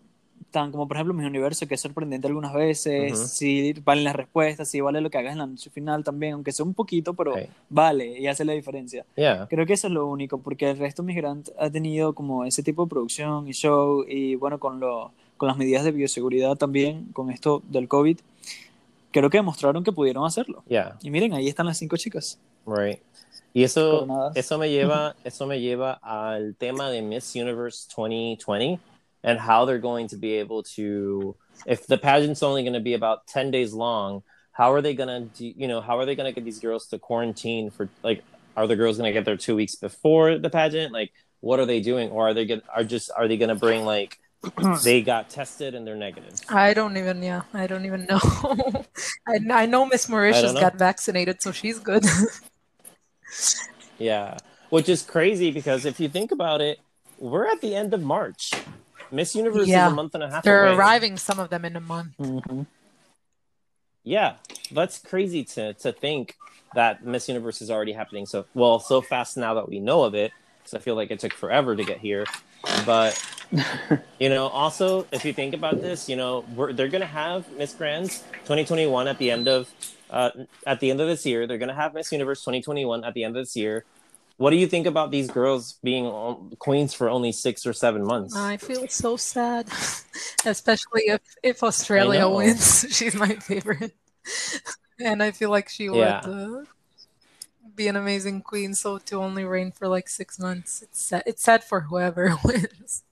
tan 0.53 0.71
como 0.71 0.87
por 0.87 0.95
ejemplo 0.95 1.15
mi 1.15 1.25
universo 1.25 1.67
que 1.67 1.73
es 1.73 1.81
sorprendente 1.81 2.27
algunas 2.27 2.53
veces 2.53 3.31
si 3.31 3.73
valen 3.83 4.03
las 4.03 4.15
respuestas 4.15 4.69
si 4.69 4.79
vale 4.79 5.01
lo 5.01 5.09
que 5.09 5.17
hagas 5.17 5.33
en 5.33 5.39
la 5.39 5.47
noche 5.47 5.71
final 5.71 6.03
también 6.03 6.33
aunque 6.33 6.51
sea 6.51 6.63
un 6.63 6.75
poquito 6.75 7.15
pero 7.15 7.33
vale 7.69 8.19
y 8.19 8.27
hace 8.27 8.45
la 8.45 8.53
diferencia. 8.53 9.03
Creo 9.49 9.65
que 9.65 9.73
eso 9.73 9.87
es 9.87 9.93
lo 9.93 10.07
único 10.07 10.37
porque 10.37 10.69
el 10.69 10.77
resto 10.77 11.01
Migrant 11.01 11.49
ha 11.59 11.69
tenido 11.69 12.13
como 12.13 12.45
ese 12.45 12.61
tipo 12.61 12.85
de 12.85 12.89
producción 12.89 13.47
y 13.47 13.53
show 13.53 14.05
y 14.07 14.35
bueno 14.35 14.59
con 14.59 14.79
lo 14.79 15.11
con 15.37 15.47
las 15.47 15.57
medidas 15.57 15.83
de 15.83 15.91
bioseguridad 15.91 16.55
también 16.55 17.05
con 17.13 17.31
esto 17.31 17.63
del 17.67 17.87
COVID 17.87 18.19
creo 19.11 19.29
que 19.29 19.37
demostraron 19.37 19.83
que 19.83 19.91
pudieron 19.91 20.25
hacerlo. 20.25 20.63
Y 21.01 21.09
miren 21.09 21.33
ahí 21.33 21.47
están 21.47 21.65
las 21.65 21.79
cinco 21.79 21.97
chicas. 21.97 22.37
Right. 22.67 22.99
Y 23.55 23.63
eso 23.63 24.07
eso 24.35 24.57
me 24.59 24.69
lleva 24.69 25.15
eso 25.23 25.47
me 25.47 25.59
lleva 25.59 25.93
al 25.93 26.55
tema 26.55 26.89
de 26.91 27.01
Miss 27.01 27.35
Universe 27.35 27.87
2020 27.95 28.92
and 29.23 29.39
how 29.39 29.65
they're 29.65 29.77
going 29.79 30.07
to 30.07 30.17
be 30.17 30.33
able 30.33 30.63
to 30.63 31.35
if 31.65 31.87
the 31.87 31.97
pageant's 31.97 32.43
only 32.43 32.63
going 32.63 32.73
to 32.73 32.79
be 32.79 32.93
about 32.93 33.25
10 33.27 33.51
days 33.51 33.73
long 33.73 34.23
how 34.51 34.71
are 34.73 34.81
they 34.81 34.93
going 34.93 35.29
to 35.29 35.45
you 35.45 35.67
know 35.67 35.81
how 35.81 35.97
are 35.97 36.05
they 36.05 36.15
going 36.15 36.31
to 36.31 36.33
get 36.33 36.45
these 36.45 36.59
girls 36.59 36.87
to 36.87 36.99
quarantine 36.99 37.69
for 37.69 37.89
like 38.03 38.23
are 38.55 38.67
the 38.67 38.75
girls 38.75 38.97
going 38.97 39.09
to 39.09 39.13
get 39.13 39.25
there 39.25 39.37
two 39.37 39.55
weeks 39.55 39.75
before 39.75 40.37
the 40.37 40.49
pageant? 40.49 40.93
Like 40.93 41.11
what 41.41 41.59
are 41.59 41.65
they 41.65 41.81
doing? 41.81 42.09
Or 42.09 42.29
are 42.29 42.33
they 42.33 42.45
get 42.45 42.63
are 42.73 42.83
just 42.83 43.11
are 43.15 43.27
they 43.27 43.37
going 43.37 43.49
to 43.49 43.55
bring 43.55 43.85
like 43.85 44.19
they 44.83 45.01
got 45.01 45.29
tested 45.29 45.75
and 45.75 45.85
they're 45.85 45.95
negative? 45.95 46.39
I 46.49 46.73
don't 46.73 46.97
even 46.97 47.23
yeah 47.23 47.43
i 47.53 47.67
don't 47.67 47.85
even 47.85 48.05
know. 48.05 48.19
I, 49.27 49.39
I 49.51 49.65
know 49.65 49.85
miss 49.85 50.07
mauritius 50.07 50.53
got 50.53 50.75
vaccinated 50.75 51.41
so 51.41 51.51
she's 51.51 51.79
good. 51.79 52.05
Yeah 53.97 54.37
which 54.69 54.89
is 54.89 55.01
crazy 55.01 55.49
because 55.49 55.85
if 55.85 55.99
you 55.99 56.07
think 56.07 56.31
about 56.31 56.61
it 56.61 56.79
we're 57.17 57.47
at 57.47 57.61
the 57.61 57.73
end 57.73 57.93
of 57.93 58.01
march 58.01 58.51
Miss 59.13 59.35
Universe 59.35 59.67
yeah. 59.67 59.85
is 59.85 59.93
a 59.93 59.95
month 59.95 60.15
and 60.15 60.23
a 60.23 60.29
half. 60.29 60.43
They're 60.43 60.65
away. 60.65 60.75
arriving, 60.75 61.17
some 61.17 61.39
of 61.39 61.49
them 61.49 61.63
in 61.65 61.75
a 61.75 61.81
month. 61.81 62.17
Mm-hmm. 62.19 62.63
Yeah, 64.03 64.35
that's 64.71 64.97
crazy 64.97 65.43
to 65.45 65.73
to 65.75 65.91
think 65.91 66.35
that 66.73 67.05
Miss 67.05 67.29
Universe 67.29 67.61
is 67.61 67.69
already 67.69 67.93
happening. 67.93 68.25
So 68.25 68.45
well, 68.53 68.79
so 68.79 69.01
fast 69.01 69.37
now 69.37 69.53
that 69.53 69.69
we 69.69 69.79
know 69.79 70.03
of 70.03 70.15
it, 70.15 70.31
because 70.57 70.73
I 70.73 70.79
feel 70.79 70.95
like 70.95 71.11
it 71.11 71.19
took 71.19 71.33
forever 71.33 71.75
to 71.75 71.83
get 71.83 71.99
here. 71.99 72.25
But 72.85 73.13
you 74.19 74.29
know, 74.29 74.47
also 74.47 75.05
if 75.11 75.23
you 75.23 75.31
think 75.31 75.53
about 75.53 75.79
this, 75.79 76.09
you 76.09 76.15
know, 76.15 76.43
they're 76.73 76.89
gonna 76.89 77.05
have 77.05 77.49
Miss 77.51 77.73
Grands 77.73 78.19
2021 78.45 79.07
at 79.07 79.19
the 79.19 79.29
end 79.29 79.47
of 79.47 79.69
uh, 80.09 80.31
at 80.65 80.79
the 80.79 80.89
end 80.89 80.99
of 80.99 81.07
this 81.07 81.23
year. 81.25 81.45
They're 81.45 81.59
gonna 81.59 81.75
have 81.75 81.93
Miss 81.93 82.11
Universe 82.11 82.41
2021 82.41 83.03
at 83.03 83.13
the 83.13 83.23
end 83.23 83.37
of 83.37 83.43
this 83.43 83.55
year. 83.55 83.85
What 84.43 84.49
do 84.49 84.57
you 84.57 84.67
think 84.67 84.87
about 84.87 85.09
these 85.09 85.31
girls 85.31 85.79
being 85.81 86.03
queens 86.59 86.93
for 86.93 87.09
only 87.09 87.31
six 87.31 87.65
or 87.65 87.71
seven 87.71 88.03
months? 88.03 88.35
I 88.35 88.57
feel 88.57 88.85
so 88.89 89.15
sad, 89.15 89.69
especially 90.45 91.03
if 91.03 91.21
if 91.41 91.63
Australia 91.63 92.27
wins. 92.27 92.85
She's 92.91 93.15
my 93.15 93.35
favorite, 93.35 93.95
and 94.99 95.23
I 95.23 95.31
feel 95.31 95.49
like 95.49 95.69
she 95.69 95.85
yeah. 95.85 96.27
would 96.27 96.29
uh, 96.29 96.65
be 97.73 97.87
an 97.87 97.95
amazing 97.95 98.41
queen. 98.41 98.73
So 98.73 98.97
to 98.97 99.15
only 99.15 99.45
reign 99.45 99.71
for 99.71 99.87
like 99.87 100.09
six 100.09 100.37
months, 100.37 100.81
it's 100.81 101.01
sad. 101.01 101.23
It's 101.25 101.41
sad 101.41 101.63
for 101.63 101.79
whoever 101.79 102.35
wins. 102.43 103.03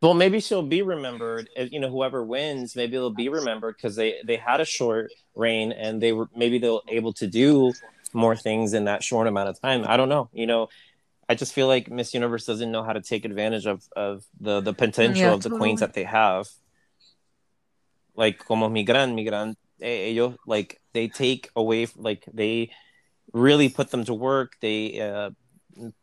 Well, 0.00 0.14
maybe 0.14 0.38
she'll 0.38 0.62
be 0.62 0.82
remembered. 0.82 1.48
You 1.56 1.80
know, 1.80 1.90
whoever 1.90 2.22
wins, 2.22 2.76
maybe 2.76 2.92
they'll 2.92 3.10
be 3.10 3.28
remembered 3.28 3.74
because 3.76 3.96
they 3.96 4.20
they 4.24 4.36
had 4.36 4.60
a 4.60 4.64
short 4.64 5.10
reign 5.34 5.72
and 5.72 6.00
they 6.00 6.12
were 6.12 6.28
maybe 6.36 6.58
they'll 6.58 6.82
able 6.86 7.12
to 7.14 7.26
do 7.26 7.72
more 8.14 8.36
things 8.36 8.74
in 8.74 8.84
that 8.84 9.02
short 9.02 9.26
amount 9.26 9.48
of 9.48 9.60
time. 9.60 9.84
I 9.86 9.96
don't 9.96 10.08
know. 10.08 10.28
You 10.32 10.46
know, 10.46 10.68
I 11.28 11.34
just 11.34 11.52
feel 11.52 11.66
like 11.66 11.90
Miss 11.90 12.14
Universe 12.14 12.46
doesn't 12.46 12.70
know 12.70 12.82
how 12.82 12.92
to 12.92 13.00
take 13.00 13.24
advantage 13.24 13.66
of 13.66 13.84
of 13.94 14.24
the 14.40 14.60
the 14.60 14.72
potential 14.72 15.28
yeah, 15.28 15.32
of 15.32 15.42
the 15.42 15.50
queens 15.50 15.80
that 15.80 15.94
they 15.94 16.04
have. 16.04 16.48
Like 18.14 18.38
como 18.38 18.68
Migran, 18.68 19.14
Migran, 19.14 19.54
eh, 19.80 20.10
ellos 20.10 20.36
like 20.46 20.80
they 20.92 21.08
take 21.08 21.50
away 21.54 21.86
like 21.96 22.24
they 22.32 22.70
really 23.32 23.68
put 23.68 23.90
them 23.90 24.04
to 24.04 24.14
work. 24.14 24.56
They 24.60 25.00
uh, 25.00 25.30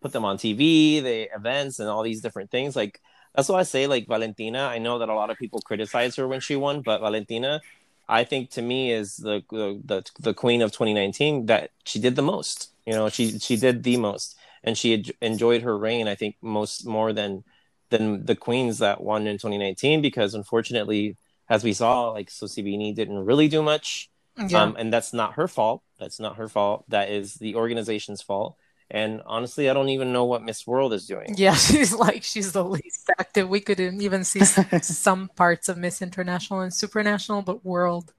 put 0.02 0.14
them 0.14 0.26
on 0.26 0.38
TV, 0.38 1.02
they 1.02 1.30
events 1.36 1.80
and 1.80 1.90
all 1.90 2.04
these 2.04 2.22
different 2.22 2.52
things. 2.52 2.76
Like 2.76 3.02
that's 3.34 3.50
why 3.50 3.60
I 3.60 3.64
say 3.64 3.88
like 3.88 4.08
Valentina. 4.08 4.60
I 4.60 4.78
know 4.78 5.00
that 5.00 5.10
a 5.10 5.16
lot 5.16 5.30
of 5.30 5.38
people 5.38 5.60
criticize 5.62 6.16
her 6.16 6.28
when 6.28 6.40
she 6.40 6.56
won, 6.56 6.82
but 6.82 7.02
Valentina 7.02 7.62
I 8.08 8.24
think 8.24 8.52
to 8.52 8.62
me 8.62 8.92
is 8.92 9.18
the, 9.18 9.44
the 9.50 10.04
the 10.20 10.34
queen 10.34 10.62
of 10.62 10.72
2019 10.72 11.48
that 11.48 11.72
she 11.84 12.00
did 12.00 12.16
the 12.16 12.22
most. 12.22 12.72
You 12.86 12.94
know, 12.94 13.10
she 13.10 13.40
she 13.40 13.58
did 13.58 13.84
the 13.84 13.98
most, 13.98 14.38
and 14.64 14.78
she 14.78 15.06
enjoyed 15.22 15.64
her 15.64 15.78
reign. 15.78 16.08
I 16.08 16.16
think 16.16 16.36
most 16.42 16.86
more 16.86 17.14
than 17.14 17.44
than 17.90 18.26
the 18.26 18.36
queens 18.36 18.80
that 18.80 19.02
won 19.02 19.28
in 19.28 19.38
2019 19.38 20.02
because 20.02 20.34
unfortunately, 20.34 21.18
as 21.50 21.64
we 21.64 21.74
saw, 21.74 22.10
like 22.12 22.30
Zozibini 22.30 22.94
didn't 22.94 23.26
really 23.26 23.48
do 23.48 23.62
much, 23.64 24.10
yeah. 24.38 24.64
um, 24.64 24.76
and 24.78 24.94
that's 24.94 25.14
not 25.14 25.34
her 25.34 25.48
fault. 25.48 25.82
That's 26.00 26.20
not 26.20 26.38
her 26.38 26.48
fault. 26.48 26.86
That 26.90 27.10
is 27.10 27.36
the 27.36 27.56
organization's 27.56 28.22
fault. 28.22 28.56
And 28.92 29.22
honestly, 29.26 29.70
I 29.70 29.74
don't 29.74 29.90
even 29.90 30.14
know 30.14 30.26
what 30.26 30.44
Miss 30.44 30.68
World 30.68 30.94
is 30.94 31.08
doing. 31.08 31.34
Yeah, 31.38 31.54
she's 31.56 31.94
like 31.94 32.24
she's 32.24 32.52
the 32.52 32.64
least 32.64 33.10
active. 33.18 33.50
We 33.50 33.60
couldn't 33.60 34.02
even 34.02 34.24
see 34.24 34.46
some 34.46 35.30
parts 35.36 35.70
of 35.70 35.78
Miss 35.78 36.02
International 36.02 36.62
and 36.62 36.72
Supranational, 36.72 37.44
but 37.44 37.66
World, 37.66 38.14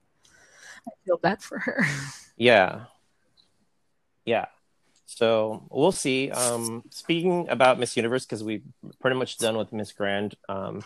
I 0.87 0.91
feel 1.05 1.17
bad 1.17 1.41
for 1.41 1.59
her. 1.59 1.85
Yeah, 2.39 2.81
yeah. 4.25 4.45
So 5.07 5.65
we'll 5.71 5.91
see. 5.91 6.29
Um, 6.29 6.83
speaking 6.91 7.49
about 7.49 7.79
Miss 7.79 7.97
Universe, 7.97 8.25
because 8.25 8.43
we've 8.43 8.61
pretty 8.99 9.17
much 9.17 9.39
done 9.39 9.57
with 9.57 9.73
Miss 9.73 9.91
Grand, 9.91 10.35
um, 10.47 10.83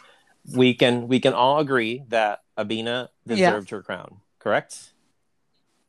we 0.56 0.74
can 0.74 1.10
we 1.10 1.20
can 1.20 1.34
all 1.34 1.60
agree 1.60 2.06
that 2.08 2.40
Abena 2.58 3.10
deserved 3.28 3.70
yeah. 3.70 3.76
her 3.76 3.84
crown. 3.84 4.22
Correct. 4.40 4.94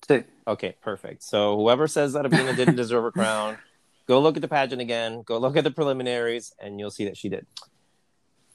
Sí. 0.08 0.24
Okay, 0.48 0.74
perfect. 0.82 1.22
So 1.22 1.56
whoever 1.56 1.86
says 1.86 2.14
that 2.14 2.24
Abena 2.24 2.56
didn't 2.56 2.74
deserve 2.74 3.04
a 3.04 3.12
crown 3.12 3.58
go 4.12 4.20
look 4.20 4.36
at 4.36 4.42
the 4.42 4.48
pageant 4.48 4.82
again. 4.82 5.22
Go 5.22 5.38
look 5.38 5.56
at 5.56 5.64
the 5.64 5.70
preliminaries, 5.70 6.52
and 6.58 6.78
you'll 6.78 6.90
see 6.90 7.06
that 7.06 7.16
she 7.16 7.30
did. 7.30 7.46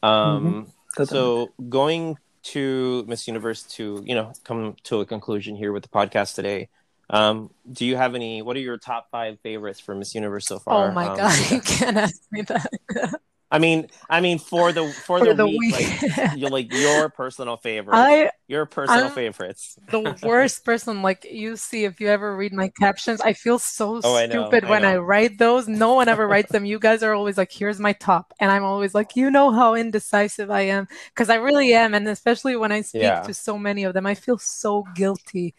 Um, 0.04 0.70
mm-hmm. 0.96 1.04
so 1.06 1.50
going 1.68 2.18
to 2.54 3.04
Miss 3.08 3.28
Universe 3.28 3.64
to 3.64 4.04
you 4.06 4.14
know 4.14 4.34
come 4.44 4.76
to 4.84 5.02
a 5.02 5.06
conclusion 5.06 5.56
here 5.56 5.74
with 5.74 5.82
the 5.82 5.90
podcast 5.90 6.36
today. 6.36 6.70
Um, 7.10 7.50
do 7.72 7.86
you 7.86 7.96
have 7.96 8.14
any? 8.14 8.44
What 8.44 8.56
are 8.56 8.60
your 8.60 8.78
top 8.78 9.10
five 9.10 9.40
favorites 9.42 9.80
for 9.80 9.96
Miss 9.96 10.14
Universe 10.14 10.46
so 10.46 10.60
far? 10.60 10.90
Oh 10.90 10.92
my 10.92 11.08
um, 11.08 11.18
god, 11.18 11.52
you 11.52 11.62
can't 11.62 11.98
ask 11.98 12.22
me 12.32 12.44
that. 12.44 13.20
I 13.50 13.60
mean, 13.60 13.88
I 14.10 14.20
mean, 14.20 14.40
for 14.40 14.74
the 14.74 14.92
for, 14.92 15.20
for 15.20 15.26
the, 15.26 15.34
the, 15.34 15.48
week, 15.48 15.78
week. 15.78 16.18
like 16.18 16.38
you 16.38 16.50
like 16.50 16.74
your 16.74 17.08
personal 17.10 17.56
favorite. 17.56 17.96
I 17.96 18.30
your 18.48 18.66
personal 18.66 19.06
I'm 19.06 19.12
favorites. 19.12 19.80
the 19.90 20.20
worst 20.24 20.66
person, 20.66 21.02
like 21.02 21.26
you 21.32 21.56
see, 21.56 21.86
if 21.86 22.02
you 22.02 22.10
ever 22.10 22.36
read 22.36 22.52
my 22.52 22.68
captions, 22.68 23.22
I 23.22 23.32
feel 23.32 23.58
so 23.58 24.02
oh, 24.04 24.26
stupid 24.26 24.66
I 24.66 24.70
when 24.70 24.84
I, 24.84 24.94
I, 24.94 24.98
write 24.98 25.38
those. 25.38 25.70
No 25.70 25.94
one 25.94 26.10
ever 26.10 26.28
writes 26.28 26.52
them. 26.52 26.66
You 26.66 26.78
guys 26.78 27.04
are 27.04 27.14
always 27.14 27.38
like, 27.38 27.52
"Here's 27.52 27.80
my 27.80 27.94
top," 27.94 28.34
and 28.42 28.52
I'm 28.52 28.66
always 28.66 28.94
like, 28.94 29.16
"You 29.16 29.32
know 29.32 29.52
how 29.52 29.76
indecisive 29.76 30.52
I 30.52 30.62
am," 30.62 30.90
because 31.14 31.30
I 31.30 31.36
really 31.36 31.74
am, 31.74 31.94
and 31.94 32.06
especially 32.10 32.58
when 32.58 32.74
I 32.74 32.82
speak 32.82 33.04
yeah. 33.04 33.22
to 33.22 33.34
so 33.34 33.58
many 33.58 33.86
of 33.86 33.94
them, 33.94 34.06
I 34.06 34.16
feel 34.16 34.38
so 34.38 34.86
guilty 34.94 35.56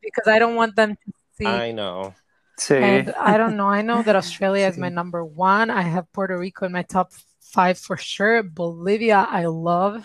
because 0.00 0.28
I 0.28 0.38
don't 0.38 0.56
want 0.56 0.76
them 0.76 0.96
to 0.96 1.12
see. 1.36 1.46
I 1.46 1.72
know. 1.72 2.14
See. 2.58 2.76
And 2.76 3.10
I 3.12 3.36
don't 3.36 3.56
know. 3.56 3.68
I 3.68 3.82
know 3.82 4.02
that 4.02 4.16
Australia 4.22 4.66
is 4.66 4.76
my 4.76 4.88
number 4.88 5.24
one. 5.24 5.70
I 5.70 5.82
have 5.82 6.12
Puerto 6.12 6.36
Rico 6.38 6.66
in 6.66 6.72
my 6.72 6.82
top 6.82 7.12
five 7.40 7.78
for 7.78 7.96
sure. 7.96 8.42
Bolivia, 8.42 9.26
I 9.28 9.46
love. 9.46 10.04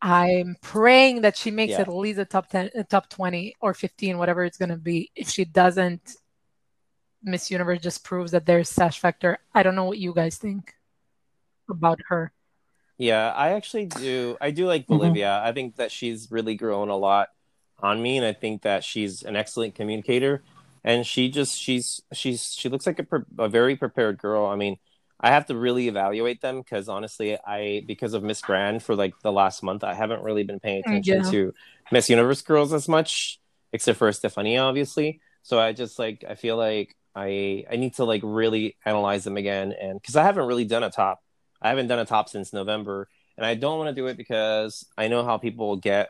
I'm 0.00 0.56
praying 0.62 1.22
that 1.22 1.36
she 1.36 1.50
makes 1.50 1.72
yeah. 1.72 1.80
at 1.80 1.88
least 1.88 2.20
a 2.20 2.24
top 2.24 2.48
10, 2.48 2.70
a 2.76 2.84
top 2.84 3.08
20 3.08 3.56
or 3.60 3.74
15, 3.74 4.16
whatever 4.16 4.44
it's 4.44 4.56
going 4.56 4.68
to 4.68 4.76
be. 4.76 5.10
If 5.16 5.28
she 5.28 5.44
doesn't, 5.44 6.14
Miss 7.22 7.50
Universe 7.50 7.80
just 7.80 8.04
proves 8.04 8.30
that 8.30 8.46
there's 8.46 8.68
sash 8.68 9.00
factor. 9.00 9.38
I 9.52 9.64
don't 9.64 9.74
know 9.74 9.84
what 9.84 9.98
you 9.98 10.14
guys 10.14 10.36
think 10.36 10.74
about 11.68 11.98
her. 12.08 12.32
Yeah, 12.96 13.32
I 13.32 13.50
actually 13.50 13.86
do. 13.86 14.36
I 14.40 14.52
do 14.52 14.66
like 14.66 14.82
mm-hmm. 14.82 14.98
Bolivia. 14.98 15.26
Mm-hmm. 15.26 15.48
I 15.48 15.52
think 15.52 15.76
that 15.76 15.90
she's 15.90 16.30
really 16.30 16.54
grown 16.54 16.90
a 16.90 16.96
lot 16.96 17.28
on 17.80 18.00
me, 18.00 18.16
and 18.18 18.26
I 18.26 18.32
think 18.32 18.62
that 18.62 18.84
she's 18.84 19.22
an 19.22 19.36
excellent 19.36 19.74
communicator 19.74 20.42
and 20.88 21.06
she 21.06 21.28
just 21.28 21.60
she's 21.60 22.00
she's 22.14 22.54
she 22.54 22.70
looks 22.70 22.86
like 22.86 22.98
a, 22.98 23.06
a 23.38 23.48
very 23.48 23.76
prepared 23.76 24.16
girl. 24.16 24.46
I 24.46 24.56
mean, 24.56 24.78
I 25.20 25.30
have 25.30 25.44
to 25.46 25.54
really 25.54 25.86
evaluate 25.86 26.40
them 26.40 26.62
because 26.62 26.88
honestly, 26.88 27.36
I 27.46 27.84
because 27.86 28.14
of 28.14 28.22
Miss 28.22 28.40
Grand 28.40 28.82
for 28.82 28.96
like 28.96 29.12
the 29.20 29.30
last 29.30 29.62
month, 29.62 29.84
I 29.84 29.92
haven't 29.92 30.22
really 30.22 30.44
been 30.44 30.60
paying 30.60 30.82
mm, 30.82 30.86
attention 30.86 31.24
yeah. 31.24 31.30
to 31.30 31.54
Miss 31.92 32.08
Universe 32.08 32.40
girls 32.40 32.72
as 32.72 32.88
much, 32.88 33.38
except 33.70 33.98
for 33.98 34.08
Estefania, 34.08 34.62
obviously. 34.62 35.20
So 35.42 35.60
I 35.60 35.74
just 35.74 35.98
like 35.98 36.24
I 36.26 36.36
feel 36.36 36.56
like 36.56 36.96
I 37.14 37.66
I 37.70 37.76
need 37.76 37.94
to 37.96 38.04
like 38.04 38.22
really 38.24 38.78
analyze 38.86 39.24
them 39.24 39.36
again, 39.36 39.74
and 39.78 40.00
because 40.00 40.16
I 40.16 40.24
haven't 40.24 40.46
really 40.46 40.64
done 40.64 40.84
a 40.84 40.90
top, 40.90 41.20
I 41.60 41.68
haven't 41.68 41.88
done 41.88 41.98
a 41.98 42.06
top 42.06 42.30
since 42.30 42.54
November, 42.54 43.10
and 43.36 43.44
I 43.44 43.56
don't 43.56 43.76
want 43.76 43.94
to 43.94 43.94
do 43.94 44.06
it 44.06 44.16
because 44.16 44.86
I 44.96 45.08
know 45.08 45.22
how 45.22 45.36
people 45.36 45.76
get 45.76 46.08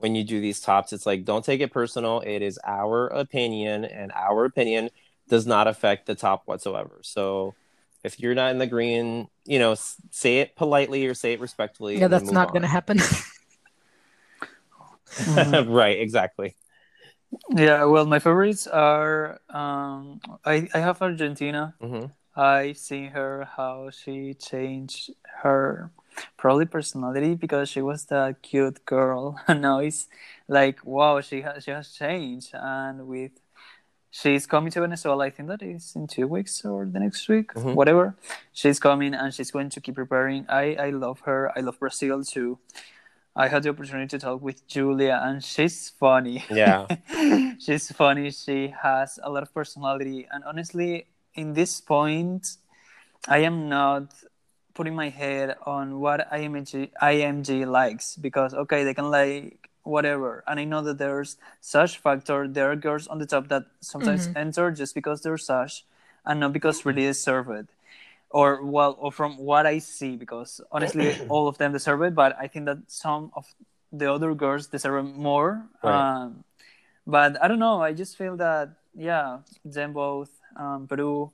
when 0.00 0.14
you 0.14 0.24
do 0.24 0.40
these 0.40 0.60
tops. 0.60 0.92
It's 0.92 1.06
like 1.06 1.24
don't 1.24 1.44
take 1.44 1.60
it 1.60 1.72
personal. 1.72 2.20
It 2.20 2.42
is 2.42 2.58
our 2.64 3.06
opinion, 3.06 3.84
and 3.84 4.10
our 4.12 4.44
opinion 4.44 4.90
does 5.28 5.46
not 5.46 5.68
affect 5.68 6.06
the 6.06 6.14
top 6.16 6.42
whatsoever. 6.46 6.98
So 7.02 7.54
if 8.02 8.18
you're 8.18 8.34
not 8.34 8.50
in 8.50 8.58
the 8.58 8.66
green, 8.66 9.28
you 9.44 9.58
know, 9.58 9.76
say 10.10 10.38
it 10.38 10.56
politely 10.56 11.06
or 11.06 11.14
say 11.14 11.34
it 11.34 11.40
respectfully. 11.40 11.98
Yeah, 11.98 12.08
that's 12.08 12.32
not 12.32 12.48
going 12.48 12.62
to 12.62 12.68
happen. 12.68 12.98
mm-hmm. 15.08 15.70
right, 15.72 16.00
exactly. 16.00 16.56
Yeah, 17.54 17.84
well, 17.84 18.06
my 18.06 18.18
favorites 18.18 18.66
are 18.66 19.40
um, 19.50 20.20
I 20.44 20.68
I 20.74 20.78
have 20.80 21.00
Argentina. 21.00 21.74
Mm-hmm. 21.80 22.06
I 22.34 22.72
see 22.72 23.06
her 23.06 23.46
how 23.56 23.90
she 23.90 24.34
changed 24.34 25.10
her 25.42 25.92
probably 26.36 26.66
personality 26.66 27.34
because 27.34 27.68
she 27.68 27.82
was 27.82 28.06
the 28.06 28.36
cute 28.42 28.84
girl. 28.84 29.40
now 29.48 29.78
it's 29.78 30.08
like 30.48 30.84
wow, 30.84 31.20
she 31.20 31.42
has 31.42 31.64
she 31.64 31.70
has 31.70 31.92
changed, 31.92 32.50
and 32.54 33.06
with 33.06 33.32
she's 34.10 34.46
coming 34.46 34.70
to 34.72 34.80
Venezuela. 34.80 35.26
I 35.26 35.30
think 35.30 35.48
that 35.48 35.62
is 35.62 35.94
in 35.94 36.06
two 36.06 36.26
weeks 36.26 36.64
or 36.64 36.86
the 36.86 37.00
next 37.00 37.28
week, 37.28 37.54
mm-hmm. 37.54 37.74
whatever. 37.74 38.16
She's 38.52 38.78
coming 38.78 39.14
and 39.14 39.32
she's 39.32 39.50
going 39.50 39.70
to 39.70 39.80
keep 39.80 39.94
preparing. 39.94 40.46
I 40.48 40.74
I 40.74 40.90
love 40.90 41.20
her. 41.20 41.52
I 41.56 41.60
love 41.60 41.78
Brazil 41.78 42.24
too. 42.24 42.58
I 43.36 43.48
had 43.48 43.62
the 43.62 43.70
opportunity 43.70 44.08
to 44.08 44.18
talk 44.18 44.42
with 44.42 44.66
Julia, 44.66 45.20
and 45.22 45.42
she's 45.42 45.88
funny. 45.88 46.44
Yeah, 46.50 46.86
she's 47.58 47.90
funny. 47.92 48.30
She 48.32 48.74
has 48.82 49.18
a 49.22 49.30
lot 49.30 49.42
of 49.42 49.54
personality, 49.54 50.26
and 50.30 50.42
honestly, 50.44 51.06
in 51.34 51.54
this 51.54 51.80
point, 51.80 52.56
I 53.28 53.38
am 53.38 53.68
not 53.68 54.12
putting 54.80 54.96
my 54.96 55.10
head 55.10 55.56
on 55.66 56.00
what 56.00 56.24
IMG 56.32 56.88
IMG 57.02 57.68
likes 57.68 58.16
because 58.16 58.54
okay, 58.54 58.82
they 58.82 58.94
can 58.94 59.10
like 59.10 59.68
whatever. 59.82 60.42
And 60.48 60.58
I 60.58 60.64
know 60.64 60.80
that 60.80 60.96
there's 60.96 61.36
sash 61.60 61.98
factor. 61.98 62.48
There 62.48 62.70
are 62.72 62.76
girls 62.76 63.06
on 63.06 63.18
the 63.18 63.26
top 63.26 63.48
that 63.48 63.64
sometimes 63.80 64.24
mm-hmm. 64.24 64.38
enter 64.38 64.70
just 64.70 64.94
because 64.94 65.20
they're 65.20 65.36
such 65.36 65.84
and 66.24 66.40
not 66.40 66.54
because 66.54 66.86
really 66.86 67.02
deserve 67.02 67.50
it. 67.50 67.68
Or 68.30 68.64
well, 68.64 68.96
or 68.98 69.12
from 69.12 69.36
what 69.36 69.66
I 69.66 69.80
see, 69.84 70.16
because 70.16 70.62
honestly, 70.72 71.12
all 71.28 71.46
of 71.46 71.58
them 71.58 71.72
deserve 71.76 72.00
it. 72.00 72.14
But 72.14 72.34
I 72.40 72.46
think 72.46 72.64
that 72.64 72.78
some 72.88 73.32
of 73.36 73.44
the 73.92 74.10
other 74.10 74.32
girls 74.32 74.68
deserve 74.68 75.04
it 75.04 75.12
more. 75.12 75.60
Right. 75.84 75.92
Um, 75.92 76.44
but 77.06 77.36
I 77.42 77.48
don't 77.48 77.58
know. 77.58 77.82
I 77.82 77.92
just 77.92 78.16
feel 78.16 78.38
that 78.38 78.70
yeah, 78.96 79.40
them 79.62 79.92
both, 79.92 80.30
um, 80.56 80.86
Peru. 80.88 81.32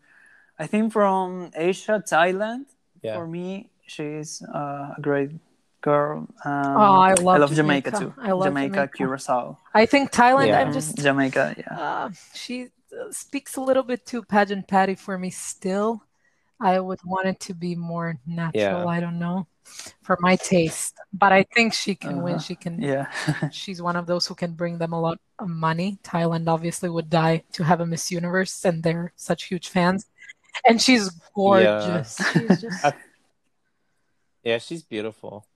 I 0.58 0.66
think 0.66 0.92
from 0.92 1.52
Asia, 1.54 2.02
Thailand. 2.02 2.66
Yeah. 3.06 3.14
For 3.14 3.26
me, 3.26 3.70
she's 3.86 4.42
uh, 4.42 4.98
a 4.98 5.00
great 5.00 5.30
girl. 5.80 6.26
Um, 6.44 6.76
oh, 6.76 6.98
I 6.98 7.14
love, 7.14 7.36
I 7.36 7.38
love 7.38 7.54
Jamaica. 7.54 7.92
Jamaica. 7.92 8.14
too. 8.16 8.20
I 8.20 8.32
love 8.32 8.48
Jamaica, 8.48 8.74
Jamaica, 8.74 8.92
Curacao. 8.96 9.58
I 9.72 9.86
think 9.86 10.10
Thailand. 10.10 10.48
Yeah. 10.48 10.60
I'm 10.60 10.72
just 10.72 10.98
Jamaica. 10.98 11.54
Yeah, 11.56 11.78
uh, 11.78 12.10
she 12.34 12.68
speaks 13.10 13.54
a 13.56 13.60
little 13.60 13.84
bit 13.84 14.04
too 14.04 14.22
pageant 14.22 14.66
patty 14.66 14.96
for 14.96 15.16
me 15.18 15.30
still. 15.30 16.02
I 16.58 16.80
would 16.80 17.00
want 17.04 17.28
it 17.28 17.38
to 17.46 17.54
be 17.54 17.76
more 17.76 18.18
natural. 18.26 18.82
Yeah. 18.82 18.86
I 18.86 18.98
don't 18.98 19.18
know 19.18 19.46
for 20.02 20.16
my 20.20 20.36
taste, 20.36 20.94
but 21.12 21.32
I 21.32 21.44
think 21.54 21.74
she 21.74 21.94
can 21.94 22.14
uh-huh. 22.14 22.24
win. 22.24 22.38
She 22.38 22.54
can. 22.54 22.80
Yeah, 22.80 23.06
she's 23.52 23.82
one 23.82 23.96
of 23.96 24.06
those 24.06 24.26
who 24.26 24.34
can 24.34 24.52
bring 24.52 24.78
them 24.78 24.92
a 24.92 25.00
lot 25.00 25.18
of 25.38 25.48
money. 25.48 25.98
Thailand 26.02 26.48
obviously 26.48 26.88
would 26.88 27.10
die 27.10 27.44
to 27.52 27.62
have 27.62 27.80
a 27.80 27.86
Miss 27.86 28.10
Universe, 28.10 28.64
and 28.64 28.82
they're 28.82 29.12
such 29.16 29.44
huge 29.44 29.68
fans. 29.68 30.06
And 30.64 30.80
she's 30.80 31.10
gorgeous. 31.34 32.18
Yeah, 32.18 32.32
she's, 32.32 32.60
just... 32.62 32.94
yeah, 34.44 34.58
she's 34.58 34.82
beautiful. 34.82 35.46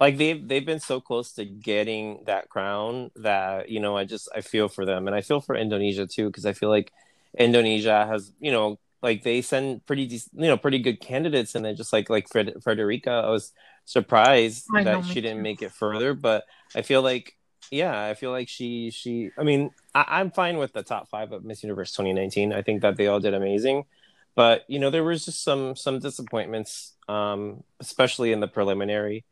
Like 0.00 0.16
they've 0.16 0.46
they've 0.48 0.64
been 0.64 0.80
so 0.80 0.98
close 1.00 1.32
to 1.32 1.44
getting 1.44 2.24
that 2.24 2.48
crown 2.48 3.10
that 3.16 3.68
you 3.68 3.80
know 3.80 3.98
I 3.98 4.04
just 4.04 4.30
I 4.34 4.40
feel 4.40 4.68
for 4.68 4.86
them. 4.86 5.06
And 5.06 5.14
I 5.14 5.20
feel 5.20 5.42
for 5.42 5.54
Indonesia 5.54 6.06
too 6.06 6.28
because 6.28 6.46
I 6.46 6.54
feel 6.54 6.70
like 6.70 6.90
Indonesia 7.38 8.06
has 8.06 8.32
you 8.40 8.50
know 8.50 8.78
like 9.02 9.22
they 9.22 9.42
send 9.42 9.84
pretty 9.84 10.04
you 10.04 10.48
know 10.48 10.56
pretty 10.56 10.78
good 10.78 11.00
candidates. 11.00 11.54
And 11.54 11.64
then 11.64 11.76
just 11.76 11.92
like 11.92 12.08
like 12.08 12.28
Fred, 12.30 12.54
Frederika 12.60 13.24
I 13.24 13.28
was 13.28 13.52
surprised 13.84 14.66
I 14.74 14.84
that 14.84 15.04
she 15.04 15.20
didn't 15.20 15.38
too. 15.38 15.42
make 15.42 15.60
it 15.60 15.72
further. 15.72 16.14
But 16.14 16.44
I 16.74 16.80
feel 16.80 17.02
like 17.02 17.36
yeah 17.70 18.06
I 18.06 18.14
feel 18.14 18.30
like 18.30 18.48
she 18.48 18.90
she 18.90 19.30
I 19.38 19.42
mean 19.42 19.70
I, 19.94 20.04
I'm 20.08 20.30
fine 20.30 20.56
with 20.56 20.72
the 20.72 20.82
top 20.82 21.10
five 21.10 21.32
of 21.32 21.44
Miss 21.44 21.62
Universe 21.62 21.92
2019 21.92 22.52
I 22.52 22.62
think 22.62 22.82
that 22.82 22.96
they 22.96 23.06
all 23.06 23.20
did 23.20 23.34
amazing 23.34 23.84
but 24.34 24.64
you 24.68 24.78
know 24.78 24.90
there 24.90 25.04
was 25.04 25.24
just 25.24 25.42
some 25.42 25.76
some 25.76 25.98
disappointments 25.98 26.94
um 27.08 27.62
especially 27.80 28.32
in 28.32 28.40
the 28.40 28.48
preliminary 28.48 29.24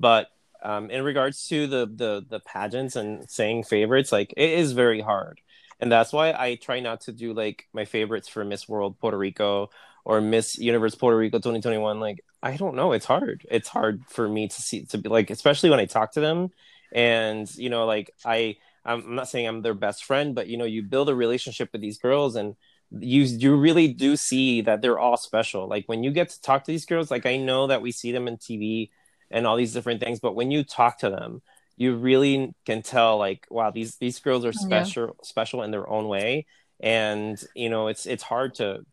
but 0.00 0.30
um, 0.62 0.90
in 0.90 1.04
regards 1.04 1.46
to 1.48 1.66
the, 1.66 1.86
the 1.86 2.24
the 2.28 2.40
pageants 2.40 2.96
and 2.96 3.28
saying 3.30 3.64
favorites, 3.64 4.12
like 4.12 4.34
it 4.36 4.50
is 4.50 4.72
very 4.72 5.00
hard, 5.00 5.40
and 5.78 5.90
that's 5.90 6.12
why 6.12 6.32
I 6.32 6.56
try 6.56 6.80
not 6.80 7.02
to 7.02 7.12
do 7.12 7.32
like 7.32 7.66
my 7.72 7.84
favorites 7.84 8.28
for 8.28 8.44
Miss 8.44 8.68
World 8.68 8.98
Puerto 8.98 9.16
Rico 9.16 9.70
or 10.04 10.20
Miss 10.20 10.58
Universe 10.58 10.94
Puerto 10.94 11.16
Rico 11.16 11.38
2021. 11.38 12.00
Like 12.00 12.24
I 12.42 12.56
don't 12.56 12.76
know, 12.76 12.92
it's 12.92 13.06
hard. 13.06 13.46
It's 13.50 13.68
hard 13.68 14.04
for 14.08 14.28
me 14.28 14.48
to 14.48 14.62
see 14.62 14.84
to 14.86 14.98
be 14.98 15.08
like, 15.08 15.30
especially 15.30 15.70
when 15.70 15.80
I 15.80 15.86
talk 15.86 16.12
to 16.12 16.20
them, 16.20 16.50
and 16.92 17.52
you 17.56 17.70
know, 17.70 17.86
like 17.86 18.10
I 18.24 18.56
I'm 18.84 19.14
not 19.14 19.28
saying 19.28 19.46
I'm 19.46 19.62
their 19.62 19.74
best 19.74 20.04
friend, 20.04 20.34
but 20.34 20.48
you 20.48 20.56
know, 20.56 20.64
you 20.64 20.82
build 20.82 21.08
a 21.08 21.14
relationship 21.14 21.70
with 21.72 21.80
these 21.80 21.98
girls 21.98 22.36
and 22.36 22.56
you 22.90 23.22
you 23.22 23.56
really 23.56 23.88
do 23.88 24.16
see 24.16 24.62
that 24.62 24.82
they're 24.82 24.98
all 24.98 25.16
special. 25.16 25.68
Like 25.68 25.84
when 25.86 26.02
you 26.02 26.10
get 26.10 26.30
to 26.30 26.40
talk 26.40 26.64
to 26.64 26.72
these 26.72 26.86
girls, 26.86 27.10
like 27.10 27.26
I 27.26 27.36
know 27.36 27.68
that 27.68 27.82
we 27.82 27.92
see 27.92 28.12
them 28.12 28.28
in 28.28 28.36
TV 28.36 28.90
and 29.30 29.46
all 29.46 29.56
these 29.56 29.72
different 29.72 30.00
things 30.00 30.20
but 30.20 30.34
when 30.34 30.50
you 30.50 30.64
talk 30.64 30.98
to 30.98 31.10
them 31.10 31.42
you 31.76 31.96
really 31.96 32.54
can 32.66 32.82
tell 32.82 33.18
like 33.18 33.46
wow 33.50 33.70
these 33.70 33.96
these 33.96 34.18
girls 34.18 34.44
are 34.44 34.52
special 34.52 35.06
yeah. 35.06 35.12
special 35.22 35.62
in 35.62 35.70
their 35.70 35.88
own 35.88 36.08
way 36.08 36.46
and 36.80 37.42
you 37.54 37.70
know 37.70 37.88
it's 37.88 38.06
it's 38.06 38.22
hard 38.22 38.54
to 38.54 38.84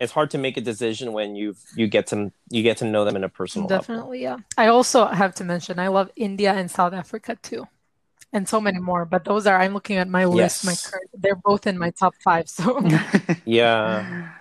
it's 0.00 0.12
hard 0.12 0.30
to 0.30 0.38
make 0.38 0.56
a 0.56 0.60
decision 0.60 1.12
when 1.12 1.36
you 1.36 1.54
you 1.76 1.86
get 1.86 2.06
to 2.06 2.32
you 2.50 2.62
get 2.62 2.78
to 2.78 2.84
know 2.84 3.04
them 3.04 3.16
in 3.16 3.24
a 3.24 3.28
personal 3.28 3.68
definitely 3.68 4.24
level. 4.24 4.40
yeah 4.40 4.62
i 4.64 4.68
also 4.68 5.06
have 5.06 5.34
to 5.34 5.44
mention 5.44 5.78
i 5.78 5.88
love 5.88 6.10
india 6.16 6.52
and 6.52 6.70
south 6.70 6.92
africa 6.92 7.36
too 7.42 7.66
and 8.34 8.48
so 8.48 8.60
many 8.60 8.78
more 8.78 9.04
but 9.06 9.24
those 9.24 9.46
are 9.46 9.56
i'm 9.56 9.72
looking 9.72 9.96
at 9.96 10.08
my 10.08 10.24
list 10.26 10.64
yes. 10.64 10.66
my 10.66 10.74
current 10.90 11.10
they're 11.14 11.36
both 11.36 11.66
in 11.66 11.78
my 11.78 11.90
top 11.90 12.14
five 12.22 12.48
so 12.48 12.86
yeah 13.46 14.34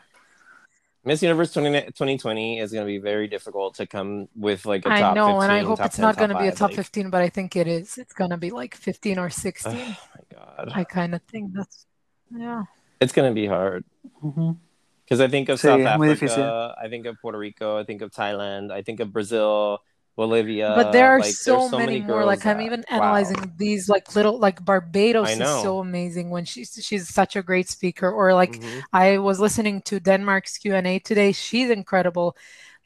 Miss 1.05 1.21
Universe 1.21 1.51
20, 1.51 1.81
2020 1.91 2.59
is 2.59 2.71
going 2.71 2.85
to 2.85 2.87
be 2.87 2.97
very 2.97 3.27
difficult 3.27 3.75
to 3.75 3.85
come 3.85 4.29
with 4.37 4.65
like 4.65 4.85
a 4.85 4.89
top 4.89 5.11
I 5.11 5.13
know, 5.13 5.41
15, 5.41 5.43
and 5.43 5.51
I 5.51 5.59
hope 5.63 5.79
it's 5.81 5.97
10, 5.97 6.03
not 6.03 6.17
going 6.17 6.29
to 6.29 6.39
be 6.39 6.47
a 6.47 6.51
top 6.53 6.69
like- 6.69 6.77
15, 6.77 7.09
but 7.09 7.21
I 7.21 7.27
think 7.27 7.57
it 7.57 7.67
is. 7.67 7.97
It's 7.97 8.13
going 8.13 8.29
to 8.29 8.37
be 8.37 8.51
like 8.51 8.75
15 8.75 9.19
or 9.19 9.29
16. 9.29 9.73
Oh 9.73 9.97
my 10.15 10.37
god, 10.37 10.71
I 10.73 10.83
kind 10.85 11.13
of 11.13 11.21
think 11.23 11.51
that's, 11.53 11.85
yeah. 12.31 12.63
it's 13.01 13.11
going 13.11 13.29
to 13.29 13.35
be 13.35 13.45
hard 13.45 13.83
Ujú. 14.23 14.55
because 15.03 15.19
I 15.19 15.27
think 15.27 15.49
of 15.49 15.59
Sí, 15.59 15.63
South 15.63 15.81
es 15.81 15.87
Africa, 15.87 16.25
difícil. 16.25 16.73
I 16.81 16.87
think 16.87 17.05
of 17.05 17.19
Puerto 17.21 17.37
Rico, 17.37 17.77
I 17.77 17.83
think 17.83 18.01
of 18.01 18.11
Thailand, 18.11 18.71
I 18.71 18.81
think 18.81 19.01
of 19.01 19.11
Brazil, 19.11 19.81
Bolivia. 20.15 20.73
but 20.75 20.91
there 20.91 21.09
are 21.09 21.19
like, 21.19 21.33
so, 21.33 21.67
there's 21.69 21.71
many 21.71 21.99
more. 21.99 22.19
girls 22.21 22.27
Like 22.27 22.45
I'm 22.45 22.57
that- 22.57 22.65
even 22.65 22.85
wow. 22.91 22.97
analyzing 22.97 23.53
these 23.57 23.89
like 23.89 24.15
little 24.15 24.37
like 24.37 24.63
Barbados 24.63 25.29
is 25.29 25.37
so 25.39 25.79
amazing 25.79 26.29
when 26.29 26.45
she's 26.45 26.77
she's 26.81 27.09
such 27.09 27.35
a 27.35 27.41
great 27.41 27.67
speaker. 27.69 28.09
Or 28.11 28.33
like 28.33 28.59
Mhm. 28.61 28.81
I 28.93 29.17
was 29.17 29.39
listening 29.39 29.81
to 29.89 29.99
Denmark's 29.99 30.57
Q 30.59 30.75
and 30.75 30.85
A 30.85 30.99
today. 30.99 31.31
She's 31.33 31.69
incredible. 31.69 32.37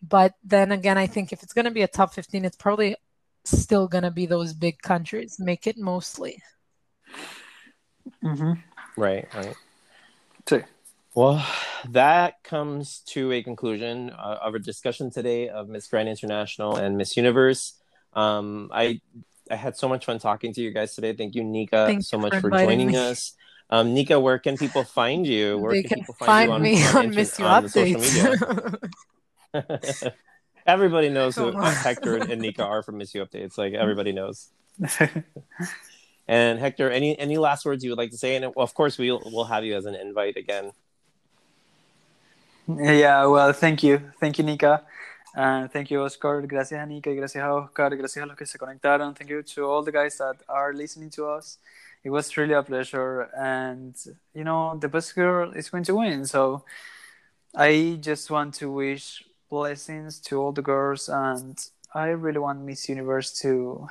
But 0.02 0.36
then 0.44 0.72
again, 0.72 0.98
I 0.98 1.08
think 1.08 1.34
if 1.34 1.44
it's 1.44 1.54
going 1.54 1.66
to 1.66 1.72
be 1.72 1.82
a 1.84 1.88
top 1.88 2.14
15, 2.14 2.46
it's 2.46 2.56
probably 2.56 2.96
still 3.44 3.88
going 3.88 4.04
to 4.06 4.12
be 4.12 4.26
those 4.28 4.54
big 4.54 4.80
countries. 4.82 5.36
Make 5.40 5.66
it 5.68 5.78
mostly. 5.78 6.42
Mm-hmm. 8.24 8.54
Right, 8.96 9.28
right. 9.36 9.56
Sí. 10.46 10.64
Well, 11.18 11.44
that 11.90 12.44
comes 12.44 13.00
to 13.08 13.32
a 13.32 13.42
conclusion 13.42 14.12
uh, 14.12 14.38
of 14.40 14.54
our 14.54 14.60
discussion 14.60 15.10
today 15.10 15.50
of 15.50 15.68
Miss 15.68 15.88
Grand 15.88 16.08
International 16.08 16.76
and 16.76 16.96
Miss 16.96 17.18
Universe. 17.18 17.74
Um, 18.14 18.70
I 18.72 19.02
I 19.50 19.56
had 19.56 19.76
so 19.76 19.90
much 19.90 20.06
fun 20.06 20.20
talking 20.20 20.54
to 20.54 20.62
you 20.62 20.70
guys 20.70 20.94
today. 20.94 21.14
Thank 21.14 21.34
you, 21.34 21.44
Nika, 21.44 22.04
so 22.04 22.20
much 22.20 22.36
for 22.36 22.42
for 22.42 22.50
joining 22.52 22.90
me. 22.90 22.98
us. 22.98 23.34
Um, 23.72 23.96
Nika, 23.96 24.20
where 24.20 24.38
can 24.38 24.58
people 24.58 24.84
find 24.84 25.26
you? 25.26 25.58
Where 25.62 25.74
they 25.74 25.82
can 25.82 26.02
people 26.02 26.14
find, 26.14 26.50
you 26.50 26.54
on, 26.54 26.62
me 26.62 26.86
on, 26.86 26.98
on, 26.98 27.10
Miss 27.16 27.40
U 27.40 27.46
on 27.46 27.68
social 27.68 28.00
media? 28.00 28.38
Updates. 29.56 30.12
everybody 30.68 31.10
knows 31.10 31.36
who. 31.36 31.50
Hector 31.60 32.18
and 32.18 32.40
Nika 32.40 32.64
are 32.64 32.84
from 32.84 33.00
Miss 33.00 33.16
U 33.16 33.26
Updates. 33.26 33.58
Like 33.58 33.74
everybody 33.74 34.12
knows. 34.12 34.50
And 36.28 36.60
Hector, 36.60 36.92
any 36.92 37.18
any 37.18 37.40
last 37.40 37.66
words 37.66 37.84
you 37.84 37.90
would 37.90 37.98
like 37.98 38.12
to 38.12 38.18
say? 38.18 38.36
And 38.36 38.46
of 38.46 38.74
course, 38.76 39.00
we'll 39.00 39.24
we'll 39.26 39.46
have 39.46 39.66
you 39.66 39.76
as 39.76 39.86
an 39.86 39.96
invite 39.96 40.38
again. 40.38 40.74
Yeah, 42.80 43.26
well, 43.28 43.54
thank 43.54 43.82
you. 43.82 44.12
Thank 44.20 44.38
you, 44.38 44.44
Nika. 44.44 44.84
Uh, 45.36 45.68
thank 45.68 45.90
you, 45.90 46.02
Oscar. 46.02 46.42
Gracias 46.42 46.86
Nika 46.88 47.14
gracias 47.14 47.44
a 47.44 47.54
Oscar. 47.54 47.96
Gracias 47.96 48.24
a 48.24 48.26
los 48.26 48.36
que 48.36 48.46
se 48.46 48.58
conectaron. 48.58 49.16
Thank 49.16 49.30
you 49.30 49.44
to 49.44 49.66
all 49.66 49.84
the 49.84 49.92
guys 49.92 50.18
that 50.18 50.38
are 50.50 50.74
listening 50.74 51.10
to 51.12 51.28
us. 51.28 51.60
It 52.04 52.10
was 52.10 52.36
really 52.36 52.54
a 52.54 52.64
pleasure. 52.64 53.30
And, 53.38 53.96
you 54.34 54.44
know, 54.44 54.78
the 54.78 54.88
best 54.90 55.16
girl 55.16 55.52
is 55.54 55.70
going 55.70 55.84
to 55.86 55.96
win. 55.96 56.26
So 56.26 56.64
I 57.56 58.00
just 58.02 58.30
want 58.30 58.56
to 58.56 58.72
wish 58.72 59.24
blessings 59.50 60.20
to 60.22 60.42
all 60.42 60.52
the 60.52 60.62
girls. 60.62 61.08
And 61.08 61.58
I 61.94 62.08
really 62.08 62.40
want 62.40 62.62
Miss 62.62 62.90
Universe 62.90 63.40
to 63.42 63.88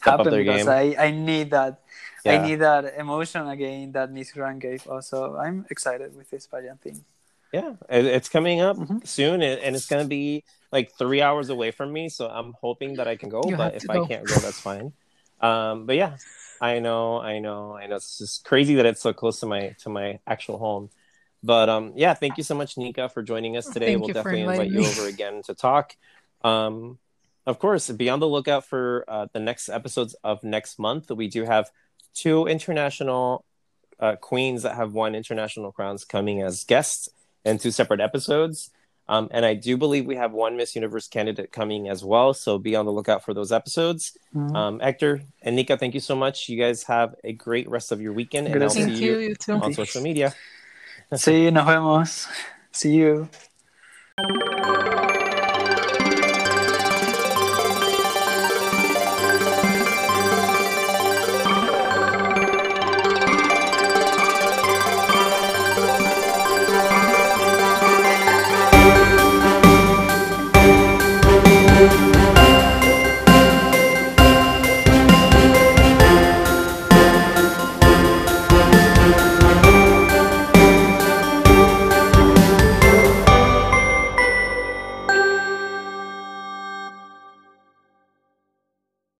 happen 0.00 0.36
because 0.36 0.64
game. 0.64 0.68
I, 0.68 0.96
I 0.98 1.10
need 1.10 1.50
that. 1.52 1.80
Yeah. 2.24 2.34
I 2.34 2.46
need 2.46 2.56
that 2.56 2.94
emotion 2.98 3.48
again 3.48 3.92
that 3.92 4.12
Miss 4.12 4.32
Grand 4.32 4.60
gave 4.60 4.86
Also, 4.86 5.36
I'm 5.36 5.64
excited 5.70 6.14
with 6.14 6.28
this 6.30 6.46
pageant 6.46 6.82
thing. 6.82 7.04
Yeah, 7.52 7.74
it's 7.88 8.28
coming 8.28 8.60
up 8.60 8.76
Mhm. 8.76 9.06
soon, 9.06 9.42
and, 9.42 9.74
it's 9.74 9.86
gonna 9.86 10.04
be 10.04 10.44
like 10.70 10.92
three 10.96 11.20
hours 11.20 11.48
away 11.50 11.70
from 11.72 11.92
me. 11.92 12.08
So 12.08 12.28
I'm 12.28 12.54
hoping 12.60 12.96
that 12.96 13.08
I 13.08 13.16
can 13.16 13.28
go, 13.28 13.42
You 13.42 13.56
but 13.56 13.74
if 13.74 13.82
to 13.82 13.92
I 13.92 14.06
can't 14.06 14.28
go, 14.28 14.34
that's 14.40 14.60
fine. 14.60 14.92
Um, 15.40 15.86
but 15.86 15.96
yeah, 15.96 16.18
I 16.60 16.78
know, 16.78 17.18
I 17.20 17.38
know, 17.40 17.76
I 17.76 17.86
know. 17.86 17.96
It's 17.96 18.18
just 18.18 18.44
crazy 18.44 18.76
that 18.76 18.86
it's 18.86 19.00
so 19.00 19.12
close 19.12 19.40
to 19.40 19.46
my 19.46 19.74
to 19.80 19.88
my 19.88 20.20
actual 20.26 20.58
home. 20.58 20.90
But 21.42 21.68
um, 21.68 21.92
yeah, 21.96 22.14
thank 22.14 22.36
you 22.36 22.44
so 22.44 22.54
much, 22.54 22.76
Nika, 22.76 23.08
for 23.08 23.22
joining 23.22 23.56
us 23.56 23.68
today. 23.72 23.86
Thank 23.86 24.00
we'll 24.00 24.08
definitely 24.08 24.42
invite 24.42 24.68
inviting 24.68 24.74
you 24.74 24.86
over 24.86 25.08
again 25.08 25.42
to 25.44 25.54
talk. 25.54 25.96
Um, 26.44 26.98
of 27.46 27.58
course, 27.58 27.90
be 27.90 28.10
on 28.10 28.20
the 28.20 28.28
lookout 28.28 28.66
for 28.66 29.04
uh, 29.08 29.26
the 29.32 29.40
next 29.40 29.70
episodes 29.70 30.14
of 30.22 30.44
next 30.44 30.78
month. 30.78 31.10
We 31.10 31.28
do 31.28 31.44
have 31.44 31.70
two 32.14 32.46
international 32.46 33.44
uh, 33.98 34.16
queens 34.16 34.62
that 34.62 34.76
have 34.76 34.92
won 34.92 35.14
international 35.14 35.72
crowns 35.72 36.04
coming 36.04 36.42
as 36.42 36.64
guests 36.64 37.08
in 37.44 37.58
two 37.58 37.70
separate 37.70 38.00
episodes. 38.00 38.70
Um, 39.08 39.28
and 39.32 39.44
I 39.44 39.54
do 39.54 39.76
believe 39.76 40.06
we 40.06 40.14
have 40.16 40.30
one 40.32 40.56
Miss 40.56 40.76
Universe 40.76 41.08
candidate 41.08 41.50
coming 41.50 41.88
as 41.88 42.04
well. 42.04 42.32
So 42.32 42.58
be 42.58 42.76
on 42.76 42.86
the 42.86 42.92
lookout 42.92 43.24
for 43.24 43.34
those 43.34 43.50
episodes. 43.50 44.16
Mhm. 44.36 44.54
Um, 44.54 44.78
Hector 44.80 45.22
and 45.42 45.56
Nika, 45.56 45.76
thank 45.76 45.94
you 45.94 46.00
so 46.00 46.14
much. 46.14 46.48
You 46.48 46.56
guys 46.56 46.84
have 46.84 47.16
a 47.24 47.32
great 47.32 47.68
rest 47.68 47.90
of 47.90 48.00
your 48.00 48.12
weekend, 48.12 48.46
and 48.46 48.62
I'll 48.62 48.70
Gracias. 48.70 48.98
see 48.98 49.04
you 49.04 49.12
you, 49.14 49.18
you 49.30 49.34
too. 49.34 49.54
on 49.54 49.74
social 49.74 50.00
media. 50.02 50.32
Sí, 51.12 51.50
nos 51.52 51.66
vemos. 51.66 52.28
See 52.70 52.92
you. 52.94 53.28